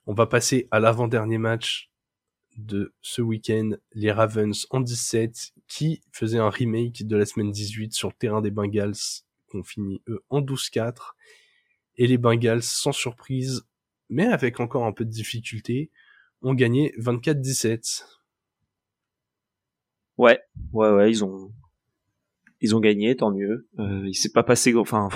On 0.07 0.15
va 0.15 0.27
passer 0.27 0.69
à 0.71 0.81
l'avant-dernier 0.81 1.39
match 1.39 1.91
de 2.57 2.95
ce 3.01 3.23
week-end, 3.23 3.71
les 3.93 4.13
Ravens 4.13 4.67
en 4.71 4.81
17, 4.81 5.53
qui 5.69 6.03
faisaient 6.13 6.39
un 6.39 6.51
remake 6.51 7.07
de 7.07 7.17
la 7.17 7.25
semaine 7.25 7.51
18 7.51 7.93
sur 7.93 8.09
le 8.09 8.15
terrain 8.15 8.41
des 8.41 8.51
Bengals 8.51 9.23
ont 9.55 9.63
fini 9.63 10.03
eux 10.09 10.25
en 10.31 10.41
12-4. 10.41 11.13
Et 11.97 12.07
les 12.07 12.19
Bengals, 12.19 12.63
sans 12.63 12.93
surprise, 12.93 13.63
mais 14.09 14.27
avec 14.27 14.61
encore 14.61 14.87
un 14.87 14.93
peu 14.93 15.05
de 15.05 15.11
difficulté, 15.11 15.91
ont 16.41 16.55
gagné 16.55 16.95
24-17. 16.99 18.05
Ouais, 20.17 20.41
ouais, 20.73 20.91
ouais, 20.91 21.11
ils 21.11 21.25
ont, 21.25 21.53
ils 22.61 22.75
ont 22.75 22.81
gagné, 22.81 23.17
tant 23.17 23.31
mieux. 23.31 23.69
Euh, 23.79 24.07
il 24.07 24.15
s'est 24.15 24.33
pas 24.33 24.43
passé, 24.43 24.75
enfin, 24.75 25.09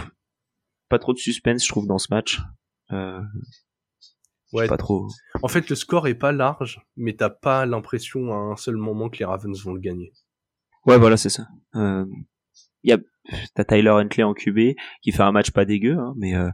pas 0.88 0.98
trop 0.98 1.12
de 1.12 1.18
suspense, 1.18 1.64
je 1.64 1.68
trouve, 1.68 1.86
dans 1.86 1.98
ce 1.98 2.08
match. 2.10 2.40
Euh, 2.92 3.20
ouais. 4.52 4.68
Pas 4.68 4.76
trop. 4.76 5.08
En 5.42 5.48
fait, 5.48 5.68
le 5.68 5.76
score 5.76 6.08
est 6.08 6.14
pas 6.14 6.32
large, 6.32 6.80
mais 6.96 7.14
t'as 7.14 7.30
pas 7.30 7.66
l'impression 7.66 8.32
à 8.32 8.36
un 8.36 8.56
seul 8.56 8.76
moment 8.76 9.08
que 9.08 9.18
les 9.18 9.24
Ravens 9.24 9.62
vont 9.64 9.72
le 9.72 9.80
gagner. 9.80 10.12
Ouais, 10.86 10.98
voilà, 10.98 11.16
c'est 11.16 11.30
ça. 11.30 11.46
Euh, 11.74 12.06
y 12.84 12.92
a 12.92 12.98
t'as 13.54 13.64
Tyler 13.64 13.90
Huntley 13.90 14.22
en 14.22 14.34
QB 14.34 14.76
qui 15.02 15.12
fait 15.12 15.22
un 15.22 15.32
match 15.32 15.50
pas 15.50 15.64
dégueu, 15.64 15.96
hein, 15.98 16.14
mais 16.16 16.34
euh, 16.34 16.50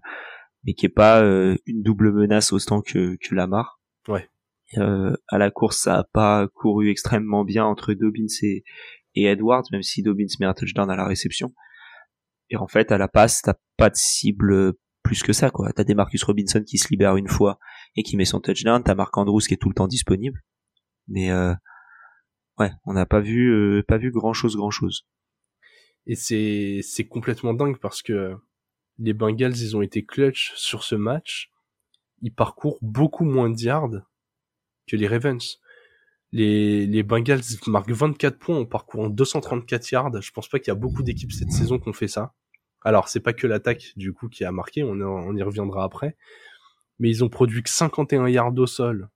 mais 0.65 0.75
qui 0.75 0.87
est 0.87 0.91
pas 0.91 1.23
euh, 1.23 1.57
une 1.67 1.83
double 1.83 2.13
menace 2.13 2.53
autant 2.53 2.81
que 2.81 3.17
que 3.17 3.35
Lamar. 3.35 3.81
Ouais. 4.09 4.29
Euh, 4.79 5.15
à 5.29 5.39
la 5.39 5.51
course, 5.51 5.79
ça 5.79 5.99
a 5.99 6.05
pas 6.05 6.49
couru 6.55 6.91
extrêmement 6.91 7.45
bien 7.45 7.65
entre 7.65 7.93
Dobbins 7.93 8.27
et, 8.43 8.65
et 9.15 9.25
Edwards, 9.25 9.65
même 9.71 9.83
si 9.83 10.03
Dobbins 10.03 10.25
met 10.41 10.47
un 10.47 10.55
touchdown 10.55 10.91
à 10.91 10.97
la 10.97 11.05
réception. 11.05 11.53
Et 12.49 12.57
en 12.57 12.67
fait, 12.67 12.91
à 12.91 12.99
la 12.99 13.09
passe, 13.09 13.43
t'as 13.43 13.55
pas 13.77 13.91
de 13.91 13.97
cible 13.97 14.75
plus 15.03 15.23
que 15.23 15.33
ça, 15.33 15.51
quoi. 15.51 15.73
T'as 15.73 15.85
des 15.85 15.95
Marcus 15.95 16.23
Robinson 16.23 16.63
qui 16.67 16.79
se 16.79 16.89
libère 16.91 17.17
une 17.17 17.29
fois 17.29 17.59
et 17.97 18.03
qui 18.03 18.17
met 18.17 18.25
son 18.25 18.41
touchdown. 18.41 18.83
T'as 18.83 18.95
Mark 18.95 19.17
Andrews 19.17 19.41
qui 19.41 19.55
est 19.55 19.59
tout 19.59 19.69
le 19.69 19.75
temps 19.75 19.89
disponible. 19.89 20.43
Mais 21.09 21.31
euh, 21.31 21.55
ouais, 22.59 22.71
on 22.85 22.93
n'a 22.93 23.07
pas 23.07 23.21
vu, 23.21 23.83
pas 23.87 23.99
vu 23.99 24.11
grand 24.11 24.33
chose, 24.33 24.57
grand 24.57 24.71
chose. 24.71 25.07
Et 26.07 26.15
c'est, 26.17 26.81
c'est 26.83 27.07
complètement 27.07 27.55
dingue 27.55 27.79
parce 27.79 28.03
que 28.03 28.37
les 28.99 29.13
Bengals, 29.13 29.57
ils 29.57 29.77
ont 29.77 29.83
été 29.83 30.05
clutch 30.05 30.53
sur 30.57 30.83
ce 30.85 30.95
match. 30.95 31.51
Ils 32.23 32.35
parcourent 32.35 32.79
beaucoup 32.83 33.25
moins 33.25 33.51
de 33.51 33.61
yards 33.61 34.03
que 34.87 34.97
les 34.97 35.09
Ravens. 35.09 35.59
Les, 36.33 36.87
les 36.87 37.03
Bengals 37.03 37.43
marquent 37.67 37.91
24 37.91 38.39
points 38.39 38.59
en 38.59 38.65
parcourant 38.65 39.09
234 39.09 39.91
yards. 39.91 40.23
Je 40.23 40.31
pense 40.31 40.49
pas 40.49 40.59
qu'il 40.59 40.69
y 40.69 40.71
a 40.71 40.77
beaucoup 40.77 41.03
d'équipes 41.03 41.33
cette 41.33 41.53
saison 41.53 41.79
qui 41.79 41.89
ont 41.89 41.93
fait 41.93 42.09
ça. 42.09 42.35
Alors, 42.85 43.09
c'est 43.09 43.21
pas 43.21 43.33
que 43.33 43.47
l'attaque, 43.47 43.93
du 43.97 44.13
coup, 44.13 44.29
qui 44.29 44.45
a 44.45 44.53
marqué. 44.53 44.83
On, 44.83 45.01
on 45.01 45.37
y 45.37 45.43
reviendra 45.43 45.85
après. 45.85 46.17
Mais 46.99 47.09
ils 47.09 47.25
ont 47.25 47.29
produit 47.29 47.63
que 47.63 47.71
51 47.71 48.29
yards 48.29 48.59
au 48.59 48.67
sol. 48.67 49.09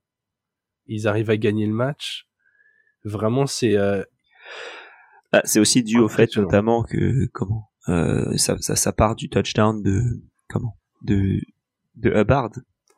Ils 0.87 1.07
arrivent 1.07 1.29
à 1.29 1.37
gagner 1.37 1.65
le 1.65 1.73
match. 1.73 2.27
Vraiment, 3.03 3.45
c'est, 3.45 3.77
euh, 3.77 4.03
ah, 5.33 5.41
c'est 5.43 5.59
aussi 5.59 5.83
dû 5.83 5.99
au 5.99 6.07
fait 6.07 6.35
notamment 6.37 6.83
que 6.83 7.27
comment 7.33 7.69
euh, 7.89 8.37
ça, 8.37 8.57
ça, 8.59 8.75
ça 8.75 8.93
part 8.93 9.15
du 9.15 9.29
touchdown 9.29 9.81
de 9.83 10.01
comment 10.47 10.77
de 11.01 11.41
de 11.95 12.09
Hubbard 12.09 12.51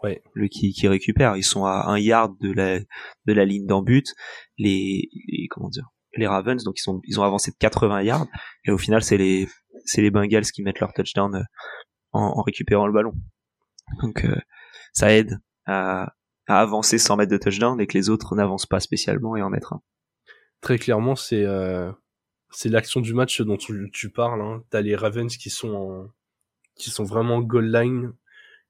ouais. 0.04 0.22
le 0.34 0.48
qui, 0.48 0.72
qui 0.72 0.88
récupère 0.88 1.38
ils 1.38 1.44
sont 1.44 1.66
à 1.66 1.86
un 1.88 1.98
yard 1.98 2.38
de 2.40 2.52
la 2.52 2.80
de 2.80 3.34
la 3.34 3.46
ligne 3.46 3.66
d'en 3.66 3.82
but 3.82 4.14
les, 4.58 5.10
les 5.28 5.48
comment 5.48 5.70
dire 5.70 5.90
les 6.16 6.28
Ravens 6.28 6.64
donc 6.64 6.80
ils 6.80 6.82
sont 6.82 7.02
ils 7.06 7.20
ont 7.20 7.24
avancé 7.24 7.52
de 7.52 7.58
80 7.58 8.02
yards 8.02 8.28
et 8.66 8.72
au 8.72 8.78
final 8.78 9.04
c'est 9.04 9.18
les 9.18 9.48
c'est 9.86 10.02
les 10.02 10.12
Bengals 10.12 10.46
qui 10.46 10.64
mettent 10.64 10.80
leur 10.80 10.94
touchdown 10.94 11.46
en, 12.12 12.42
récupérant 12.42 12.88
le 12.88 12.94
ballon. 12.94 13.14
Donc 14.02 14.26
ça 14.94 15.14
aide 15.14 15.40
à, 15.66 16.14
avancer 16.48 16.98
sans 16.98 17.16
mettre 17.16 17.32
de 17.32 17.38
touchdown 17.38 17.80
et 17.80 17.88
que 17.88 17.98
les 17.98 18.10
autres 18.10 18.36
n'avancent 18.36 18.66
pas 18.66 18.80
spécialement 18.80 19.36
et 19.36 19.42
en 19.42 19.50
mettre 19.50 19.74
un. 19.74 19.82
Très 20.62 20.80
clairement, 20.80 21.16
c'est 21.16 21.46
c'est 22.52 22.70
l'action 22.70 23.02
du 23.02 23.14
match 23.14 23.42
dont 23.42 23.58
tu, 23.58 24.10
parles. 24.10 24.42
Hein. 24.42 24.64
T'as 24.70 24.82
les 24.82 24.96
Ravens 24.96 25.36
qui 25.36 25.50
sont 25.50 25.74
en, 25.74 26.12
qui 26.76 26.90
sont 26.90 27.04
vraiment 27.04 27.42
goal 27.42 27.72
line, 27.72 28.14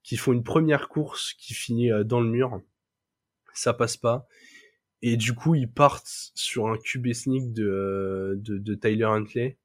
qui 0.04 0.18
font 0.18 0.34
une 0.34 0.44
première 0.44 0.90
course 0.90 1.34
qui 1.34 1.54
finit 1.54 1.92
euh, 1.92 2.04
dans 2.04 2.20
le 2.20 2.30
mur. 2.30 2.62
Ça 3.54 3.74
passe 3.74 3.98
pas. 3.98 4.28
Et 5.02 5.18
du 5.18 5.34
coup, 5.34 5.56
ils 5.56 5.72
partent 5.72 6.32
sur 6.36 6.68
un 6.68 6.78
QB 6.78 7.14
sneak 7.14 7.54
de, 7.54 7.66
euh, 7.66 8.36
de, 8.38 8.58
de 8.58 8.76
Tyler 8.76 9.06
Huntley. 9.06 9.58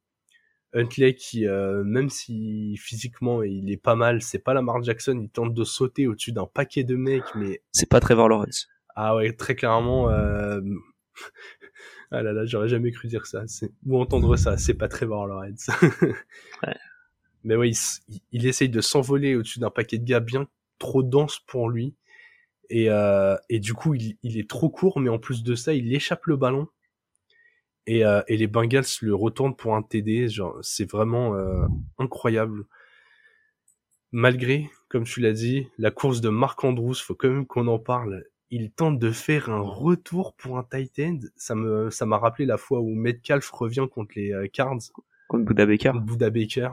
Huntley 0.72 1.14
qui, 1.14 1.46
euh, 1.46 1.84
même 1.84 2.08
si 2.08 2.76
physiquement 2.78 3.42
il 3.42 3.70
est 3.70 3.76
pas 3.76 3.94
mal, 3.94 4.22
c'est 4.22 4.40
pas 4.40 4.54
Lamar 4.54 4.82
Jackson, 4.82 5.18
il 5.22 5.30
tente 5.30 5.54
de 5.54 5.64
sauter 5.64 6.06
au-dessus 6.08 6.32
d'un 6.32 6.46
paquet 6.46 6.82
de 6.82 6.96
mecs, 6.96 7.34
mais... 7.36 7.62
C'est 7.72 7.88
pas 7.88 8.00
Trevor 8.00 8.28
Lawrence. 8.28 8.68
Ah 8.96 9.14
ouais, 9.16 9.32
très 9.32 9.54
clairement... 9.54 10.10
Euh... 10.10 10.60
Ah 12.10 12.22
là 12.22 12.32
là, 12.32 12.44
j'aurais 12.44 12.68
jamais 12.68 12.92
cru 12.92 13.08
dire 13.08 13.26
ça. 13.26 13.42
Ou 13.86 13.98
entendre 13.98 14.36
ça, 14.36 14.56
c'est 14.56 14.74
pas 14.74 14.86
Trevor 14.86 15.26
Lawrence. 15.26 15.68
ouais. 16.62 16.76
Mais 17.42 17.56
oui, 17.56 17.76
il, 18.30 18.46
essaye 18.46 18.68
de 18.68 18.80
s'envoler 18.80 19.34
au-dessus 19.34 19.58
d'un 19.58 19.70
paquet 19.70 19.98
de 19.98 20.04
gars 20.04 20.20
bien 20.20 20.46
trop 20.78 21.02
dense 21.02 21.40
pour 21.46 21.68
lui. 21.68 21.94
Et, 22.70 22.90
euh, 22.90 23.36
et 23.48 23.60
du 23.60 23.74
coup, 23.74 23.94
il, 23.94 24.16
il, 24.22 24.38
est 24.38 24.48
trop 24.48 24.70
court, 24.70 25.00
mais 25.00 25.10
en 25.10 25.18
plus 25.18 25.42
de 25.42 25.54
ça, 25.54 25.74
il 25.74 25.92
échappe 25.94 26.26
le 26.26 26.36
ballon. 26.36 26.68
Et, 27.86 28.04
euh, 28.04 28.22
et 28.28 28.36
les 28.36 28.46
Bengals 28.46 28.84
le 29.02 29.14
retournent 29.14 29.56
pour 29.56 29.76
un 29.76 29.82
TD. 29.82 30.28
C'est 30.62 30.90
vraiment 30.90 31.34
euh, 31.34 31.66
incroyable. 31.98 32.64
Malgré, 34.12 34.70
comme 34.88 35.04
tu 35.04 35.20
l'as 35.20 35.32
dit, 35.32 35.68
la 35.78 35.90
course 35.90 36.20
de 36.20 36.28
Mark 36.28 36.62
Andrews, 36.64 36.94
faut 36.94 37.14
quand 37.14 37.28
même 37.28 37.46
qu'on 37.46 37.66
en 37.66 37.78
parle 37.78 38.24
il 38.54 38.70
tente 38.70 39.00
de 39.00 39.10
faire 39.10 39.50
un 39.50 39.60
retour 39.60 40.34
pour 40.34 40.58
un 40.58 40.62
tight 40.62 40.98
end. 41.00 41.18
Ça 41.34 41.56
me, 41.56 41.90
ça 41.90 42.06
m'a 42.06 42.18
rappelé 42.18 42.46
la 42.46 42.56
fois 42.56 42.80
où 42.80 42.94
Metcalf 42.94 43.50
revient 43.50 43.86
contre 43.90 44.12
les 44.14 44.32
euh, 44.32 44.46
Cards. 44.46 44.78
Contre 45.26 45.44
Buda 45.44 45.66
Baker. 45.66 45.92
Buda 46.00 46.30
Baker. 46.30 46.70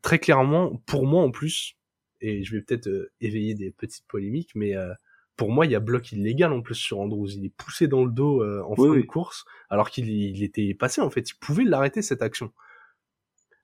Très 0.00 0.18
clairement, 0.18 0.76
pour 0.86 1.06
moi 1.06 1.22
en 1.22 1.30
plus, 1.30 1.76
et 2.22 2.44
je 2.44 2.54
vais 2.54 2.62
peut-être 2.62 2.88
euh, 2.88 3.12
éveiller 3.20 3.54
des 3.54 3.70
petites 3.70 4.06
polémiques, 4.06 4.52
mais 4.54 4.74
euh, 4.76 4.92
pour 5.36 5.50
moi, 5.50 5.66
il 5.66 5.72
y 5.72 5.74
a 5.74 5.80
bloc 5.80 6.12
illégal 6.12 6.52
en 6.52 6.62
plus 6.62 6.74
sur 6.74 7.00
Andrews. 7.00 7.30
Il 7.30 7.44
est 7.44 7.54
poussé 7.54 7.88
dans 7.88 8.04
le 8.04 8.12
dos 8.12 8.44
en 8.44 8.76
fin 8.76 8.94
de 8.94 9.00
course, 9.00 9.44
alors 9.70 9.90
qu'il 9.90 10.08
il 10.08 10.42
était 10.42 10.74
passé 10.74 11.00
en 11.00 11.10
fait. 11.10 11.30
Il 11.30 11.34
pouvait 11.36 11.64
l'arrêter 11.64 12.02
cette 12.02 12.22
action. 12.22 12.52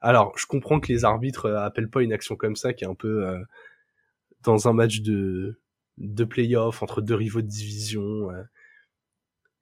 Alors, 0.00 0.32
je 0.38 0.46
comprends 0.46 0.80
que 0.80 0.90
les 0.90 1.04
arbitres 1.04 1.50
appellent 1.50 1.90
pas 1.90 2.02
une 2.02 2.12
action 2.12 2.36
comme 2.36 2.56
ça, 2.56 2.72
qui 2.72 2.84
est 2.84 2.88
un 2.88 2.94
peu 2.94 3.44
dans 4.42 4.66
un 4.66 4.72
match 4.72 5.02
de 5.02 5.60
deux 5.98 6.26
playoffs 6.26 6.82
entre 6.82 7.02
deux 7.02 7.14
rivaux 7.14 7.42
de 7.42 7.46
division. 7.46 8.30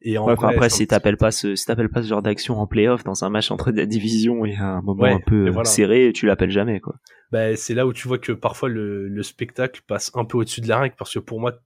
Et 0.08 0.18
en 0.18 0.28
après, 0.28 0.70
si 0.70 0.86
t'appelles 0.86 1.16
pas 1.16 1.32
ce, 1.32 1.56
si 1.56 1.66
t'appelles 1.66 1.88
pas 1.88 2.02
ce 2.02 2.08
genre 2.08 2.22
d'action 2.22 2.58
en 2.60 2.66
playoff 2.66 3.02
dans 3.02 3.24
un 3.24 3.28
match 3.28 3.50
entre 3.50 3.72
des 3.72 3.86
divisions 3.86 4.44
et 4.44 4.54
un 4.54 4.80
moment 4.80 5.04
un 5.04 5.20
peu 5.20 5.52
serré, 5.64 6.12
tu 6.14 6.26
l'appelles 6.26 6.50
jamais, 6.50 6.80
quoi. 6.80 6.96
Bah, 7.32 7.56
c'est 7.56 7.74
là 7.74 7.86
où 7.88 7.92
tu 7.92 8.06
vois 8.06 8.18
que 8.18 8.30
parfois 8.30 8.68
le, 8.68 9.08
le 9.08 9.22
spectacle 9.24 9.82
passe 9.84 10.12
un 10.14 10.24
peu 10.24 10.38
au-dessus 10.38 10.60
de 10.60 10.68
la 10.68 10.78
règle 10.78 10.94
parce 10.96 11.12
que 11.12 11.18
pour 11.18 11.40
moi, 11.40 11.58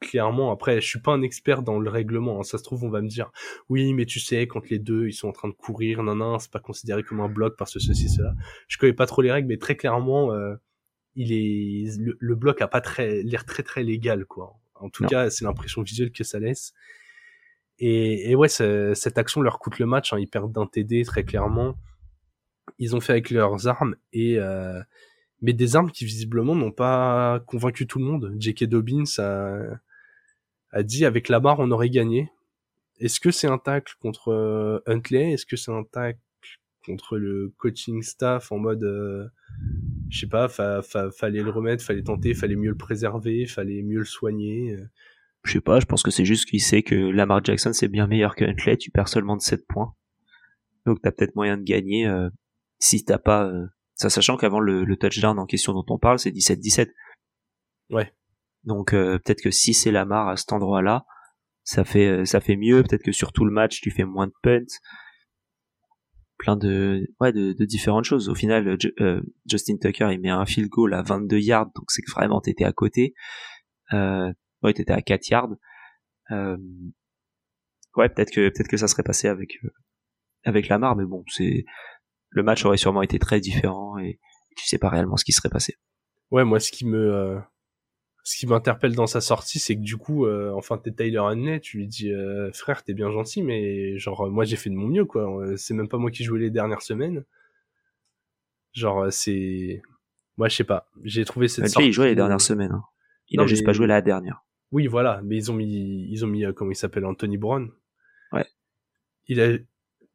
clairement, 0.00 0.52
après, 0.52 0.82
je 0.82 0.86
suis 0.86 1.00
pas 1.00 1.12
un 1.12 1.22
expert 1.22 1.62
dans 1.62 1.78
le 1.78 1.88
règlement. 1.88 2.40
Hein. 2.40 2.42
Ça 2.42 2.58
se 2.58 2.62
trouve, 2.62 2.84
on 2.84 2.90
va 2.90 3.00
me 3.00 3.08
dire, 3.08 3.30
oui, 3.70 3.94
mais 3.94 4.04
tu 4.04 4.20
sais, 4.20 4.46
quand 4.46 4.68
les 4.68 4.78
deux, 4.78 5.08
ils 5.08 5.14
sont 5.14 5.28
en 5.28 5.32
train 5.32 5.48
de 5.48 5.54
courir, 5.54 6.02
nan, 6.02 6.18
nan, 6.18 6.38
c'est 6.38 6.50
pas 6.50 6.60
considéré 6.60 7.02
comme 7.02 7.20
un 7.20 7.28
bloc 7.28 7.56
parce 7.56 7.72
que 7.72 7.78
ceci, 7.78 8.10
cela. 8.10 8.34
Je 8.68 8.76
connais 8.76 8.92
pas 8.92 9.06
trop 9.06 9.22
les 9.22 9.32
règles, 9.32 9.48
mais 9.48 9.56
très 9.56 9.76
clairement, 9.76 10.32
euh, 10.32 10.54
il 11.14 11.32
est 11.32 11.98
le, 11.98 12.34
bloc 12.34 12.60
a 12.60 12.68
pas 12.68 12.82
très 12.82 13.22
l'air 13.22 13.44
très 13.44 13.62
très 13.62 13.82
légal 13.82 14.24
quoi. 14.24 14.54
En 14.76 14.88
tout 14.88 15.04
cas, 15.04 15.30
c'est 15.30 15.44
l'impression 15.44 15.82
visuelle 15.82 16.12
que 16.12 16.22
ça 16.22 16.38
laisse. 16.38 16.72
Et, 17.78 18.30
et 18.30 18.34
ouais, 18.34 18.48
cette 18.48 19.18
action 19.18 19.40
leur 19.40 19.58
coûte 19.58 19.78
le 19.78 19.86
match. 19.86 20.12
Hein. 20.12 20.18
Ils 20.18 20.28
perdent 20.28 20.52
d'un 20.52 20.66
TD 20.66 21.04
très 21.04 21.24
clairement. 21.24 21.76
Ils 22.78 22.94
ont 22.96 23.00
fait 23.00 23.12
avec 23.12 23.30
leurs 23.30 23.66
armes 23.66 23.96
et 24.12 24.38
euh, 24.38 24.80
mais 25.40 25.52
des 25.52 25.76
armes 25.76 25.90
qui 25.90 26.04
visiblement 26.04 26.54
n'ont 26.54 26.72
pas 26.72 27.40
convaincu 27.46 27.86
tout 27.86 27.98
le 27.98 28.04
monde. 28.04 28.34
J.K. 28.38 28.64
Dobbins 28.64 29.04
a, 29.18 29.80
a 30.72 30.82
dit 30.82 31.04
avec 31.04 31.28
la 31.28 31.40
barre 31.40 31.60
on 31.60 31.70
aurait 31.70 31.90
gagné. 31.90 32.30
Est-ce 33.00 33.20
que 33.20 33.30
c'est 33.30 33.46
un 33.46 33.58
tacle 33.58 33.94
contre 34.00 34.32
euh, 34.32 34.80
Huntley? 34.86 35.32
Est-ce 35.32 35.46
que 35.46 35.56
c'est 35.56 35.70
un 35.70 35.84
tacle 35.84 36.18
contre 36.84 37.16
le 37.16 37.52
coaching 37.58 38.02
staff 38.02 38.50
en 38.50 38.58
mode 38.58 38.82
euh, 38.82 39.28
je 40.10 40.20
sais 40.20 40.26
pas, 40.26 40.48
fallait 40.48 41.42
le 41.42 41.50
remettre, 41.50 41.84
fallait 41.84 42.02
tenter, 42.02 42.34
fallait 42.34 42.56
mieux 42.56 42.70
le 42.70 42.76
préserver, 42.76 43.46
fallait 43.46 43.82
mieux 43.82 43.98
le 43.98 44.04
soigner. 44.04 44.76
Euh. 45.48 45.52
Je 45.52 45.58
sais 45.58 45.60
pas, 45.60 45.80
je 45.80 45.86
pense 45.86 46.02
que 46.02 46.10
c'est 46.10 46.24
juste 46.24 46.48
qu'il 46.48 46.60
sait 46.60 46.82
que 46.82 46.94
Lamar 46.94 47.44
Jackson 47.44 47.72
c'est 47.72 47.88
bien 47.88 48.06
meilleur 48.06 48.34
que 48.34 48.44
Huntley, 48.44 48.76
tu 48.76 48.90
perds 48.90 49.08
seulement 49.08 49.36
de 49.36 49.42
7 49.42 49.66
points. 49.66 49.94
Donc 50.86 51.00
t'as 51.02 51.10
peut-être 51.10 51.34
moyen 51.34 51.56
de 51.56 51.62
gagner 51.62 52.06
euh, 52.06 52.28
si 52.78 53.04
t'as 53.04 53.18
pas 53.18 53.44
euh, 53.44 53.66
ça 53.94 54.10
sachant 54.10 54.36
qu'avant 54.36 54.60
le, 54.60 54.96
touchdown 54.96 55.38
en 55.38 55.46
question 55.46 55.72
dont 55.72 55.84
on 55.88 55.98
parle, 55.98 56.18
c'est 56.18 56.30
17-17. 56.30 56.90
Ouais. 57.90 58.12
Donc 58.64 58.90
peut-être 58.90 59.42
que 59.42 59.50
si 59.50 59.74
c'est 59.74 59.90
Lamar 59.90 60.28
à 60.28 60.36
cet 60.36 60.52
endroit-là, 60.52 61.06
ça 61.64 61.84
fait 61.84 62.24
ça 62.26 62.40
fait 62.40 62.56
mieux, 62.56 62.82
peut-être 62.82 63.02
que 63.02 63.12
sur 63.12 63.32
tout 63.32 63.44
le 63.44 63.52
match 63.52 63.80
tu 63.80 63.90
fais 63.90 64.04
moins 64.04 64.26
de 64.26 64.32
punts 64.42 64.78
plein 66.38 66.56
de 66.56 67.12
ouais 67.20 67.32
de, 67.32 67.52
de 67.52 67.64
différentes 67.64 68.04
choses. 68.04 68.28
Au 68.28 68.34
final, 68.34 68.78
euh, 69.00 69.20
Justin 69.46 69.76
Tucker 69.76 70.08
il 70.12 70.20
met 70.20 70.30
un 70.30 70.46
field 70.46 70.68
goal 70.70 70.94
à 70.94 71.02
22 71.02 71.38
yards, 71.38 71.70
donc 71.74 71.90
c'est 71.90 72.00
que 72.00 72.10
vraiment 72.10 72.40
t'étais 72.40 72.64
à 72.64 72.72
côté. 72.72 73.14
Euh, 73.92 74.32
ouais, 74.62 74.72
t'étais 74.72 74.92
à 74.92 75.02
4 75.02 75.28
yards. 75.28 75.56
Euh, 76.30 76.56
ouais, 77.96 78.08
peut-être 78.08 78.30
que 78.30 78.48
peut-être 78.48 78.68
que 78.68 78.76
ça 78.76 78.88
serait 78.88 79.02
passé 79.02 79.28
avec 79.28 79.58
euh, 79.64 79.70
avec 80.44 80.68
Lamar, 80.68 80.96
mais 80.96 81.04
bon, 81.04 81.24
c'est 81.28 81.64
le 82.30 82.42
match 82.42 82.64
aurait 82.64 82.76
sûrement 82.76 83.02
été 83.02 83.18
très 83.18 83.40
différent 83.40 83.98
et 83.98 84.18
tu 84.56 84.66
sais 84.66 84.78
pas 84.78 84.88
réellement 84.88 85.16
ce 85.16 85.24
qui 85.24 85.32
serait 85.32 85.48
passé. 85.48 85.76
Ouais, 86.30 86.44
moi 86.44 86.60
ce 86.60 86.70
qui 86.70 86.86
me 86.86 87.14
euh, 87.14 87.38
ce 88.24 88.36
qui 88.36 88.46
m'interpelle 88.46 88.94
dans 88.94 89.06
sa 89.06 89.22
sortie, 89.22 89.58
c'est 89.58 89.74
que 89.74 89.80
du 89.80 89.96
coup, 89.96 90.26
euh, 90.26 90.52
enfin, 90.54 90.76
t'es 90.76 90.92
Tyler 90.92 91.18
Hanley, 91.18 91.60
tu 91.60 91.78
lui 91.78 91.86
dis, 91.86 92.12
frère, 92.52 92.84
t'es 92.84 92.92
bien 92.92 93.10
gentil, 93.10 93.42
mais 93.42 93.96
genre, 93.96 94.28
moi, 94.30 94.44
j'ai 94.44 94.56
fait 94.56 94.68
de 94.68 94.74
mon 94.74 94.86
mieux, 94.86 95.06
quoi. 95.06 95.26
C'est 95.56 95.72
même 95.72 95.88
pas 95.88 95.96
moi 95.96 96.10
qui 96.10 96.24
jouais 96.24 96.38
les 96.38 96.50
dernières 96.50 96.82
semaines. 96.82 97.24
Genre, 98.74 99.10
c'est, 99.10 99.80
moi, 100.36 100.48
je 100.48 100.56
sais 100.56 100.64
pas. 100.64 100.90
J'ai 101.04 101.24
trouvé 101.24 101.48
cette 101.48 101.68
sortie. 101.68 101.88
il 101.88 101.92
jouait 101.92 102.08
les 102.08 102.14
dernières 102.14 102.42
semaines. 102.42 102.72
Hein. 102.72 102.84
Il 103.28 103.40
a 103.40 103.46
juste 103.46 103.64
pas 103.64 103.72
joué 103.72 103.86
la 103.86 104.02
dernière. 104.02 104.44
Oui, 104.70 104.86
voilà, 104.86 105.20
mais 105.24 105.36
ils 105.36 105.50
ont 105.50 105.54
mis, 105.54 106.06
ils 106.10 106.24
ont 106.24 106.28
mis, 106.28 106.44
comment 106.54 106.70
il 106.70 106.76
s'appelle, 106.76 107.04
Anthony 107.04 107.38
Brown. 107.38 107.70
Ouais. 108.32 108.46
Il 109.26 109.40
a, 109.40 109.56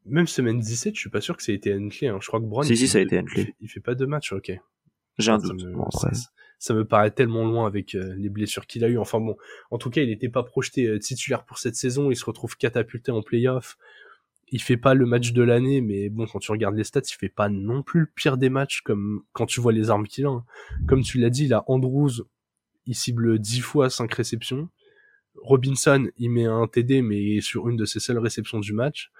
même 0.06 0.26
semaine 0.26 0.60
17, 0.60 0.94
je 0.94 1.00
suis 1.00 1.10
pas 1.10 1.20
sûr 1.20 1.36
que 1.36 1.42
ça 1.42 1.52
a 1.52 1.54
été 1.54 1.72
Huntley. 1.72 2.08
Hein. 2.08 2.18
Je 2.20 2.26
crois 2.26 2.40
que 2.40 2.46
Brown. 2.46 2.64
Si, 2.64 2.76
si, 2.76 2.86
ça 2.86 2.98
a 2.98 3.00
été 3.00 3.18
Huntley. 3.18 3.54
Il 3.60 3.68
fait, 3.68 3.80
pas 3.80 3.94
de 3.94 4.06
match, 4.06 4.32
ok. 4.32 4.52
J'ai 5.18 5.30
un 5.30 5.38
doute 5.38 5.64
ça 6.64 6.72
me 6.72 6.86
paraît 6.86 7.10
tellement 7.10 7.44
loin 7.44 7.66
avec 7.66 7.94
euh, 7.94 8.14
les 8.16 8.30
blessures 8.30 8.66
qu'il 8.66 8.84
a 8.84 8.88
eu. 8.88 8.96
Enfin 8.96 9.20
bon, 9.20 9.36
en 9.70 9.76
tout 9.76 9.90
cas, 9.90 10.00
il 10.00 10.08
n'était 10.08 10.30
pas 10.30 10.42
projeté 10.42 10.86
euh, 10.86 10.98
titulaire 10.98 11.44
pour 11.44 11.58
cette 11.58 11.76
saison. 11.76 12.10
Il 12.10 12.16
se 12.16 12.24
retrouve 12.24 12.56
catapulté 12.56 13.12
en 13.12 13.20
playoff. 13.20 13.76
Il 14.48 14.62
fait 14.62 14.78
pas 14.78 14.94
le 14.94 15.04
match 15.04 15.32
de 15.32 15.42
l'année, 15.42 15.82
mais 15.82 16.08
bon, 16.08 16.26
quand 16.26 16.38
tu 16.38 16.50
regardes 16.52 16.74
les 16.74 16.84
stats, 16.84 17.02
il 17.06 17.16
fait 17.16 17.28
pas 17.28 17.50
non 17.50 17.82
plus 17.82 18.00
le 18.00 18.06
pire 18.06 18.38
des 18.38 18.48
matchs 18.48 18.80
comme 18.80 19.24
quand 19.32 19.44
tu 19.44 19.60
vois 19.60 19.72
les 19.72 19.90
armes 19.90 20.06
qu'il 20.06 20.24
a. 20.24 20.30
Hein. 20.30 20.44
Comme 20.86 21.02
tu 21.02 21.18
l'as 21.18 21.28
dit, 21.28 21.44
il 21.44 21.52
a 21.52 21.64
Andrews, 21.66 22.22
il 22.86 22.94
cible 22.94 23.38
10 23.38 23.60
fois 23.60 23.90
5 23.90 24.12
réceptions. 24.12 24.68
Robinson, 25.36 26.08
il 26.16 26.30
met 26.30 26.44
un 26.46 26.66
TD, 26.66 27.02
mais 27.02 27.40
sur 27.40 27.68
une 27.68 27.76
de 27.76 27.84
ses 27.84 28.00
seules 28.00 28.18
réceptions 28.18 28.60
du 28.60 28.72
match. 28.72 29.10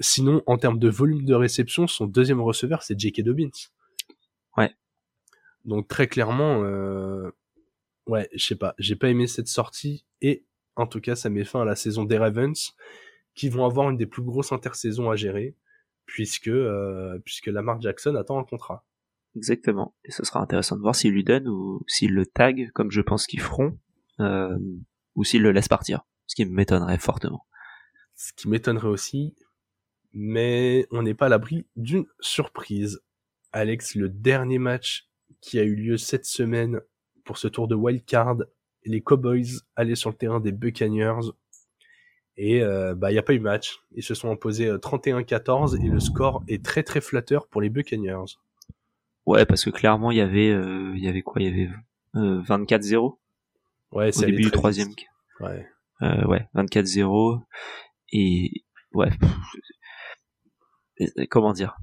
Sinon, 0.00 0.42
en 0.46 0.56
termes 0.58 0.78
de 0.78 0.88
volume 0.88 1.24
de 1.24 1.34
réception, 1.34 1.86
son 1.86 2.06
deuxième 2.06 2.40
receveur, 2.40 2.82
c'est 2.82 2.98
J.K. 2.98 3.22
Dobbins. 3.22 3.50
Ouais. 4.56 4.74
Donc 5.64 5.88
très 5.88 6.06
clairement, 6.06 6.62
euh, 6.64 7.30
ouais, 8.06 8.28
je 8.34 8.44
sais 8.44 8.56
pas, 8.56 8.74
j'ai 8.78 8.96
pas 8.96 9.08
aimé 9.08 9.26
cette 9.26 9.48
sortie 9.48 10.04
et 10.20 10.44
en 10.76 10.86
tout 10.86 11.00
cas 11.00 11.14
ça 11.14 11.30
met 11.30 11.44
fin 11.44 11.62
à 11.62 11.64
la 11.64 11.76
saison 11.76 12.04
des 12.04 12.18
Ravens 12.18 12.74
qui 13.34 13.48
vont 13.48 13.64
avoir 13.64 13.90
une 13.90 13.96
des 13.96 14.06
plus 14.06 14.22
grosses 14.22 14.52
intersaisons 14.52 15.10
à 15.10 15.16
gérer 15.16 15.56
puisque 16.06 16.48
euh, 16.48 17.18
puisque 17.24 17.46
Lamar 17.46 17.80
Jackson 17.80 18.14
attend 18.14 18.38
un 18.38 18.44
contrat. 18.44 18.84
Exactement. 19.36 19.94
Et 20.04 20.12
ce 20.12 20.24
sera 20.24 20.40
intéressant 20.40 20.76
de 20.76 20.80
voir 20.80 20.94
s'il 20.94 21.12
lui 21.12 21.24
donne 21.24 21.48
ou 21.48 21.82
s'il 21.88 22.12
le 22.12 22.26
tag 22.26 22.70
comme 22.72 22.90
je 22.90 23.00
pense 23.00 23.26
qu'ils 23.26 23.40
feront 23.40 23.76
euh, 24.20 24.56
ou 25.16 25.24
s'il 25.24 25.42
le 25.42 25.52
laisse 25.52 25.68
partir, 25.68 26.04
ce 26.26 26.36
qui 26.36 26.44
m'étonnerait 26.44 26.98
fortement. 26.98 27.44
Ce 28.14 28.32
qui 28.32 28.48
m'étonnerait 28.48 28.88
aussi, 28.88 29.34
mais 30.12 30.86
on 30.92 31.02
n'est 31.02 31.14
pas 31.14 31.26
à 31.26 31.28
l'abri 31.28 31.66
d'une 31.74 32.06
surprise. 32.20 33.00
Alex, 33.52 33.96
le 33.96 34.08
dernier 34.08 34.58
match 34.58 35.08
qui 35.40 35.58
a 35.58 35.64
eu 35.64 35.74
lieu 35.74 35.96
cette 35.96 36.26
semaine 36.26 36.80
pour 37.24 37.38
ce 37.38 37.48
tour 37.48 37.66
de 37.66 37.74
wild 37.74 38.04
card. 38.04 38.38
Les 38.84 39.00
Cowboys 39.00 39.60
allaient 39.76 39.94
sur 39.94 40.10
le 40.10 40.16
terrain 40.16 40.40
des 40.40 40.52
Buccaneers 40.52 41.32
Et 42.36 42.62
euh, 42.62 42.94
bah 42.94 43.10
il 43.10 43.14
y 43.14 43.18
a 43.18 43.22
pas 43.22 43.34
eu 43.34 43.40
match. 43.40 43.80
Ils 43.96 44.02
se 44.04 44.14
sont 44.14 44.30
imposés 44.30 44.70
31-14 44.70 45.84
et 45.84 45.88
le 45.88 46.00
score 46.00 46.44
est 46.46 46.64
très 46.64 46.84
très 46.84 47.00
flatteur 47.00 47.48
pour 47.48 47.60
les 47.60 47.70
Buccaneers. 47.70 48.36
Ouais, 49.26 49.46
parce 49.46 49.64
que 49.64 49.70
clairement 49.70 50.10
il 50.10 50.18
y 50.18 50.20
avait 50.20 50.48
il 50.48 51.02
y 51.02 51.08
avait 51.08 51.22
quoi? 51.22 51.40
Il 51.40 51.48
y 51.48 51.48
avait 51.48 51.70
24-0. 52.14 53.18
Ouais, 53.92 54.12
c'est 54.12 54.24
au 54.24 54.26
début 54.26 54.42
du 54.42 54.50
troisième. 54.50 54.88
Ouais. 55.40 55.66
ouais, 56.00 56.48
24-0 56.54 57.40
et 58.12 58.50
ouais. 58.92 59.10
Comment 61.30 61.52
dire? 61.52 61.76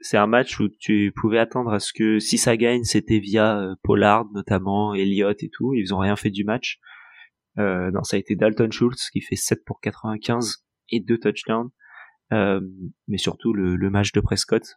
C'est 0.00 0.18
un 0.18 0.26
match 0.26 0.60
où 0.60 0.68
tu 0.68 1.12
pouvais 1.16 1.38
attendre 1.38 1.72
à 1.72 1.80
ce 1.80 1.92
que 1.92 2.18
si 2.18 2.36
ça 2.36 2.56
gagne, 2.56 2.84
c'était 2.84 3.18
via 3.18 3.58
euh, 3.58 3.74
Pollard 3.82 4.26
notamment, 4.32 4.94
Elliott 4.94 5.42
et 5.42 5.48
tout. 5.50 5.74
Ils 5.74 5.94
ont 5.94 5.98
rien 5.98 6.14
fait 6.14 6.30
du 6.30 6.44
match. 6.44 6.78
Euh, 7.58 7.90
non, 7.90 8.02
ça 8.02 8.16
a 8.16 8.20
été 8.20 8.36
Dalton 8.36 8.70
Schultz 8.70 9.10
qui 9.10 9.22
fait 9.22 9.36
7 9.36 9.64
pour 9.64 9.80
95 9.80 10.64
et 10.90 11.00
2 11.00 11.18
touchdowns. 11.18 11.70
Euh, 12.32 12.60
mais 13.08 13.18
surtout 13.18 13.52
le, 13.52 13.76
le, 13.76 13.90
match 13.90 14.12
de 14.12 14.20
Prescott 14.20 14.76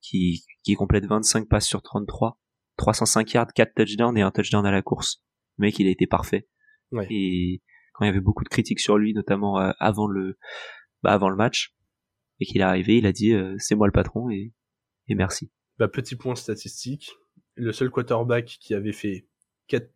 qui, 0.00 0.44
qui 0.62 0.74
complète 0.74 1.06
25 1.06 1.48
passes 1.48 1.66
sur 1.66 1.82
33, 1.82 2.38
305 2.76 3.32
yards, 3.32 3.52
4 3.54 3.74
touchdowns 3.74 4.16
et 4.16 4.22
un 4.22 4.30
touchdown 4.30 4.64
à 4.66 4.70
la 4.70 4.82
course. 4.82 5.22
Le 5.58 5.66
mec, 5.66 5.78
il 5.78 5.86
a 5.86 5.90
été 5.90 6.06
parfait. 6.06 6.48
Ouais. 6.90 7.06
Et 7.10 7.62
quand 7.94 8.04
il 8.04 8.08
y 8.08 8.10
avait 8.10 8.20
beaucoup 8.20 8.44
de 8.44 8.48
critiques 8.48 8.80
sur 8.80 8.98
lui, 8.98 9.14
notamment 9.14 9.60
euh, 9.60 9.72
avant 9.78 10.06
le 10.06 10.36
bah, 11.02 11.12
avant 11.12 11.28
le 11.28 11.36
match, 11.36 11.74
et 12.40 12.44
qu'il 12.44 12.60
est 12.60 12.64
arrivé, 12.64 12.98
il 12.98 13.06
a 13.06 13.12
dit 13.12 13.32
euh, 13.32 13.54
c'est 13.58 13.74
moi 13.74 13.86
le 13.86 13.92
patron 13.92 14.30
et, 14.30 14.52
et 15.08 15.14
merci. 15.14 15.50
Bah, 15.78 15.88
petit 15.88 16.16
point 16.16 16.34
statistique, 16.34 17.12
le 17.54 17.72
seul 17.72 17.90
quarterback 17.90 18.46
qui 18.60 18.74
avait 18.74 18.92
fait 18.92 19.26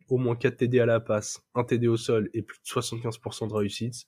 au 0.09 0.17
moins 0.17 0.35
4 0.35 0.57
TD 0.57 0.79
à 0.79 0.85
la 0.85 0.99
passe, 0.99 1.41
1 1.53 1.63
TD 1.65 1.87
au 1.87 1.97
sol 1.97 2.29
et 2.33 2.41
plus 2.41 2.57
de 2.59 2.67
75% 2.67 3.49
de 3.49 3.53
réussite 3.53 4.07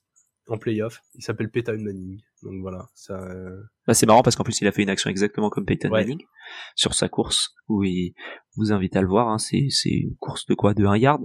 en 0.50 0.58
playoff, 0.58 1.00
il 1.14 1.22
s'appelle 1.22 1.50
Peyton 1.50 1.78
Manning. 1.78 2.20
Donc 2.42 2.60
voilà, 2.60 2.88
ça. 2.94 3.14
Euh, 3.14 3.62
bah, 3.86 3.94
c'est 3.94 4.06
marrant 4.06 4.22
parce 4.22 4.36
qu'en 4.36 4.44
plus 4.44 4.60
il 4.60 4.66
a 4.66 4.72
fait 4.72 4.82
une 4.82 4.90
action 4.90 5.10
exactement 5.10 5.50
comme 5.50 5.64
Peyton 5.64 5.90
Manning 5.90 6.20
sur 6.74 6.94
sa 6.94 7.08
course 7.08 7.54
où 7.68 7.84
il 7.84 8.14
vous 8.56 8.72
invite 8.72 8.96
à 8.96 9.02
le 9.02 9.08
voir. 9.08 9.28
Hein, 9.28 9.38
c'est 9.38 9.68
c'est 9.70 9.90
une 9.90 10.16
course 10.16 10.46
de 10.46 10.54
quoi, 10.54 10.74
de 10.74 10.84
1 10.84 10.96
yard? 10.96 11.22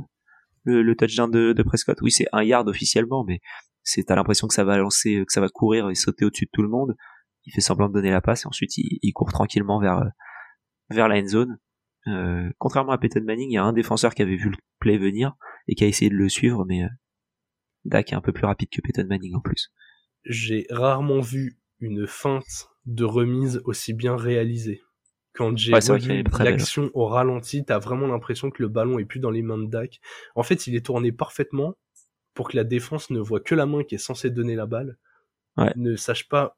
Le, 0.63 0.81
le 0.81 0.95
touchdown 0.95 1.29
de, 1.29 1.53
de 1.53 1.63
Prescott? 1.63 1.97
Oui, 2.01 2.11
c'est 2.11 2.25
1 2.31 2.43
yard 2.43 2.67
officiellement, 2.67 3.23
mais 3.23 3.39
c'est 3.83 4.03
t'as 4.03 4.15
l'impression 4.15 4.47
que 4.47 4.53
ça 4.53 4.63
va 4.63 4.77
lancer, 4.77 5.23
que 5.25 5.33
ça 5.33 5.41
va 5.41 5.49
courir 5.49 5.89
et 5.89 5.95
sauter 5.95 6.25
au-dessus 6.25 6.45
de 6.45 6.51
tout 6.53 6.61
le 6.61 6.69
monde. 6.69 6.95
Il 7.45 7.53
fait 7.53 7.61
semblant 7.61 7.87
de 7.87 7.93
donner 7.93 8.11
la 8.11 8.21
passe 8.21 8.45
et 8.45 8.47
ensuite 8.47 8.77
il, 8.77 9.11
court 9.13 9.31
tranquillement 9.31 9.79
vers 9.79 10.03
vers 10.89 11.07
la 11.07 11.19
end 11.19 11.27
zone. 11.27 11.57
Euh, 12.07 12.49
contrairement 12.59 12.91
à 12.91 12.97
Peyton 12.97 13.23
Manning, 13.25 13.49
il 13.49 13.55
y 13.55 13.57
a 13.57 13.63
un 13.63 13.73
défenseur 13.73 14.13
qui 14.13 14.21
avait 14.21 14.35
vu 14.35 14.49
le 14.49 14.57
play 14.79 14.97
venir 14.97 15.35
et 15.67 15.75
qui 15.75 15.83
a 15.83 15.87
essayé 15.87 16.09
de 16.09 16.15
le 16.15 16.29
suivre, 16.29 16.65
mais 16.67 16.83
euh, 16.83 16.87
Dak 17.85 18.11
est 18.11 18.15
un 18.15 18.21
peu 18.21 18.33
plus 18.33 18.45
rapide 18.45 18.69
que 18.69 18.81
Peyton 18.81 19.05
Manning 19.07 19.35
en 19.35 19.41
plus. 19.41 19.71
J'ai 20.25 20.65
rarement 20.69 21.21
vu 21.21 21.57
une 21.79 22.07
feinte 22.07 22.69
de 22.85 23.03
remise 23.03 23.61
aussi 23.65 23.93
bien 23.93 24.15
réalisée. 24.15 24.81
Quand 25.33 25.57
j'ai 25.57 25.73
vu 25.99 26.23
l'action 26.39 26.89
au 26.93 27.07
ralenti, 27.07 27.65
t'as 27.65 27.77
vraiment 27.77 28.07
l'impression 28.07 28.51
que 28.51 28.63
le 28.63 28.69
ballon 28.69 28.99
est 28.99 29.05
plus 29.05 29.19
dans 29.19 29.31
les 29.31 29.41
mains 29.41 29.57
de 29.57 29.65
Dak. 29.65 29.99
En 30.35 30.43
fait, 30.43 30.65
il 30.67 30.75
est 30.75 30.85
tourné 30.85 31.11
parfaitement 31.11 31.75
pour 32.33 32.49
que 32.49 32.57
la 32.57 32.63
défense 32.63 33.09
ne 33.09 33.19
voit 33.19 33.41
que 33.41 33.53
la 33.55 33.65
main 33.65 33.83
qui 33.83 33.95
est 33.95 33.99
censée 33.99 34.29
donner 34.29 34.55
la 34.55 34.65
balle, 34.65 34.97
ne 35.75 35.95
sache 35.95 36.27
pas 36.27 36.57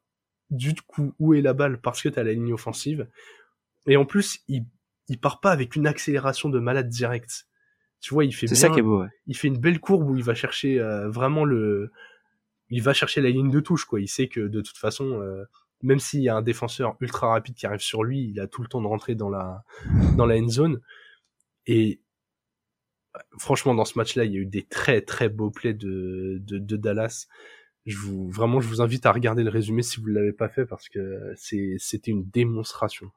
du 0.50 0.74
coup 0.74 1.14
où 1.18 1.34
est 1.34 1.42
la 1.42 1.52
balle 1.52 1.80
parce 1.80 2.02
que 2.02 2.08
t'as 2.08 2.22
la 2.22 2.32
ligne 2.32 2.52
offensive. 2.52 3.08
Et 3.86 3.96
en 3.96 4.04
plus, 4.04 4.40
il, 4.48 4.64
il 5.08 5.18
part 5.18 5.40
pas 5.40 5.50
avec 5.50 5.76
une 5.76 5.86
accélération 5.86 6.48
de 6.48 6.58
malade 6.58 6.88
direct. 6.88 7.46
Tu 8.00 8.14
vois, 8.14 8.24
il 8.24 8.32
fait 8.32 8.46
bien, 8.46 8.54
ça 8.54 8.68
qui 8.68 8.78
est 8.78 8.82
beau, 8.82 9.04
il 9.26 9.36
fait 9.36 9.48
une 9.48 9.58
belle 9.58 9.80
courbe 9.80 10.08
où 10.10 10.16
il 10.16 10.22
va 10.22 10.34
chercher 10.34 10.78
euh, 10.78 11.08
vraiment 11.08 11.44
le, 11.44 11.90
il 12.70 12.82
va 12.82 12.92
chercher 12.92 13.20
la 13.20 13.30
ligne 13.30 13.50
de 13.50 13.60
touche, 13.60 13.84
quoi. 13.84 14.00
Il 14.00 14.08
sait 14.08 14.28
que 14.28 14.40
de 14.40 14.60
toute 14.60 14.76
façon, 14.76 15.20
euh, 15.20 15.44
même 15.82 15.98
s'il 15.98 16.20
y 16.20 16.28
a 16.28 16.36
un 16.36 16.42
défenseur 16.42 16.96
ultra 17.00 17.28
rapide 17.28 17.54
qui 17.54 17.66
arrive 17.66 17.80
sur 17.80 18.04
lui, 18.04 18.30
il 18.30 18.40
a 18.40 18.46
tout 18.46 18.62
le 18.62 18.68
temps 18.68 18.80
de 18.80 18.86
rentrer 18.86 19.14
dans 19.14 19.30
la, 19.30 19.64
dans 20.16 20.26
la 20.26 20.36
end 20.36 20.48
zone. 20.48 20.80
Et 21.66 22.00
franchement, 23.38 23.74
dans 23.74 23.84
ce 23.84 23.98
match-là, 23.98 24.24
il 24.24 24.32
y 24.32 24.36
a 24.36 24.40
eu 24.40 24.46
des 24.46 24.64
très 24.64 25.00
très 25.00 25.28
beaux 25.28 25.50
plays 25.50 25.74
de, 25.74 26.38
de, 26.40 26.76
Dallas. 26.76 27.26
Je 27.86 27.96
vous, 27.96 28.30
vraiment, 28.30 28.60
je 28.60 28.68
vous 28.68 28.82
invite 28.82 29.06
à 29.06 29.12
regarder 29.12 29.42
le 29.42 29.50
résumé 29.50 29.82
si 29.82 30.00
vous 30.00 30.08
ne 30.08 30.14
l'avez 30.14 30.32
pas 30.32 30.48
fait 30.48 30.66
parce 30.66 30.88
que 30.88 31.32
c'est, 31.36 31.76
c'était 31.78 32.10
une 32.10 32.28
démonstration. 32.28 33.10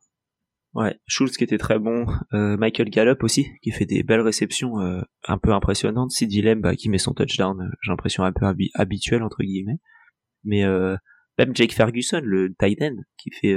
Ouais, 0.74 0.98
Schultz 1.06 1.36
qui 1.36 1.44
était 1.44 1.58
très 1.58 1.80
bon, 1.80 2.06
euh, 2.34 2.56
Michael 2.56 2.90
Gallup 2.90 3.24
aussi 3.24 3.48
qui 3.62 3.72
fait 3.72 3.86
des 3.86 4.04
belles 4.04 4.22
réceptions 4.22 4.80
euh, 4.80 5.02
un 5.28 5.38
peu 5.38 5.52
impressionnantes, 5.52 6.12
Sid 6.12 6.30
Dilem 6.30 6.62
bah, 6.62 6.76
qui 6.76 6.90
met 6.90 6.98
son 6.98 7.14
touchdown, 7.14 7.60
euh, 7.60 7.70
j'ai 7.82 7.92
l'impression 7.92 8.24
un 8.24 8.32
peu 8.32 8.46
habituel 8.76 9.22
entre 9.22 9.44
guillemets, 9.44 9.80
mais 10.46 10.64
même 11.38 11.56
Jake 11.56 11.74
Ferguson, 11.74 12.22
le 12.24 12.54
tight 12.58 12.82
end, 12.82 12.96
qui 13.18 13.32
fait 13.32 13.56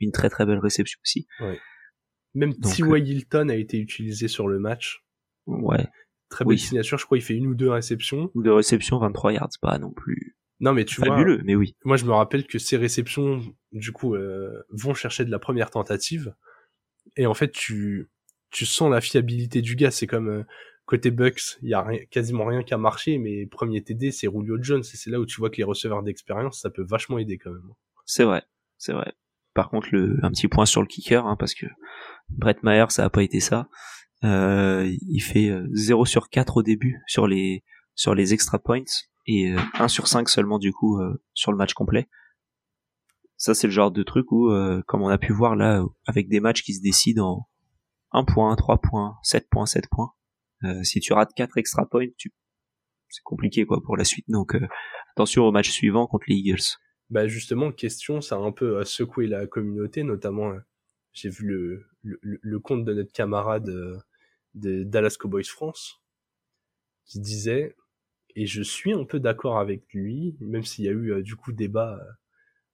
une 0.00 0.12
très 0.12 0.30
très 0.30 0.46
belle 0.46 0.58
réception 0.58 0.98
aussi. 1.02 1.26
Ouais. 1.40 1.58
Même 2.34 2.54
T.Y. 2.54 3.08
Hilton 3.08 3.48
a 3.48 3.54
été 3.54 3.78
utilisé 3.78 4.28
sur 4.28 4.48
le 4.48 4.58
match. 4.58 5.04
Ouais. 5.46 5.86
Très 6.28 6.44
belle 6.44 6.58
signature, 6.58 6.98
je 6.98 7.04
crois 7.04 7.18
il 7.18 7.22
fait 7.22 7.34
une 7.34 7.48
ou 7.48 7.54
deux 7.54 7.70
réceptions. 7.70 8.30
Deux 8.36 8.52
réceptions, 8.52 8.98
23 8.98 9.32
yards, 9.32 9.50
pas 9.60 9.78
non 9.78 9.92
plus. 9.92 10.36
Non 10.60 10.72
mais 10.72 10.84
tu 10.84 10.96
Fabuleux, 10.96 11.42
mais 11.44 11.54
oui. 11.54 11.76
Moi 11.84 11.96
je 11.96 12.04
me 12.04 12.12
rappelle 12.12 12.46
que 12.46 12.58
ces 12.58 12.76
réceptions, 12.76 13.42
du 13.72 13.92
coup, 13.92 14.14
euh, 14.14 14.62
vont 14.70 14.94
chercher 14.94 15.24
de 15.24 15.30
la 15.30 15.38
première 15.38 15.70
tentative. 15.70 16.34
Et 17.16 17.26
en 17.26 17.34
fait, 17.34 17.50
tu, 17.50 18.08
tu 18.50 18.66
sens 18.66 18.90
la 18.90 19.00
fiabilité 19.00 19.62
du 19.62 19.76
gars. 19.76 19.90
C'est 19.90 20.06
comme 20.06 20.28
euh, 20.28 20.44
côté 20.86 21.10
Bucks, 21.10 21.58
il 21.62 21.68
y 21.68 21.74
a 21.74 21.82
rien, 21.82 22.00
quasiment 22.10 22.44
rien 22.44 22.62
qui 22.62 22.74
a 22.74 22.78
marché, 22.78 23.18
mais 23.18 23.46
premier 23.46 23.82
TD, 23.82 24.10
c'est 24.10 24.30
Julio 24.30 24.56
Jones. 24.60 24.80
Et 24.80 24.96
c'est 24.96 25.10
là 25.10 25.20
où 25.20 25.26
tu 25.26 25.40
vois 25.40 25.50
que 25.50 25.56
les 25.56 25.64
receveurs 25.64 26.02
d'expérience, 26.02 26.60
ça 26.60 26.70
peut 26.70 26.84
vachement 26.88 27.18
aider 27.18 27.38
quand 27.38 27.50
même. 27.50 27.70
C'est 28.06 28.24
vrai, 28.24 28.44
c'est 28.78 28.92
vrai. 28.92 29.12
Par 29.54 29.70
contre, 29.70 29.88
le, 29.92 30.18
un 30.22 30.30
petit 30.30 30.48
point 30.48 30.66
sur 30.66 30.80
le 30.80 30.86
kicker, 30.86 31.26
hein, 31.26 31.36
parce 31.36 31.54
que 31.54 31.66
Brett 32.28 32.62
Maher, 32.62 32.90
ça 32.90 33.04
a 33.04 33.10
pas 33.10 33.22
été 33.22 33.40
ça. 33.40 33.68
Euh, 34.24 34.90
il 35.02 35.20
fait 35.20 35.52
0 35.72 36.02
euh, 36.02 36.04
sur 36.04 36.28
4 36.30 36.56
au 36.56 36.62
début 36.62 37.02
sur 37.06 37.26
les 37.26 37.62
sur 37.94 38.14
les 38.14 38.32
extra 38.32 38.58
points 38.58 38.84
et 39.26 39.52
1 39.52 39.84
euh, 39.84 39.88
sur 39.88 40.06
5 40.06 40.28
seulement 40.28 40.58
du 40.58 40.72
coup 40.72 41.00
sur 41.32 41.52
le 41.52 41.58
match 41.58 41.74
complet. 41.74 42.08
Ça 43.36 43.54
c'est 43.54 43.66
le 43.66 43.72
genre 43.72 43.90
de 43.90 44.02
truc 44.02 44.30
où 44.32 44.50
comme 44.86 45.02
on 45.02 45.08
a 45.08 45.18
pu 45.18 45.32
voir 45.32 45.56
là 45.56 45.84
avec 46.06 46.28
des 46.28 46.40
matchs 46.40 46.62
qui 46.62 46.74
se 46.74 46.82
décident 46.82 47.46
en 48.10 48.20
1 48.20 48.24
point, 48.24 48.54
3 48.56 48.78
points, 48.78 49.16
7 49.22 49.48
points, 49.50 49.66
7 49.66 49.84
points. 49.90 50.12
si 50.82 51.00
tu 51.00 51.12
rates 51.12 51.32
4 51.34 51.58
extra 51.58 51.86
points, 51.86 52.06
tu 52.16 52.32
c'est 53.10 53.22
compliqué 53.22 53.64
quoi 53.66 53.80
pour 53.82 53.96
la 53.96 54.04
suite. 54.04 54.26
Donc 54.28 54.56
attention 55.12 55.44
au 55.44 55.52
match 55.52 55.70
suivant 55.70 56.06
contre 56.06 56.26
les 56.28 56.36
Eagles. 56.36 56.78
Bah 57.10 57.28
justement, 57.28 57.70
question, 57.70 58.20
ça 58.20 58.36
a 58.36 58.38
un 58.38 58.52
peu 58.52 58.82
secoué 58.84 59.26
la 59.26 59.46
communauté, 59.46 60.02
notamment 60.04 60.52
j'ai 61.12 61.28
vu 61.28 61.46
le, 61.46 61.86
le, 62.02 62.18
le, 62.22 62.58
compte 62.58 62.84
de 62.84 62.92
notre 62.92 63.12
camarade 63.12 63.70
de 64.54 64.82
Dallas 64.84 65.16
Cowboys 65.18 65.44
France, 65.44 66.02
qui 67.04 67.20
disait, 67.20 67.76
et 68.36 68.46
je 68.46 68.62
suis 68.62 68.92
un 68.92 69.04
peu 69.04 69.20
d'accord 69.20 69.58
avec 69.58 69.92
lui, 69.92 70.36
même 70.40 70.64
s'il 70.64 70.84
y 70.84 70.88
a 70.88 70.92
eu 70.92 71.12
euh, 71.12 71.22
du 71.22 71.36
coup 71.36 71.52
débat 71.52 71.98
euh, 72.00 72.12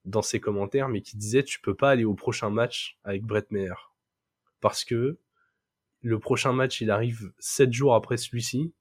dans 0.05 0.23
ses 0.23 0.41
commentaires, 0.41 0.89
mais 0.89 1.03
qui 1.03 1.17
disait 1.17 1.43
tu 1.43 1.61
peux 1.61 1.75
pas 1.75 1.91
aller 1.91 2.05
au 2.05 2.15
prochain 2.15 2.51
match 2.51 2.99
avec 3.05 3.25
Brett 3.25 3.51
Maher. 3.51 3.93
Parce 4.61 4.85
que 4.85 5.19
le 6.03 6.19
prochain 6.19 6.53
match, 6.53 6.81
il 6.81 6.91
arrive 6.91 7.33
sept 7.39 7.73
jours 7.73 7.95
après 7.95 8.17
celui-ci. 8.17 8.73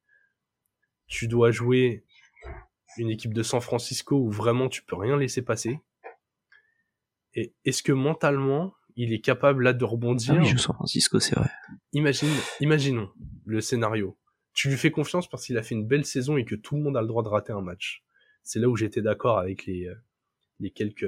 Tu 1.08 1.28
dois 1.28 1.52
jouer 1.52 2.06
une 2.98 3.10
équipe 3.10 3.34
de 3.34 3.44
San 3.44 3.62
Francisco 3.62 4.18
où 4.18 4.30
vraiment 4.30 4.70
tu 4.70 4.84
peux 4.84 4.96
rien 4.96 5.18
laisser 5.18 5.42
passer. 5.42 5.80
Et 7.34 7.54
est-ce 7.66 7.84
que 7.84 7.92
mentalement, 7.92 8.74
il 8.96 9.14
est 9.14 9.22
capable 9.22 9.64
là 9.64 9.74
de 9.74 9.84
rebondir? 9.84 10.36
Ah 10.38 10.42
oui, 10.42 10.58
San 10.60 10.76
Francisco, 10.76 11.20
c'est 11.20 11.36
vrai. 11.36 11.50
Imagine, 11.94 12.30
imaginons 12.60 13.10
le 13.46 13.62
scénario. 13.62 14.18
Tu 14.54 14.70
lui 14.70 14.78
fais 14.78 14.92
confiance 14.92 15.30
parce 15.30 15.46
qu'il 15.46 15.58
a 15.58 15.64
fait 15.64 15.76
une 15.76 15.86
belle 15.86 16.06
saison 16.06 16.38
et 16.38 16.46
que 16.46 16.56
tout 16.56 16.76
le 16.76 16.82
monde 16.82 16.98
a 16.98 17.02
le 17.02 17.08
droit 17.08 17.24
de 17.24 17.30
rater 17.30 17.54
un 17.54 17.62
match. 17.62 18.04
C'est 18.44 18.60
là 18.60 18.68
où 18.68 18.76
j'étais 18.76 19.02
d'accord 19.02 19.38
avec 19.38 19.66
les, 19.66 19.88
euh, 19.88 19.96
les 20.60 20.72
quelques 20.72 21.08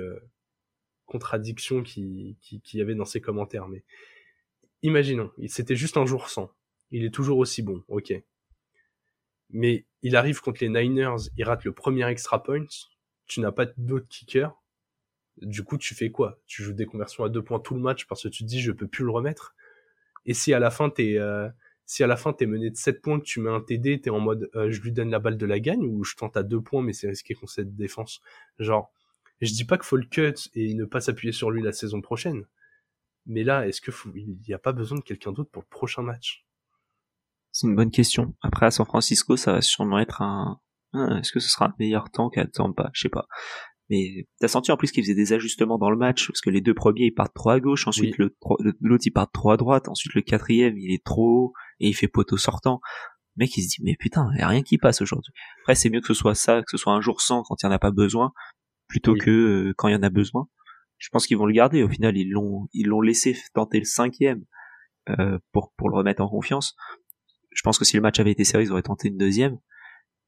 contradictions 1.06 1.84
qui, 1.84 2.38
qui, 2.42 2.62
qui 2.62 2.78
y 2.78 2.82
avait 2.82 2.96
dans 2.96 3.06
ses 3.06 3.20
commentaires. 3.20 3.68
Mais 3.68 3.84
imaginons, 4.84 5.32
c'était 5.48 5.76
juste 5.76 5.98
un 5.98 6.06
jour 6.06 6.30
sans. 6.30 6.54
Il 6.92 7.04
est 7.04 7.14
toujours 7.14 7.38
aussi 7.38 7.62
bon, 7.62 7.84
ok. 7.88 8.14
Mais 9.50 9.86
il 10.02 10.16
arrive 10.16 10.40
contre 10.40 10.64
les 10.64 10.70
Niners, 10.70 11.30
il 11.38 11.44
rate 11.44 11.66
le 11.66 11.74
premier 11.74 12.08
extra 12.08 12.42
point. 12.42 12.66
Tu 13.28 13.42
n'as 13.42 13.52
pas 13.52 13.66
d'autre 13.78 14.08
kicker 14.08 14.62
du 15.42 15.64
coup, 15.64 15.78
tu 15.78 15.96
fais 15.96 16.12
quoi? 16.12 16.40
Tu 16.46 16.64
joues 16.64 16.74
des 16.74 16.86
conversions 16.86 17.24
à 17.24 17.30
deux 17.30 17.44
points 17.44 17.60
tout 17.60 17.74
le 17.74 17.80
match 17.80 18.06
parce 18.06 18.24
que 18.24 18.28
tu 18.28 18.44
te 18.44 18.48
dis 18.48 18.62
je 18.62 18.72
peux 18.72 18.88
plus 18.88 19.04
le 19.04 19.12
remettre? 19.12 19.56
Et 20.26 20.34
si 20.34 20.54
à 20.54 20.60
la 20.60 20.72
fin 20.72 20.90
t'es 20.90 21.18
euh, 21.18 21.50
si 21.92 22.04
à 22.04 22.08
la 22.08 22.16
fin 22.16 22.32
t'es 22.32 22.46
mené 22.46 22.70
de 22.70 22.78
7 22.78 23.02
points, 23.02 23.20
que 23.20 23.26
tu 23.26 23.42
mets 23.42 23.50
un 23.50 23.60
TD, 23.60 24.00
t'es 24.00 24.10
en 24.10 24.22
mode 24.22 24.50
euh, 24.56 24.72
je 24.72 24.80
lui 24.80 24.94
donne 24.94 25.10
la 25.10 25.20
balle 25.20 25.36
de 25.36 25.46
la 25.46 25.60
gagne 25.60 25.84
ou 25.84 26.06
je 26.06 26.16
tente 26.16 26.38
à 26.38 26.44
deux 26.44 26.62
points 26.62 26.82
mais 26.82 26.94
c'est 26.94 27.10
risqué 27.10 27.34
qu'on 27.34 27.48
cette 27.48 27.76
défense. 27.76 28.22
Genre, 28.60 28.94
je 29.42 29.52
dis 29.52 29.66
pas 29.66 29.78
qu'il 29.78 29.88
faut 29.88 29.98
le 29.98 30.06
cut 30.06 30.36
et 30.54 30.74
ne 30.74 30.86
pas 30.86 31.02
s'appuyer 31.02 31.34
sur 31.34 31.52
lui 31.52 31.62
la 31.62 31.74
saison 31.74 32.00
prochaine. 32.00 32.46
Mais 33.26 33.44
là, 33.44 33.68
est-ce 33.68 33.82
que 33.82 33.92
il 34.16 34.38
n'y 34.48 34.54
a 34.54 34.58
pas 34.58 34.72
besoin 34.72 35.00
de 35.00 35.04
quelqu'un 35.04 35.34
d'autre 35.34 35.52
pour 35.52 35.64
le 35.64 35.68
prochain 35.68 36.02
match? 36.02 36.46
C'est 37.52 37.68
une 37.68 37.76
bonne 37.76 37.92
question. 37.92 38.36
Après 38.42 38.68
à 38.68 38.72
San 38.72 38.86
Francisco, 38.86 39.36
ça 39.36 39.52
va 39.52 39.62
sûrement 39.62 40.00
être 40.00 40.22
un 40.22 40.62
ah, 40.94 41.18
est-ce 41.20 41.34
que 41.34 41.42
ce 41.42 41.50
sera 41.50 41.66
un 41.66 41.74
meilleur 41.78 42.10
temps 42.10 42.30
qu'à 42.30 42.46
Tampa? 42.46 42.90
Je 42.94 43.02
sais 43.02 43.10
pas. 43.10 43.28
Mais 43.90 44.26
t'as 44.40 44.48
senti 44.48 44.72
en 44.72 44.78
plus 44.78 44.94
qu'il 44.94 45.04
faisait 45.04 45.14
des 45.14 45.34
ajustements 45.34 45.78
dans 45.78 45.90
le 45.90 45.98
match, 45.98 46.28
parce 46.28 46.40
que 46.40 46.50
les 46.50 46.62
deux 46.62 46.74
premiers 46.74 47.08
ils 47.08 47.14
partent 47.14 47.34
trop 47.34 47.50
à 47.50 47.60
gauche, 47.60 47.86
ensuite 47.86 48.18
le 48.18 48.34
l'autre 48.80 49.04
il 49.06 49.12
part 49.12 49.30
trop 49.30 49.52
à 49.52 49.58
droite, 49.58 49.90
ensuite 49.90 50.14
le 50.14 50.22
quatrième 50.22 50.78
il 50.78 50.94
est 50.94 51.04
trop 51.04 51.28
haut 51.28 51.54
et 51.82 51.90
il 51.90 51.94
fait 51.94 52.08
poteau 52.08 52.38
sortant. 52.38 52.80
Le 53.36 53.46
mec 53.46 53.58
il 53.58 53.64
se 53.64 53.70
dit 53.70 53.84
mais 53.84 53.96
putain, 53.98 54.30
y 54.38 54.42
a 54.42 54.48
rien 54.48 54.62
qui 54.62 54.78
passe 54.78 55.02
aujourd'hui. 55.02 55.34
Après 55.64 55.76
c'est 55.76 55.90
mieux 55.90 56.02
que 56.02 56.08
ce 56.08 56.14
soit 56.14 56.36
ça, 56.36 56.62
que 56.62 56.72
ce 56.72 56.78
soit 56.78 56.94
un 56.94 57.02
jour 57.02 57.22
sans 57.22 57.44
quand 57.44 57.62
il 57.62 57.66
y 57.66 57.70
en 57.70 57.72
a 57.72 57.80
pas 57.80 57.92
besoin, 57.92 58.32
plutôt 58.88 59.16
que 59.16 59.30
euh, 59.30 59.74
quand 59.78 59.88
il 59.88 59.94
y 59.94 59.96
en 59.96 60.04
a 60.04 60.10
besoin. 60.10 60.48
Je 60.98 61.10
pense 61.10 61.26
qu'ils 61.26 61.38
vont 61.38 61.48
le 61.48 61.54
garder. 61.54 61.84
Au 61.84 61.90
final 61.90 62.16
ils 62.16 62.30
l'ont 62.30 62.68
ils 62.74 62.88
l'ont 62.88 63.02
laissé 63.02 63.36
tenter 63.54 63.80
le 63.80 63.86
cinquième 63.86 64.46
euh, 65.10 65.40
pour 65.52 65.74
pour 65.78 65.90
le 65.90 65.98
remettre 65.98 66.22
en 66.22 66.30
confiance. 66.30 66.76
Je 67.52 67.62
pense 67.64 67.78
que 67.78 67.86
si 67.86 67.98
le 67.98 68.02
match 68.02 68.20
avait 68.20 68.32
été 68.32 68.44
sérieux 68.44 68.68
ils 68.68 68.72
auraient 68.72 68.84
tenté 68.84 69.10
une 69.10 69.18
deuxième, 69.18 69.58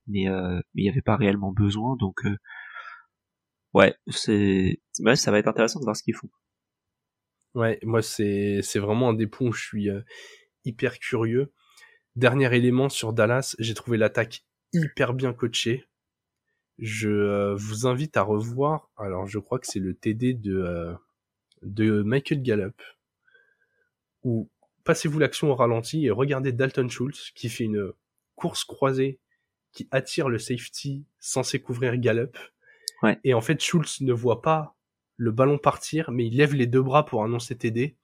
mais 0.08 0.28
euh, 0.28 0.60
mais 0.74 0.84
il 0.84 0.86
y 0.86 0.90
avait 0.90 1.02
pas 1.02 1.16
réellement 1.16 1.52
besoin 1.52 1.96
donc 1.98 2.26
euh, 2.26 2.38
ouais, 3.74 3.96
c'est 4.08 4.82
ça 5.16 5.32
va 5.32 5.40
être 5.40 5.48
intéressant 5.48 5.80
de 5.80 5.86
voir 5.86 5.96
ce 5.96 6.04
qu'ils 6.04 6.16
font. 6.16 6.30
Ouais, 7.56 7.80
moi 7.84 8.02
c'est 8.02 8.62
c'est 8.64 8.80
vraiment 8.80 9.10
un 9.10 9.14
des 9.14 9.28
points 9.28 9.48
où 9.50 9.54
je 9.54 9.64
suis 9.64 9.90
euh, 9.90 10.02
hyper 10.66 11.00
curieux. 11.00 11.52
Dernier 12.16 12.56
élément 12.56 12.90
sur 12.90 13.14
Dallas, 13.14 13.56
j'ai 13.60 13.74
trouvé 13.74 13.98
l'attaque 13.98 14.46
hyper 14.72 15.14
bien 15.14 15.34
coachée. 15.34 15.86
Je 16.80 17.10
euh, 17.10 17.56
vous 17.56 17.86
invite 17.88 18.18
à 18.18 18.24
revoir. 18.24 18.90
Alors 18.98 19.28
je 19.28 19.40
crois 19.40 19.60
que 19.60 19.68
c'est 19.68 19.80
le 19.80 19.94
TD 19.94 20.34
de 20.34 20.58
euh, 20.58 20.94
de 21.62 22.02
Michael 22.02 22.42
Gallup 22.42 22.82
où 24.24 24.50
passez-vous 24.84 25.20
l'action 25.20 25.52
au 25.52 25.56
ralenti 25.56 26.06
et 26.06 26.12
regardez 26.12 26.52
Dalton 26.52 26.90
Schultz 26.90 27.32
qui 27.36 27.50
fait 27.50 27.66
une 27.66 27.92
course 28.36 28.64
croisée 28.64 29.20
qui 29.72 29.88
attire 29.92 30.30
le 30.30 30.40
safety 30.40 31.06
censé 31.20 31.62
couvrir 31.62 31.98
Gallup 31.98 32.38
et 33.24 33.34
en 33.34 33.42
fait, 33.42 33.62
Schultz 33.62 34.02
ne 34.02 34.14
voit 34.14 34.42
pas 34.42 34.76
le 35.18 35.32
ballon 35.32 35.58
partir, 35.58 36.12
mais 36.12 36.28
il 36.28 36.38
lève 36.38 36.54
les 36.54 36.68
deux 36.68 36.82
bras 36.82 37.06
pour 37.06 37.24
annoncer 37.24 37.58
TD, 37.58 37.98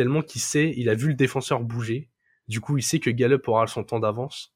tellement 0.00 0.22
qu'il 0.22 0.40
sait, 0.40 0.72
il 0.78 0.88
a 0.88 0.94
vu 0.94 1.08
le 1.08 1.14
défenseur 1.14 1.60
bouger. 1.60 2.08
Du 2.48 2.62
coup, 2.62 2.78
il 2.78 2.82
sait 2.82 3.00
que 3.00 3.10
Gallup 3.10 3.46
aura 3.48 3.66
son 3.66 3.84
temps 3.84 4.00
d'avance. 4.00 4.54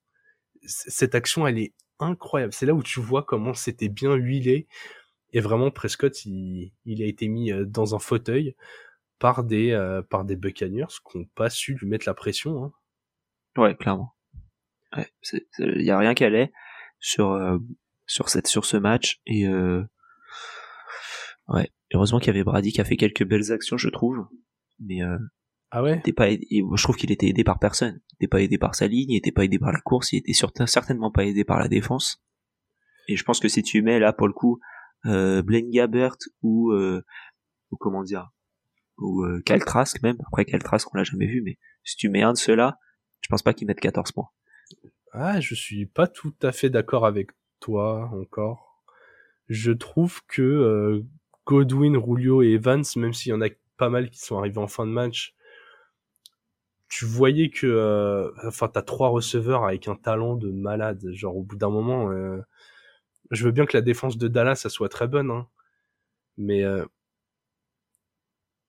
Cette 0.63 1.15
action, 1.15 1.47
elle 1.47 1.59
est 1.59 1.75
incroyable. 1.99 2.55
C'est 2.55 2.65
là 2.65 2.73
où 2.73 2.83
tu 2.83 2.99
vois 2.99 3.25
comment 3.25 3.53
c'était 3.53 3.91
bien 3.91 4.15
huilé. 4.15 4.69
Et 5.35 5.41
vraiment, 5.41 5.71
Prescott, 5.71 6.25
il, 6.25 6.73
a 6.87 7.05
été 7.05 7.29
mis 7.29 7.53
euh, 7.53 7.67
dans 7.67 7.95
un 7.95 7.99
fauteuil 7.99 8.57
par 9.19 9.45
des, 9.45 9.73
euh, 9.73 10.01
par 10.01 10.25
des 10.25 10.35
Buccaneers 10.35 10.87
qui 11.07 11.19
n'ont 11.19 11.29
pas 11.35 11.51
su 11.51 11.75
lui 11.75 11.87
mettre 11.87 12.09
la 12.09 12.15
pression. 12.15 12.65
Hein. 12.65 12.73
Ouais, 13.59 13.77
clairement. 13.77 14.15
Il 15.59 15.83
y 15.83 15.91
a 15.91 15.99
rien 15.99 16.15
qui 16.15 16.25
allait 16.25 16.53
sur 17.01 17.33
euh, 17.33 17.59
sur 18.07 18.31
cette 18.31 18.47
sur 18.47 18.65
ce 18.65 18.79
match 18.79 19.21
et 19.27 19.47
ouais 21.49 21.71
heureusement 21.93 22.19
qu'il 22.19 22.29
y 22.29 22.31
avait 22.31 22.45
Brady 22.45 22.73
qui 22.73 22.81
a 22.81 22.85
fait 22.85 22.97
quelques 22.97 23.25
belles 23.25 23.51
actions 23.51 23.77
je 23.77 23.89
trouve 23.89 24.29
mais 24.81 25.03
euh, 25.03 25.19
ah 25.71 25.83
ouais? 25.83 26.01
pas 26.17 26.31
je 26.31 26.83
trouve 26.83 26.97
qu'il 26.97 27.11
était 27.11 27.27
aidé 27.27 27.45
par 27.45 27.59
personne. 27.59 28.01
Il 28.13 28.15
était 28.17 28.29
pas 28.29 28.43
aidé 28.43 28.59
par 28.59 28.75
sa 28.75 28.87
ligne 28.87 29.11
il 29.11 29.17
était 29.17 29.33
pas 29.33 29.45
aidé 29.45 29.59
par 29.59 29.73
la 29.73 29.81
course 29.81 30.13
il 30.13 30.19
était 30.19 30.33
certainement 30.67 31.11
pas 31.11 31.25
aidé 31.25 31.45
par 31.45 31.59
la 31.59 31.69
défense. 31.69 32.23
Et 33.09 33.17
je 33.17 33.25
pense 33.25 33.41
que 33.41 33.49
si 33.49 33.63
tu 33.63 33.83
mets 33.83 33.99
là 33.99 34.13
pour 34.13 34.27
le 34.27 34.33
coup 34.33 34.61
euh, 35.07 35.43
Blaine 35.43 35.71
Gabbert 35.71 36.17
ou 36.43 36.71
euh, 36.73 37.05
ou 37.71 37.77
comment 37.77 38.03
dire 38.03 38.31
ou 38.99 39.25
euh, 39.25 39.43
même 40.03 40.17
après 40.27 40.45
Kyle 40.45 40.63
Trask 40.63 40.89
on 40.95 40.97
l'a 40.97 41.05
jamais 41.05 41.27
vu 41.27 41.43
mais 41.43 41.59
si 41.83 41.97
tu 41.97 42.09
mets 42.09 42.23
un 42.23 42.33
de 42.33 42.39
ceux-là 42.39 42.79
je 43.21 43.29
pense 43.29 43.43
pas 43.43 43.55
qu'il 43.55 43.67
mette 43.67 43.81
14 43.81 44.13
points. 44.13 44.29
Ah 45.13 45.41
je 45.41 45.55
suis 45.55 45.87
pas 45.87 46.07
tout 46.07 46.35
à 46.43 46.53
fait 46.53 46.71
d'accord 46.71 47.07
avec 47.07 47.31
toi 47.61 48.11
encore. 48.13 48.83
Je 49.49 49.73
trouve 49.73 50.21
que 50.27 50.43
euh, 50.43 51.07
Godwin, 51.47 51.97
Rulio 51.97 52.43
et 52.43 52.53
Evans, 52.53 52.85
même 52.97 53.13
s'il 53.13 53.31
y 53.31 53.33
en 53.33 53.41
a 53.41 53.49
pas 53.77 53.91
mal 53.91 54.11
qui 54.11 54.21
sont 54.21 54.39
arrivés 54.39 54.59
en 54.59 54.69
fin 54.69 54.87
de 54.87 54.93
match, 54.93 55.35
tu 56.89 57.07
voyais 57.07 57.51
que, 57.51 57.67
euh, 57.67 58.31
enfin, 58.47 58.69
t'as 58.69 58.83
trois 58.83 59.09
receveurs 59.09 59.65
avec 59.65 59.89
un 59.89 59.97
talent 59.97 60.37
de 60.37 60.51
malade. 60.51 61.11
Genre 61.13 61.37
au 61.37 61.43
bout 61.43 61.57
d'un 61.57 61.71
moment, 61.71 62.11
euh, 62.13 62.41
je 63.31 63.45
veux 63.45 63.53
bien 63.53 63.67
que 63.67 63.77
la 63.77 63.83
défense 63.83 64.19
de 64.19 64.29
Dallas 64.29 64.57
ça 64.57 64.71
soit 64.71 64.89
très 64.89 65.09
bonne, 65.09 65.31
hein, 65.31 65.49
mais 66.39 66.63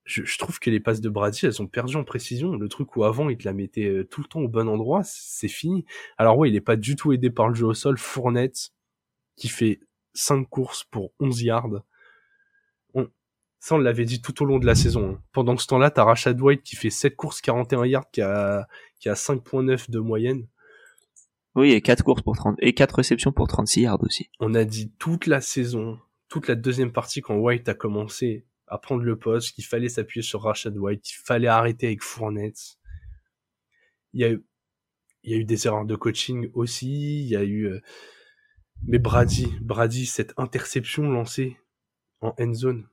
je, 0.05 0.23
je, 0.23 0.37
trouve 0.37 0.59
que 0.59 0.69
les 0.69 0.79
passes 0.79 1.01
de 1.01 1.09
Brady, 1.09 1.45
elles 1.47 1.61
ont 1.61 1.67
perdu 1.67 1.95
en 1.95 2.03
précision. 2.03 2.55
Le 2.55 2.69
truc 2.69 2.95
où 2.95 3.03
avant, 3.03 3.29
il 3.29 3.37
te 3.37 3.45
la 3.45 3.53
mettait 3.53 4.05
tout 4.09 4.21
le 4.21 4.27
temps 4.27 4.41
au 4.41 4.47
bon 4.47 4.69
endroit, 4.69 5.01
c'est 5.03 5.47
fini. 5.47 5.85
Alors 6.17 6.37
ouais, 6.37 6.49
il 6.49 6.55
est 6.55 6.61
pas 6.61 6.75
du 6.75 6.95
tout 6.95 7.11
aidé 7.11 7.29
par 7.31 7.49
le 7.49 7.55
jeu 7.55 7.65
au 7.65 7.73
sol. 7.73 7.97
Fournette, 7.97 8.71
qui 9.35 9.49
fait 9.49 9.79
5 10.13 10.47
courses 10.49 10.83
pour 10.83 11.11
11 11.19 11.41
yards. 11.43 11.83
On, 13.65 13.67
ça, 13.67 13.75
on 13.75 13.77
l'avait 13.79 14.05
dit 14.05 14.21
tout 14.21 14.43
au 14.43 14.45
long 14.45 14.59
de 14.59 14.65
la 14.65 14.75
saison. 14.75 15.13
Hein. 15.13 15.23
Pendant 15.31 15.57
ce 15.57 15.67
temps-là, 15.67 15.89
t'as 15.89 16.03
Rashad 16.03 16.39
White 16.39 16.63
qui 16.63 16.75
fait 16.75 16.89
7 16.89 17.15
courses, 17.15 17.41
41 17.41 17.85
yards, 17.85 18.09
qui 18.11 18.21
a, 18.21 18.67
qui 18.99 19.09
a 19.09 19.13
5.9 19.13 19.89
de 19.89 19.99
moyenne. 19.99 20.47
Oui, 21.55 21.71
et 21.71 21.81
4 21.81 22.03
courses 22.03 22.21
pour 22.21 22.35
30, 22.35 22.57
et 22.59 22.73
4 22.73 22.95
réceptions 22.95 23.31
pour 23.31 23.47
36 23.47 23.81
yards 23.81 24.03
aussi. 24.03 24.29
On 24.39 24.53
a 24.53 24.65
dit 24.65 24.91
toute 24.99 25.25
la 25.25 25.41
saison, 25.41 25.99
toute 26.27 26.47
la 26.47 26.55
deuxième 26.55 26.91
partie 26.91 27.21
quand 27.21 27.35
White 27.35 27.69
a 27.69 27.73
commencé 27.73 28.45
à 28.67 28.77
prendre 28.77 29.03
le 29.03 29.17
poste, 29.17 29.53
qu'il 29.53 29.63
fallait 29.63 29.89
s'appuyer 29.89 30.23
sur 30.23 30.43
Rashad 30.43 30.77
White, 30.77 31.01
qu'il 31.01 31.17
fallait 31.23 31.47
arrêter 31.47 31.87
avec 31.87 32.03
Fournette. 32.03 32.77
Il 34.13 34.21
y 34.21 34.25
a 34.25 34.31
eu, 34.31 34.45
il 35.23 35.31
y 35.31 35.33
a 35.35 35.37
eu 35.37 35.45
des 35.45 35.67
erreurs 35.67 35.85
de 35.85 35.95
coaching 35.95 36.49
aussi, 36.53 37.21
il 37.21 37.27
y 37.27 37.35
a 37.35 37.43
eu, 37.43 37.67
euh, 37.67 37.79
mais 38.83 38.99
Brady, 38.99 39.53
Brady, 39.61 40.05
cette 40.05 40.33
interception 40.37 41.09
lancée 41.09 41.57
en 42.21 42.35
end 42.39 42.53
zone, 42.53 42.87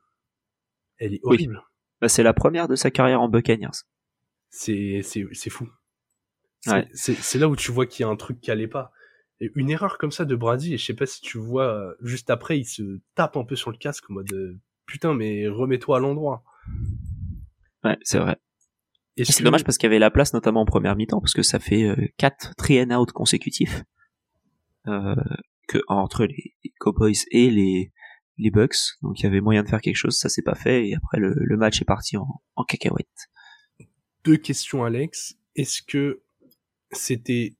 elle 1.02 1.14
est 1.14 1.20
horrible. 1.22 1.62
Bah, 2.00 2.08
c'est 2.08 2.22
la 2.22 2.32
première 2.32 2.68
de 2.68 2.76
sa 2.76 2.90
carrière 2.90 3.20
en 3.20 3.28
Buccaneers. 3.28 3.84
C'est, 4.50 5.00
c'est, 5.02 5.26
c'est 5.32 5.50
fou. 5.50 5.68
C'est, 6.94 7.38
là 7.38 7.48
où 7.48 7.56
tu 7.56 7.72
vois 7.72 7.86
qu'il 7.86 8.04
y 8.04 8.06
a 8.06 8.08
un 8.08 8.16
truc 8.16 8.40
qui 8.40 8.50
allait 8.50 8.68
pas. 8.68 8.92
Et 9.40 9.50
une 9.56 9.70
erreur 9.70 9.98
comme 9.98 10.12
ça 10.12 10.24
de 10.24 10.36
Brady, 10.36 10.74
et 10.74 10.78
je 10.78 10.84
sais 10.84 10.94
pas 10.94 11.06
si 11.06 11.20
tu 11.20 11.38
vois, 11.38 11.74
euh, 11.74 11.94
juste 12.00 12.30
après, 12.30 12.58
il 12.58 12.64
se 12.64 13.00
tape 13.16 13.36
un 13.36 13.44
peu 13.44 13.56
sur 13.56 13.72
le 13.72 13.76
casque 13.76 14.08
en 14.08 14.14
mode 14.14 14.32
euh, 14.32 14.56
putain, 14.86 15.14
mais 15.14 15.48
remets-toi 15.48 15.96
à 15.96 16.00
l'endroit. 16.00 16.44
Ouais, 17.82 17.98
c'est 18.02 18.18
vrai. 18.18 18.36
Et 19.16 19.24
c'est 19.24 19.42
dommage 19.42 19.64
parce 19.64 19.76
qu'il 19.76 19.88
y 19.88 19.90
avait 19.90 19.98
la 19.98 20.10
place, 20.10 20.32
notamment 20.32 20.60
en 20.60 20.64
première 20.64 20.94
mi-temps, 20.94 21.20
parce 21.20 21.34
que 21.34 21.42
ça 21.42 21.58
fait 21.58 21.84
euh, 21.84 21.96
4 22.18 22.54
three 22.56 22.80
and 22.80 22.90
out 22.90 23.10
consécutifs. 23.12 23.82
Euh, 24.86 25.14
que 25.68 25.78
entre 25.88 26.24
les, 26.24 26.54
Cowboys 26.78 27.14
et 27.30 27.50
les, 27.50 27.92
les 28.42 28.50
Bucks. 28.50 28.76
Donc 29.02 29.20
il 29.20 29.24
y 29.24 29.26
avait 29.26 29.40
moyen 29.40 29.62
de 29.62 29.68
faire 29.68 29.80
quelque 29.80 29.96
chose, 29.96 30.18
ça 30.18 30.28
s'est 30.28 30.42
pas 30.42 30.54
fait 30.54 30.88
et 30.88 30.94
après 30.94 31.18
le, 31.18 31.34
le 31.36 31.56
match 31.56 31.80
est 31.80 31.86
parti 31.86 32.16
en, 32.16 32.42
en 32.56 32.64
cacahuète. 32.64 33.30
Deux 34.24 34.36
questions 34.36 34.84
Alex. 34.84 35.36
Est-ce 35.56 35.82
que 35.82 36.22
c'était 36.90 37.54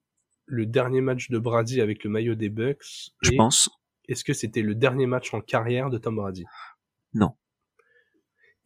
le 0.47 0.66
dernier 0.66 1.01
match 1.01 1.30
de 1.30 1.39
Brady 1.39 1.80
avec 1.80 2.05
le 2.05 2.11
maillot 2.11 2.35
des 2.35 2.49
Bucks? 2.49 3.12
Je 3.22 3.33
pense. 3.33 3.70
Est-ce 4.09 4.24
que 4.24 4.33
c'était 4.33 4.62
le 4.62 4.74
dernier 4.74 5.07
match 5.07 5.33
en 5.33 5.41
carrière 5.41 5.91
de 5.91 5.99
Tom 5.99 6.16
Brady? 6.16 6.45
Non. 7.14 7.35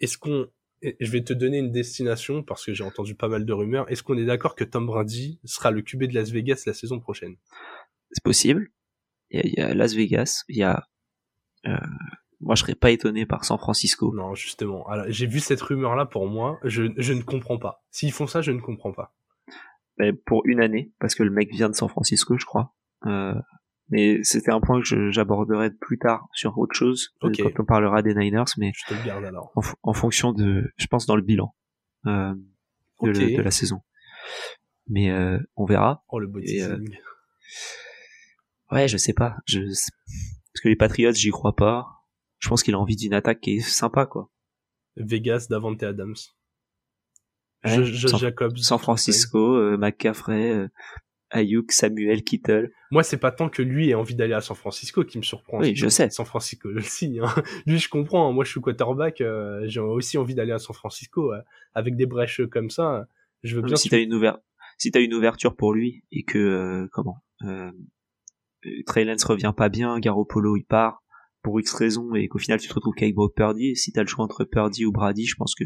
Est-ce 0.01 0.19
qu'on 0.19 0.49
je 0.83 1.11
vais 1.11 1.25
te 1.25 1.33
donner 1.33 1.59
une 1.59 1.73
destination 1.73 2.43
parce 2.43 2.65
que 2.65 2.75
j'ai 2.75 2.85
entendu 2.85 3.15
pas 3.15 3.29
mal 3.29 3.47
de 3.47 3.53
rumeurs. 3.53 3.91
Est-ce 3.91 4.03
qu'on 4.03 4.19
est 4.19 4.27
d'accord 4.27 4.55
que 4.55 4.63
Tom 4.63 4.87
Brady 4.87 5.41
sera 5.45 5.71
le 5.71 5.81
QB 5.81 6.05
de 6.05 6.15
Las 6.15 6.31
Vegas 6.31 6.63
la 6.67 6.75
saison 6.75 7.01
prochaine? 7.01 7.37
C'est 8.13 8.23
possible 8.23 8.71
il 9.31 9.55
y, 9.57 9.61
a 9.61 9.75
Las 9.75 9.95
Vegas, 9.95 10.45
il 10.49 10.57
y 10.57 10.63
a 10.63 10.87
moi 12.41 12.55
je 12.55 12.63
serais 12.63 12.75
pas 12.75 12.91
étonné 12.91 13.27
par 13.27 13.45
San 13.45 13.59
Francisco. 13.59 14.13
Non, 14.15 14.35
justement. 14.35 14.87
Alors, 14.89 15.07
j'ai 15.09 15.27
vu 15.27 15.41
cette 15.41 15.61
rumeur 15.61 15.97
là 15.97 16.07
pour 16.07 16.27
moi, 16.27 16.59
je, 16.65 16.85
je 16.97 17.13
ne 17.13 17.23
comprends 17.23 17.59
pas. 17.59 17.83
S'ils 17.91 18.13
font 18.13 18.27
ça, 18.27 18.43
je 18.43 18.53
ne 18.53 18.61
comprends 18.61 18.93
pas. 18.93 19.15
Mais 19.99 20.13
pour 20.13 20.43
une 20.47 20.61
année, 20.61 20.93
parce 20.99 21.15
que 21.15 21.23
le 21.23 21.31
mec 21.31 21.51
vient 21.53 21.71
de 21.71 21.75
San 21.75 21.89
Francisco, 21.89 22.37
je 22.39 22.45
crois. 22.45 22.75
Euh, 23.07 23.35
mais 23.89 24.23
c'était 24.25 24.51
un 24.51 24.61
point 24.61 24.83
que 24.83 25.11
j'aborderai 25.11 25.71
plus 25.71 25.99
tard 25.99 26.29
sur 26.33 26.59
autre 26.59 26.75
chose 26.75 27.15
quand 27.21 27.31
on 27.59 27.65
parlera 27.65 28.03
des 28.03 28.15
Niners, 28.15 28.45
mais 28.59 28.73
je 28.75 28.85
te 28.87 28.95
le 28.95 29.07
garde 29.07 29.25
alors. 29.25 29.53
En, 29.83 29.93
fonction 29.93 30.33
de, 30.33 30.73
je 30.77 30.87
pense 30.87 31.07
dans 31.07 31.15
le 31.15 31.23
bilan 31.23 31.55
euh, 32.07 32.35
de, 33.03 33.37
de, 33.37 33.43
la 33.43 33.51
saison. 33.53 33.83
Mais 34.89 35.11
euh, 35.11 35.39
on 35.55 35.67
verra. 35.67 36.05
Oh 36.09 36.19
le 36.19 36.27
body 36.27 36.63
euh, 36.63 36.79
Ouais, 38.73 38.89
je 38.89 38.97
sais 38.97 39.13
pas. 39.13 39.37
Je... 39.47 39.61
Parce 40.57 40.63
que 40.63 40.69
les 40.71 40.77
Patriots, 40.77 41.13
j'y 41.13 41.29
crois 41.29 41.55
pas. 41.55 41.87
Je 42.39 42.49
pense 42.49 42.63
qu'il 42.63 42.73
a 42.73 42.79
envie 42.79 42.97
d'une 42.97 43.13
attaque 43.13 43.43
qui 43.43 43.57
est 43.57 43.61
sympa, 43.61 44.07
quoi. 44.07 44.31
Vegas, 44.97 45.49
Davante 45.51 45.83
Adams. 45.83 46.15
Ouais, 47.63 47.85
San, 47.93 48.19
Jacobs. 48.19 48.57
San 48.57 48.79
Francisco, 48.79 49.55
euh, 49.55 49.77
McCaffrey, 49.77 50.53
euh, 50.53 50.69
Ayuk, 51.29 51.73
Samuel, 51.73 52.25
Kittle. 52.25 52.73
Moi, 52.91 53.03
c'est 53.03 53.19
pas 53.19 53.33
tant 53.33 53.51
que 53.51 53.61
lui 53.61 53.91
ait 53.91 53.95
envie 53.95 54.15
d'aller 54.15 54.33
à 54.33 54.41
San 54.41 54.57
Francisco 54.57 55.05
qui 55.05 55.19
me 55.19 55.23
surprend. 55.23 55.61
Oui, 55.61 55.77
je 55.77 55.89
sais. 55.89 56.09
San 56.09 56.25
Francisco, 56.25 56.71
le 56.71 56.81
signe. 56.81 57.21
Hein. 57.21 57.35
Lui, 57.67 57.79
je 57.79 57.91
comprends. 57.91 58.33
Moi, 58.33 58.47
je 58.47 58.51
suis 58.53 58.61
quarterback. 58.63 59.21
Euh, 59.21 59.61
j'ai 59.67 59.81
aussi 59.81 60.17
envie 60.17 60.35
d'aller 60.35 60.53
à 60.53 60.59
San 60.59 60.75
Francisco. 60.75 61.35
avec 61.75 61.97
des 61.97 62.07
brèches 62.07 62.41
comme 62.51 62.71
ça, 62.71 63.07
je 63.43 63.57
veux 63.57 63.63
bien... 63.63 63.77
Si 63.77 63.91
t'as 63.91 64.01
une, 64.01 64.15
ouver... 64.15 64.33
si 64.79 64.91
as 64.95 65.01
une 65.01 65.13
ouverture 65.13 65.55
pour 65.55 65.75
lui 65.75 66.03
et 66.13 66.25
que... 66.25 66.89
comment 66.93 67.23
Trey 68.87 69.05
Lance 69.05 69.25
revient 69.25 69.53
pas 69.57 69.69
bien, 69.69 69.99
Garoppolo 69.99 70.57
il 70.57 70.65
part 70.65 71.03
pour 71.43 71.61
X 71.61 71.73
raisons 71.75 72.15
et 72.15 72.29
qu'au 72.29 72.39
final 72.39 72.59
tu 72.59 72.69
te 72.69 72.75
retrouves 72.75 72.95
qu'avec 72.95 73.15
Brock 73.15 73.35
Purdy. 73.35 73.69
Et 73.69 73.75
si 73.75 73.93
t'as 73.93 74.03
le 74.03 74.09
choix 74.09 74.25
entre 74.25 74.45
Purdy 74.45 74.85
ou 74.85 74.93
Brady, 74.93 75.27
je 75.27 75.37
pense 75.37 75.55
que 75.55 75.65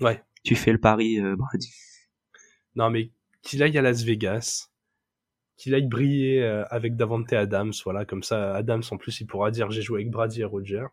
ouais. 0.00 0.22
tu 0.44 0.54
fais 0.54 0.72
le 0.72 0.80
pari 0.80 1.20
euh, 1.20 1.36
Brady. 1.36 1.72
Non 2.74 2.90
mais 2.90 3.10
qu'il 3.42 3.62
aille 3.62 3.76
à 3.76 3.82
Las 3.82 4.02
Vegas, 4.02 4.70
qu'il 5.56 5.74
aille 5.74 5.86
briller 5.86 6.42
euh, 6.42 6.64
avec 6.70 6.96
Davante 6.96 7.32
Adams, 7.32 7.72
voilà, 7.84 8.04
comme 8.04 8.22
ça 8.22 8.54
Adams 8.54 8.82
en 8.90 8.96
plus 8.96 9.20
il 9.20 9.26
pourra 9.26 9.50
dire 9.50 9.70
j'ai 9.70 9.82
joué 9.82 10.00
avec 10.00 10.10
Brady 10.10 10.40
et 10.40 10.44
Rogers. 10.44 10.86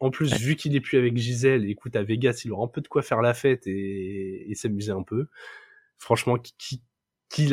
En 0.00 0.10
plus, 0.10 0.34
vu 0.34 0.56
qu'il 0.56 0.74
est 0.76 0.80
plus 0.80 0.98
avec 0.98 1.16
Gisèle, 1.16 1.70
écoute, 1.70 1.96
à 1.96 2.02
Vegas, 2.02 2.42
il 2.44 2.52
aura 2.52 2.64
un 2.64 2.68
peu 2.68 2.80
de 2.80 2.88
quoi 2.88 3.00
faire 3.00 3.22
la 3.22 3.32
fête 3.32 3.66
et, 3.66 4.50
et 4.50 4.54
s'amuser 4.54 4.90
un 4.90 5.02
peu. 5.02 5.28
Franchement, 5.96 6.36
qui, 6.36 6.82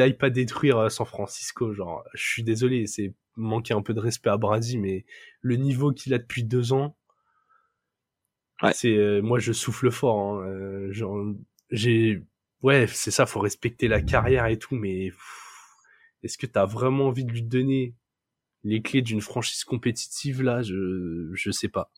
aille 0.01 0.17
pas 0.17 0.29
détruire 0.29 0.77
euh, 0.77 0.89
San 0.89 1.05
Francisco, 1.05 1.73
genre, 1.73 2.03
je 2.13 2.23
suis 2.23 2.43
désolé, 2.43 2.87
c'est 2.87 3.13
manquer 3.35 3.73
un 3.73 3.81
peu 3.81 3.93
de 3.93 3.99
respect 3.99 4.29
à 4.29 4.37
Brady, 4.37 4.77
mais 4.77 5.05
le 5.41 5.55
niveau 5.55 5.91
qu'il 5.91 6.13
a 6.13 6.17
depuis 6.17 6.43
deux 6.43 6.73
ans, 6.73 6.95
ouais. 8.61 8.73
c'est, 8.73 8.95
euh, 8.95 9.21
moi, 9.21 9.39
je 9.39 9.53
souffle 9.53 9.91
fort. 9.91 10.19
Hein, 10.19 10.47
euh, 10.47 10.91
genre, 10.91 11.17
j'ai, 11.71 12.23
ouais, 12.61 12.87
c'est 12.87 13.11
ça, 13.11 13.25
faut 13.25 13.39
respecter 13.39 13.87
la 13.87 14.01
carrière 14.01 14.45
et 14.47 14.59
tout, 14.59 14.75
mais 14.75 15.11
est-ce 16.23 16.37
que 16.37 16.45
t'as 16.45 16.65
vraiment 16.65 17.07
envie 17.07 17.25
de 17.25 17.31
lui 17.31 17.43
donner 17.43 17.95
les 18.63 18.81
clés 18.81 19.01
d'une 19.01 19.21
franchise 19.21 19.63
compétitive 19.63 20.43
là? 20.43 20.61
Je, 20.61 21.31
je 21.33 21.51
sais 21.51 21.69
pas. 21.69 21.91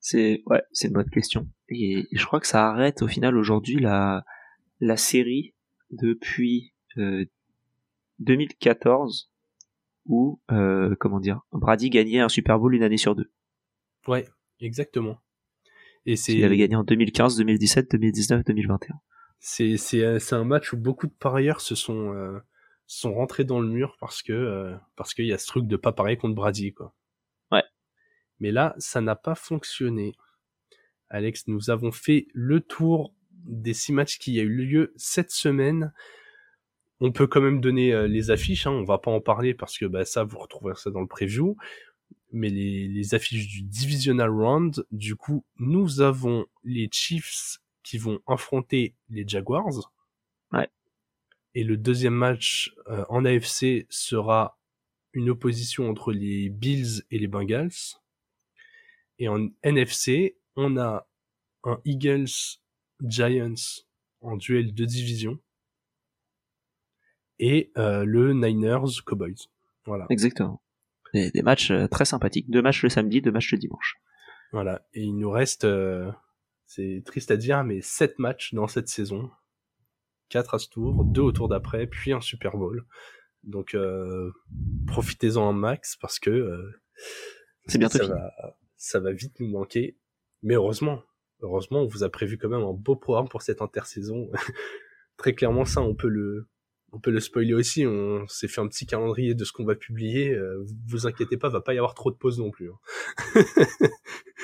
C'est 0.00 0.42
ouais, 0.46 0.62
c'est 0.72 0.88
une 0.88 0.94
bonne 0.94 1.10
question. 1.10 1.48
Et, 1.68 2.06
je 2.12 2.24
crois 2.24 2.40
que 2.40 2.46
ça 2.46 2.68
arrête 2.68 3.02
au 3.02 3.08
final 3.08 3.36
aujourd'hui 3.36 3.78
la 3.78 4.24
la 4.80 4.96
série 4.96 5.54
depuis 5.90 6.72
euh, 6.98 7.24
2014 8.20 9.30
où 10.06 10.40
euh, 10.50 10.94
comment 10.98 11.20
dire 11.20 11.40
Brady 11.52 11.90
gagnait 11.90 12.20
un 12.20 12.28
Super 12.28 12.58
Bowl 12.58 12.74
une 12.74 12.82
année 12.82 12.96
sur 12.96 13.14
deux. 13.14 13.30
Ouais, 14.06 14.26
exactement. 14.60 15.18
Et 16.06 16.16
c'est 16.16 16.32
il 16.32 16.44
avait 16.44 16.56
gagné 16.56 16.76
en 16.76 16.84
2015, 16.84 17.36
2017, 17.36 17.90
2019, 17.92 18.44
2021. 18.44 18.94
C'est 19.38 19.76
c'est 19.76 20.18
c'est 20.18 20.34
un 20.34 20.44
match 20.44 20.72
où 20.72 20.76
beaucoup 20.76 21.06
de 21.06 21.12
parieurs 21.12 21.60
se 21.60 21.74
sont 21.74 22.14
euh, 22.14 22.38
sont 22.86 23.14
rentrés 23.14 23.44
dans 23.44 23.60
le 23.60 23.68
mur 23.68 23.96
parce 24.00 24.22
que 24.22 24.32
euh, 24.32 24.76
parce 24.96 25.14
qu'il 25.14 25.26
y 25.26 25.32
a 25.32 25.38
ce 25.38 25.46
truc 25.46 25.66
de 25.66 25.76
pas 25.76 25.92
parier 25.92 26.16
contre 26.16 26.34
Brady 26.34 26.72
quoi. 26.72 26.94
Mais 28.42 28.52
là, 28.52 28.74
ça 28.78 29.02
n'a 29.02 29.16
pas 29.16 29.34
fonctionné. 29.34 30.14
Alex, 31.10 31.46
nous 31.46 31.68
avons 31.68 31.92
fait 31.92 32.26
le 32.32 32.60
tour 32.60 33.14
des 33.44 33.74
six 33.74 33.92
matchs 33.92 34.18
qui 34.18 34.38
a 34.40 34.42
eu 34.42 34.64
lieu 34.64 34.92
cette 34.96 35.30
semaine. 35.30 35.92
On 37.00 37.12
peut 37.12 37.26
quand 37.26 37.40
même 37.40 37.60
donner 37.60 37.92
euh, 37.92 38.06
les 38.06 38.30
affiches, 38.30 38.66
hein, 38.66 38.72
on 38.72 38.84
va 38.84 38.98
pas 38.98 39.10
en 39.10 39.20
parler 39.20 39.54
parce 39.54 39.78
que 39.78 39.86
bah, 39.86 40.04
ça, 40.04 40.24
vous 40.24 40.38
retrouverez 40.38 40.74
ça 40.76 40.90
dans 40.90 41.00
le 41.00 41.06
preview. 41.06 41.56
Mais 42.32 42.48
les, 42.48 42.88
les 42.88 43.14
affiches 43.14 43.48
du 43.48 43.62
Divisional 43.62 44.30
Round, 44.30 44.84
du 44.90 45.16
coup, 45.16 45.44
nous 45.58 46.00
avons 46.00 46.46
les 46.62 46.88
Chiefs 46.92 47.58
qui 47.82 47.98
vont 47.98 48.20
affronter 48.26 48.94
les 49.08 49.26
Jaguars. 49.26 49.92
Ouais. 50.52 50.68
Et 51.54 51.64
le 51.64 51.76
deuxième 51.76 52.14
match 52.14 52.72
euh, 52.88 53.04
en 53.08 53.24
AFC 53.24 53.86
sera 53.88 54.58
une 55.12 55.30
opposition 55.30 55.88
entre 55.88 56.12
les 56.12 56.48
Bills 56.48 57.02
et 57.10 57.18
les 57.18 57.26
Bengals. 57.26 57.98
Et 59.18 59.28
en 59.28 59.48
NFC, 59.62 60.36
on 60.56 60.76
a 60.76 61.06
un 61.64 61.80
Eagles 61.84 62.59
Giants 63.02 63.82
en 64.20 64.36
duel 64.36 64.74
de 64.74 64.84
division 64.84 65.38
et 67.38 67.72
euh, 67.78 68.04
le 68.04 68.34
Niners 68.34 69.02
Cowboys. 69.04 69.48
Voilà. 69.86 70.06
Exactement. 70.10 70.62
Des, 71.14 71.30
des, 71.30 71.42
matchs 71.42 71.70
euh, 71.70 71.88
très 71.88 72.04
sympathiques. 72.04 72.50
Deux 72.50 72.62
matchs 72.62 72.82
le 72.82 72.90
samedi, 72.90 73.20
deux 73.22 73.32
matchs 73.32 73.52
le 73.52 73.58
dimanche. 73.58 73.96
Voilà. 74.52 74.86
Et 74.92 75.02
il 75.02 75.16
nous 75.16 75.30
reste, 75.30 75.64
euh, 75.64 76.10
c'est 76.66 77.02
triste 77.04 77.30
à 77.30 77.36
dire, 77.36 77.64
mais 77.64 77.80
sept 77.80 78.18
matchs 78.18 78.54
dans 78.54 78.68
cette 78.68 78.88
saison. 78.88 79.30
Quatre 80.28 80.54
à 80.54 80.58
ce 80.58 80.68
tour, 80.68 81.04
deux 81.04 81.22
au 81.22 81.32
tour 81.32 81.48
d'après, 81.48 81.86
puis 81.86 82.12
un 82.12 82.20
Super 82.20 82.56
Bowl. 82.56 82.86
Donc 83.42 83.74
euh, 83.74 84.30
profitez-en 84.86 85.48
un 85.48 85.52
max 85.52 85.96
parce 85.96 86.18
que 86.18 86.30
euh, 86.30 86.70
c'est 87.66 87.78
bientôt 87.78 87.98
ça 87.98 88.04
fini. 88.04 88.16
va, 88.16 88.56
ça 88.76 89.00
va 89.00 89.12
vite 89.12 89.40
nous 89.40 89.48
manquer. 89.48 89.98
Mais 90.42 90.54
heureusement, 90.54 91.02
heureusement, 91.42 91.80
on 91.82 91.86
vous 91.86 92.04
a 92.04 92.08
prévu 92.08 92.38
quand 92.38 92.48
même 92.48 92.62
un 92.62 92.72
beau 92.72 92.96
programme 92.96 93.28
pour 93.28 93.42
cette 93.42 93.62
intersaison. 93.62 94.30
Très 95.16 95.34
clairement, 95.34 95.64
ça, 95.64 95.82
on 95.82 95.94
peut 95.94 96.08
le, 96.08 96.48
on 96.92 96.98
peut 96.98 97.10
le 97.10 97.20
spoiler 97.20 97.54
aussi. 97.54 97.86
On 97.86 98.26
s'est 98.26 98.48
fait 98.48 98.60
un 98.60 98.68
petit 98.68 98.86
calendrier 98.86 99.34
de 99.34 99.44
ce 99.44 99.52
qu'on 99.52 99.64
va 99.64 99.74
publier. 99.74 100.32
Euh, 100.32 100.64
vous 100.86 101.06
inquiétez 101.06 101.36
pas, 101.36 101.48
va 101.48 101.60
pas 101.60 101.74
y 101.74 101.78
avoir 101.78 101.94
trop 101.94 102.10
de 102.10 102.16
pauses 102.16 102.38
non 102.38 102.50
plus. 102.50 102.70
Hein. 102.70 102.78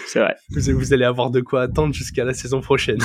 C'est 0.07 0.21
vrai. 0.21 0.37
Vous, 0.51 0.79
vous, 0.79 0.93
allez 0.93 1.05
avoir 1.05 1.31
de 1.31 1.41
quoi 1.41 1.63
attendre 1.63 1.93
jusqu'à 1.93 2.25
la 2.25 2.35
saison 2.35 2.61
prochaine. 2.61 3.01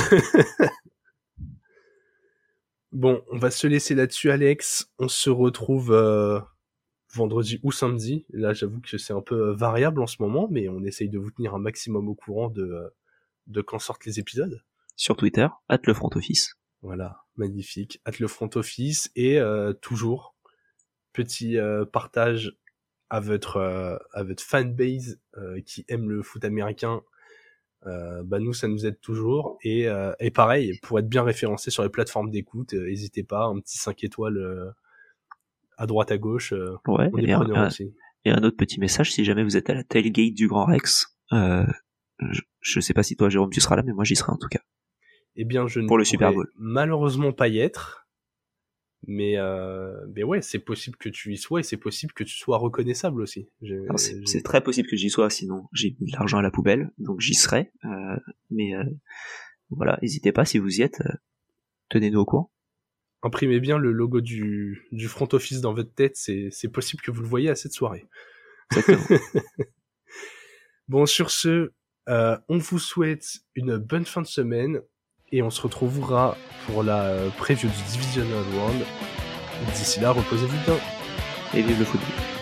bon, 2.92 3.22
on 3.30 3.38
va 3.38 3.50
se 3.50 3.66
laisser 3.66 3.94
là-dessus, 3.94 4.30
Alex. 4.30 4.92
On 4.98 5.08
se 5.08 5.30
retrouve 5.30 5.92
euh, 5.92 6.38
vendredi 7.12 7.58
ou 7.62 7.72
samedi. 7.72 8.24
Là, 8.32 8.52
j'avoue 8.52 8.80
que 8.80 8.96
c'est 8.96 9.12
un 9.12 9.22
peu 9.22 9.50
variable 9.52 10.00
en 10.00 10.06
ce 10.06 10.16
moment, 10.20 10.48
mais 10.50 10.68
on 10.68 10.84
essaye 10.84 11.08
de 11.08 11.18
vous 11.18 11.30
tenir 11.30 11.54
un 11.54 11.58
maximum 11.58 12.08
au 12.08 12.14
courant 12.14 12.48
de, 12.48 12.92
de 13.46 13.60
quand 13.60 13.78
sortent 13.78 14.04
les 14.04 14.18
épisodes. 14.18 14.62
Sur 14.96 15.16
Twitter, 15.16 15.48
at 15.68 15.80
le 15.84 15.94
front 15.94 16.10
office. 16.14 16.54
Voilà, 16.82 17.24
magnifique. 17.36 18.00
At 18.04 18.12
le 18.18 18.26
front 18.26 18.50
office 18.54 19.10
et 19.14 19.38
euh, 19.38 19.72
toujours 19.72 20.34
petit 21.12 21.58
euh, 21.58 21.84
partage 21.84 22.52
à 23.08 23.20
votre 23.20 23.56
euh, 23.56 23.96
à 24.12 24.22
votre 24.24 24.42
fanbase 24.42 25.20
qui 25.66 25.84
aime 25.88 26.10
le 26.10 26.22
foot 26.22 26.44
américain. 26.44 27.02
bah 27.84 28.38
nous 28.38 28.52
ça 28.52 28.68
nous 28.68 28.86
aide 28.86 29.00
toujours 29.00 29.58
et, 29.62 29.88
et 30.20 30.30
pareil 30.30 30.78
pour 30.82 30.98
être 31.00 31.08
bien 31.08 31.24
référencé 31.24 31.70
sur 31.70 31.82
les 31.82 31.88
plateformes 31.88 32.30
d'écoute 32.30 32.74
n'hésitez 32.74 33.24
pas 33.24 33.46
un 33.46 33.58
petit 33.58 33.76
5 33.78 34.04
étoiles 34.04 34.72
à 35.76 35.86
droite 35.86 36.12
à 36.12 36.18
gauche 36.18 36.52
ouais, 36.86 37.10
on 37.12 37.18
est 37.18 37.24
et, 37.24 37.32
un, 37.32 37.66
aussi. 37.66 37.92
et 38.24 38.30
un 38.30 38.44
autre 38.44 38.56
petit 38.56 38.78
message 38.78 39.12
si 39.12 39.24
jamais 39.24 39.42
vous 39.42 39.56
êtes 39.56 39.68
à 39.68 39.74
la 39.74 39.82
tailgate 39.82 40.34
du 40.34 40.46
Grand 40.46 40.66
Rex 40.66 41.18
je, 42.60 42.80
sais 42.80 42.94
pas 42.94 43.02
si 43.02 43.16
toi 43.16 43.28
Jérôme 43.28 43.50
tu 43.50 43.60
seras 43.60 43.76
là 43.76 43.82
mais 43.82 43.92
moi 43.92 44.04
j'y 44.04 44.16
serai 44.16 44.32
en 44.32 44.36
tout 44.36 44.48
cas 44.48 44.60
eh 45.36 45.44
bien, 45.44 45.66
je 45.66 45.80
ne 45.80 45.86
pour 45.86 45.98
le 45.98 46.04
Super 46.04 46.32
Bowl. 46.32 46.50
malheureusement 46.56 47.32
pas 47.32 47.48
y 47.48 47.58
être. 47.58 48.00
Mais, 49.08 49.36
euh, 49.36 49.96
mais 50.14 50.22
ouais, 50.22 50.42
c'est 50.42 50.60
possible 50.60 50.96
que 50.96 51.08
tu 51.08 51.32
y 51.32 51.36
sois 51.36 51.58
et 51.58 51.62
c'est 51.64 51.76
possible 51.76 52.12
que 52.12 52.22
tu 52.22 52.36
sois 52.36 52.56
reconnaissable 52.56 53.20
aussi. 53.20 53.48
C'est 53.96 54.42
très 54.44 54.62
possible 54.62 54.88
que 54.88 54.96
j'y 54.96 55.10
sois, 55.10 55.28
sinon 55.28 55.64
j'ai 55.72 55.96
mis 55.98 56.12
de 56.12 56.16
l'argent 56.16 56.38
à 56.38 56.42
la 56.42 56.52
poubelle, 56.52 56.92
donc 56.98 57.20
j'y 57.20 57.34
serai. 57.34 57.72
Euh, 57.84 58.16
mais 58.50 58.76
euh, 58.76 58.84
voilà, 59.70 59.98
n'hésitez 60.02 60.30
pas 60.30 60.44
si 60.44 60.58
vous 60.58 60.78
y 60.78 60.82
êtes, 60.82 61.02
tenez-nous 61.88 62.20
au 62.20 62.24
courant. 62.24 62.52
Imprimez 63.24 63.58
bien 63.58 63.76
le 63.76 63.90
logo 63.90 64.20
du, 64.20 64.86
du 64.92 65.08
front 65.08 65.28
office 65.32 65.60
dans 65.60 65.74
votre 65.74 65.92
tête, 65.92 66.16
c'est 66.16 66.72
possible 66.72 67.02
que 67.02 67.10
vous 67.10 67.22
le 67.22 67.28
voyez 67.28 67.50
à 67.50 67.56
cette 67.56 67.72
soirée. 67.72 68.06
bon, 70.88 71.06
sur 71.06 71.32
ce, 71.32 71.72
euh, 72.08 72.36
on 72.48 72.58
vous 72.58 72.78
souhaite 72.78 73.40
une 73.54 73.76
bonne 73.76 74.04
fin 74.04 74.22
de 74.22 74.26
semaine 74.26 74.80
et 75.30 75.42
on 75.42 75.50
se 75.50 75.60
retrouvera 75.62 76.36
pour 76.66 76.82
la 76.82 77.02
euh, 77.04 77.30
preview 77.30 77.68
du 77.68 77.82
Divisional 77.92 78.44
Round. 78.58 78.82
D'ici 79.74 80.00
là, 80.00 80.10
reposez-vous 80.10 80.64
bien. 80.64 80.78
Et 81.54 81.62
vive 81.62 81.78
le 81.78 81.84
football. 81.84 82.41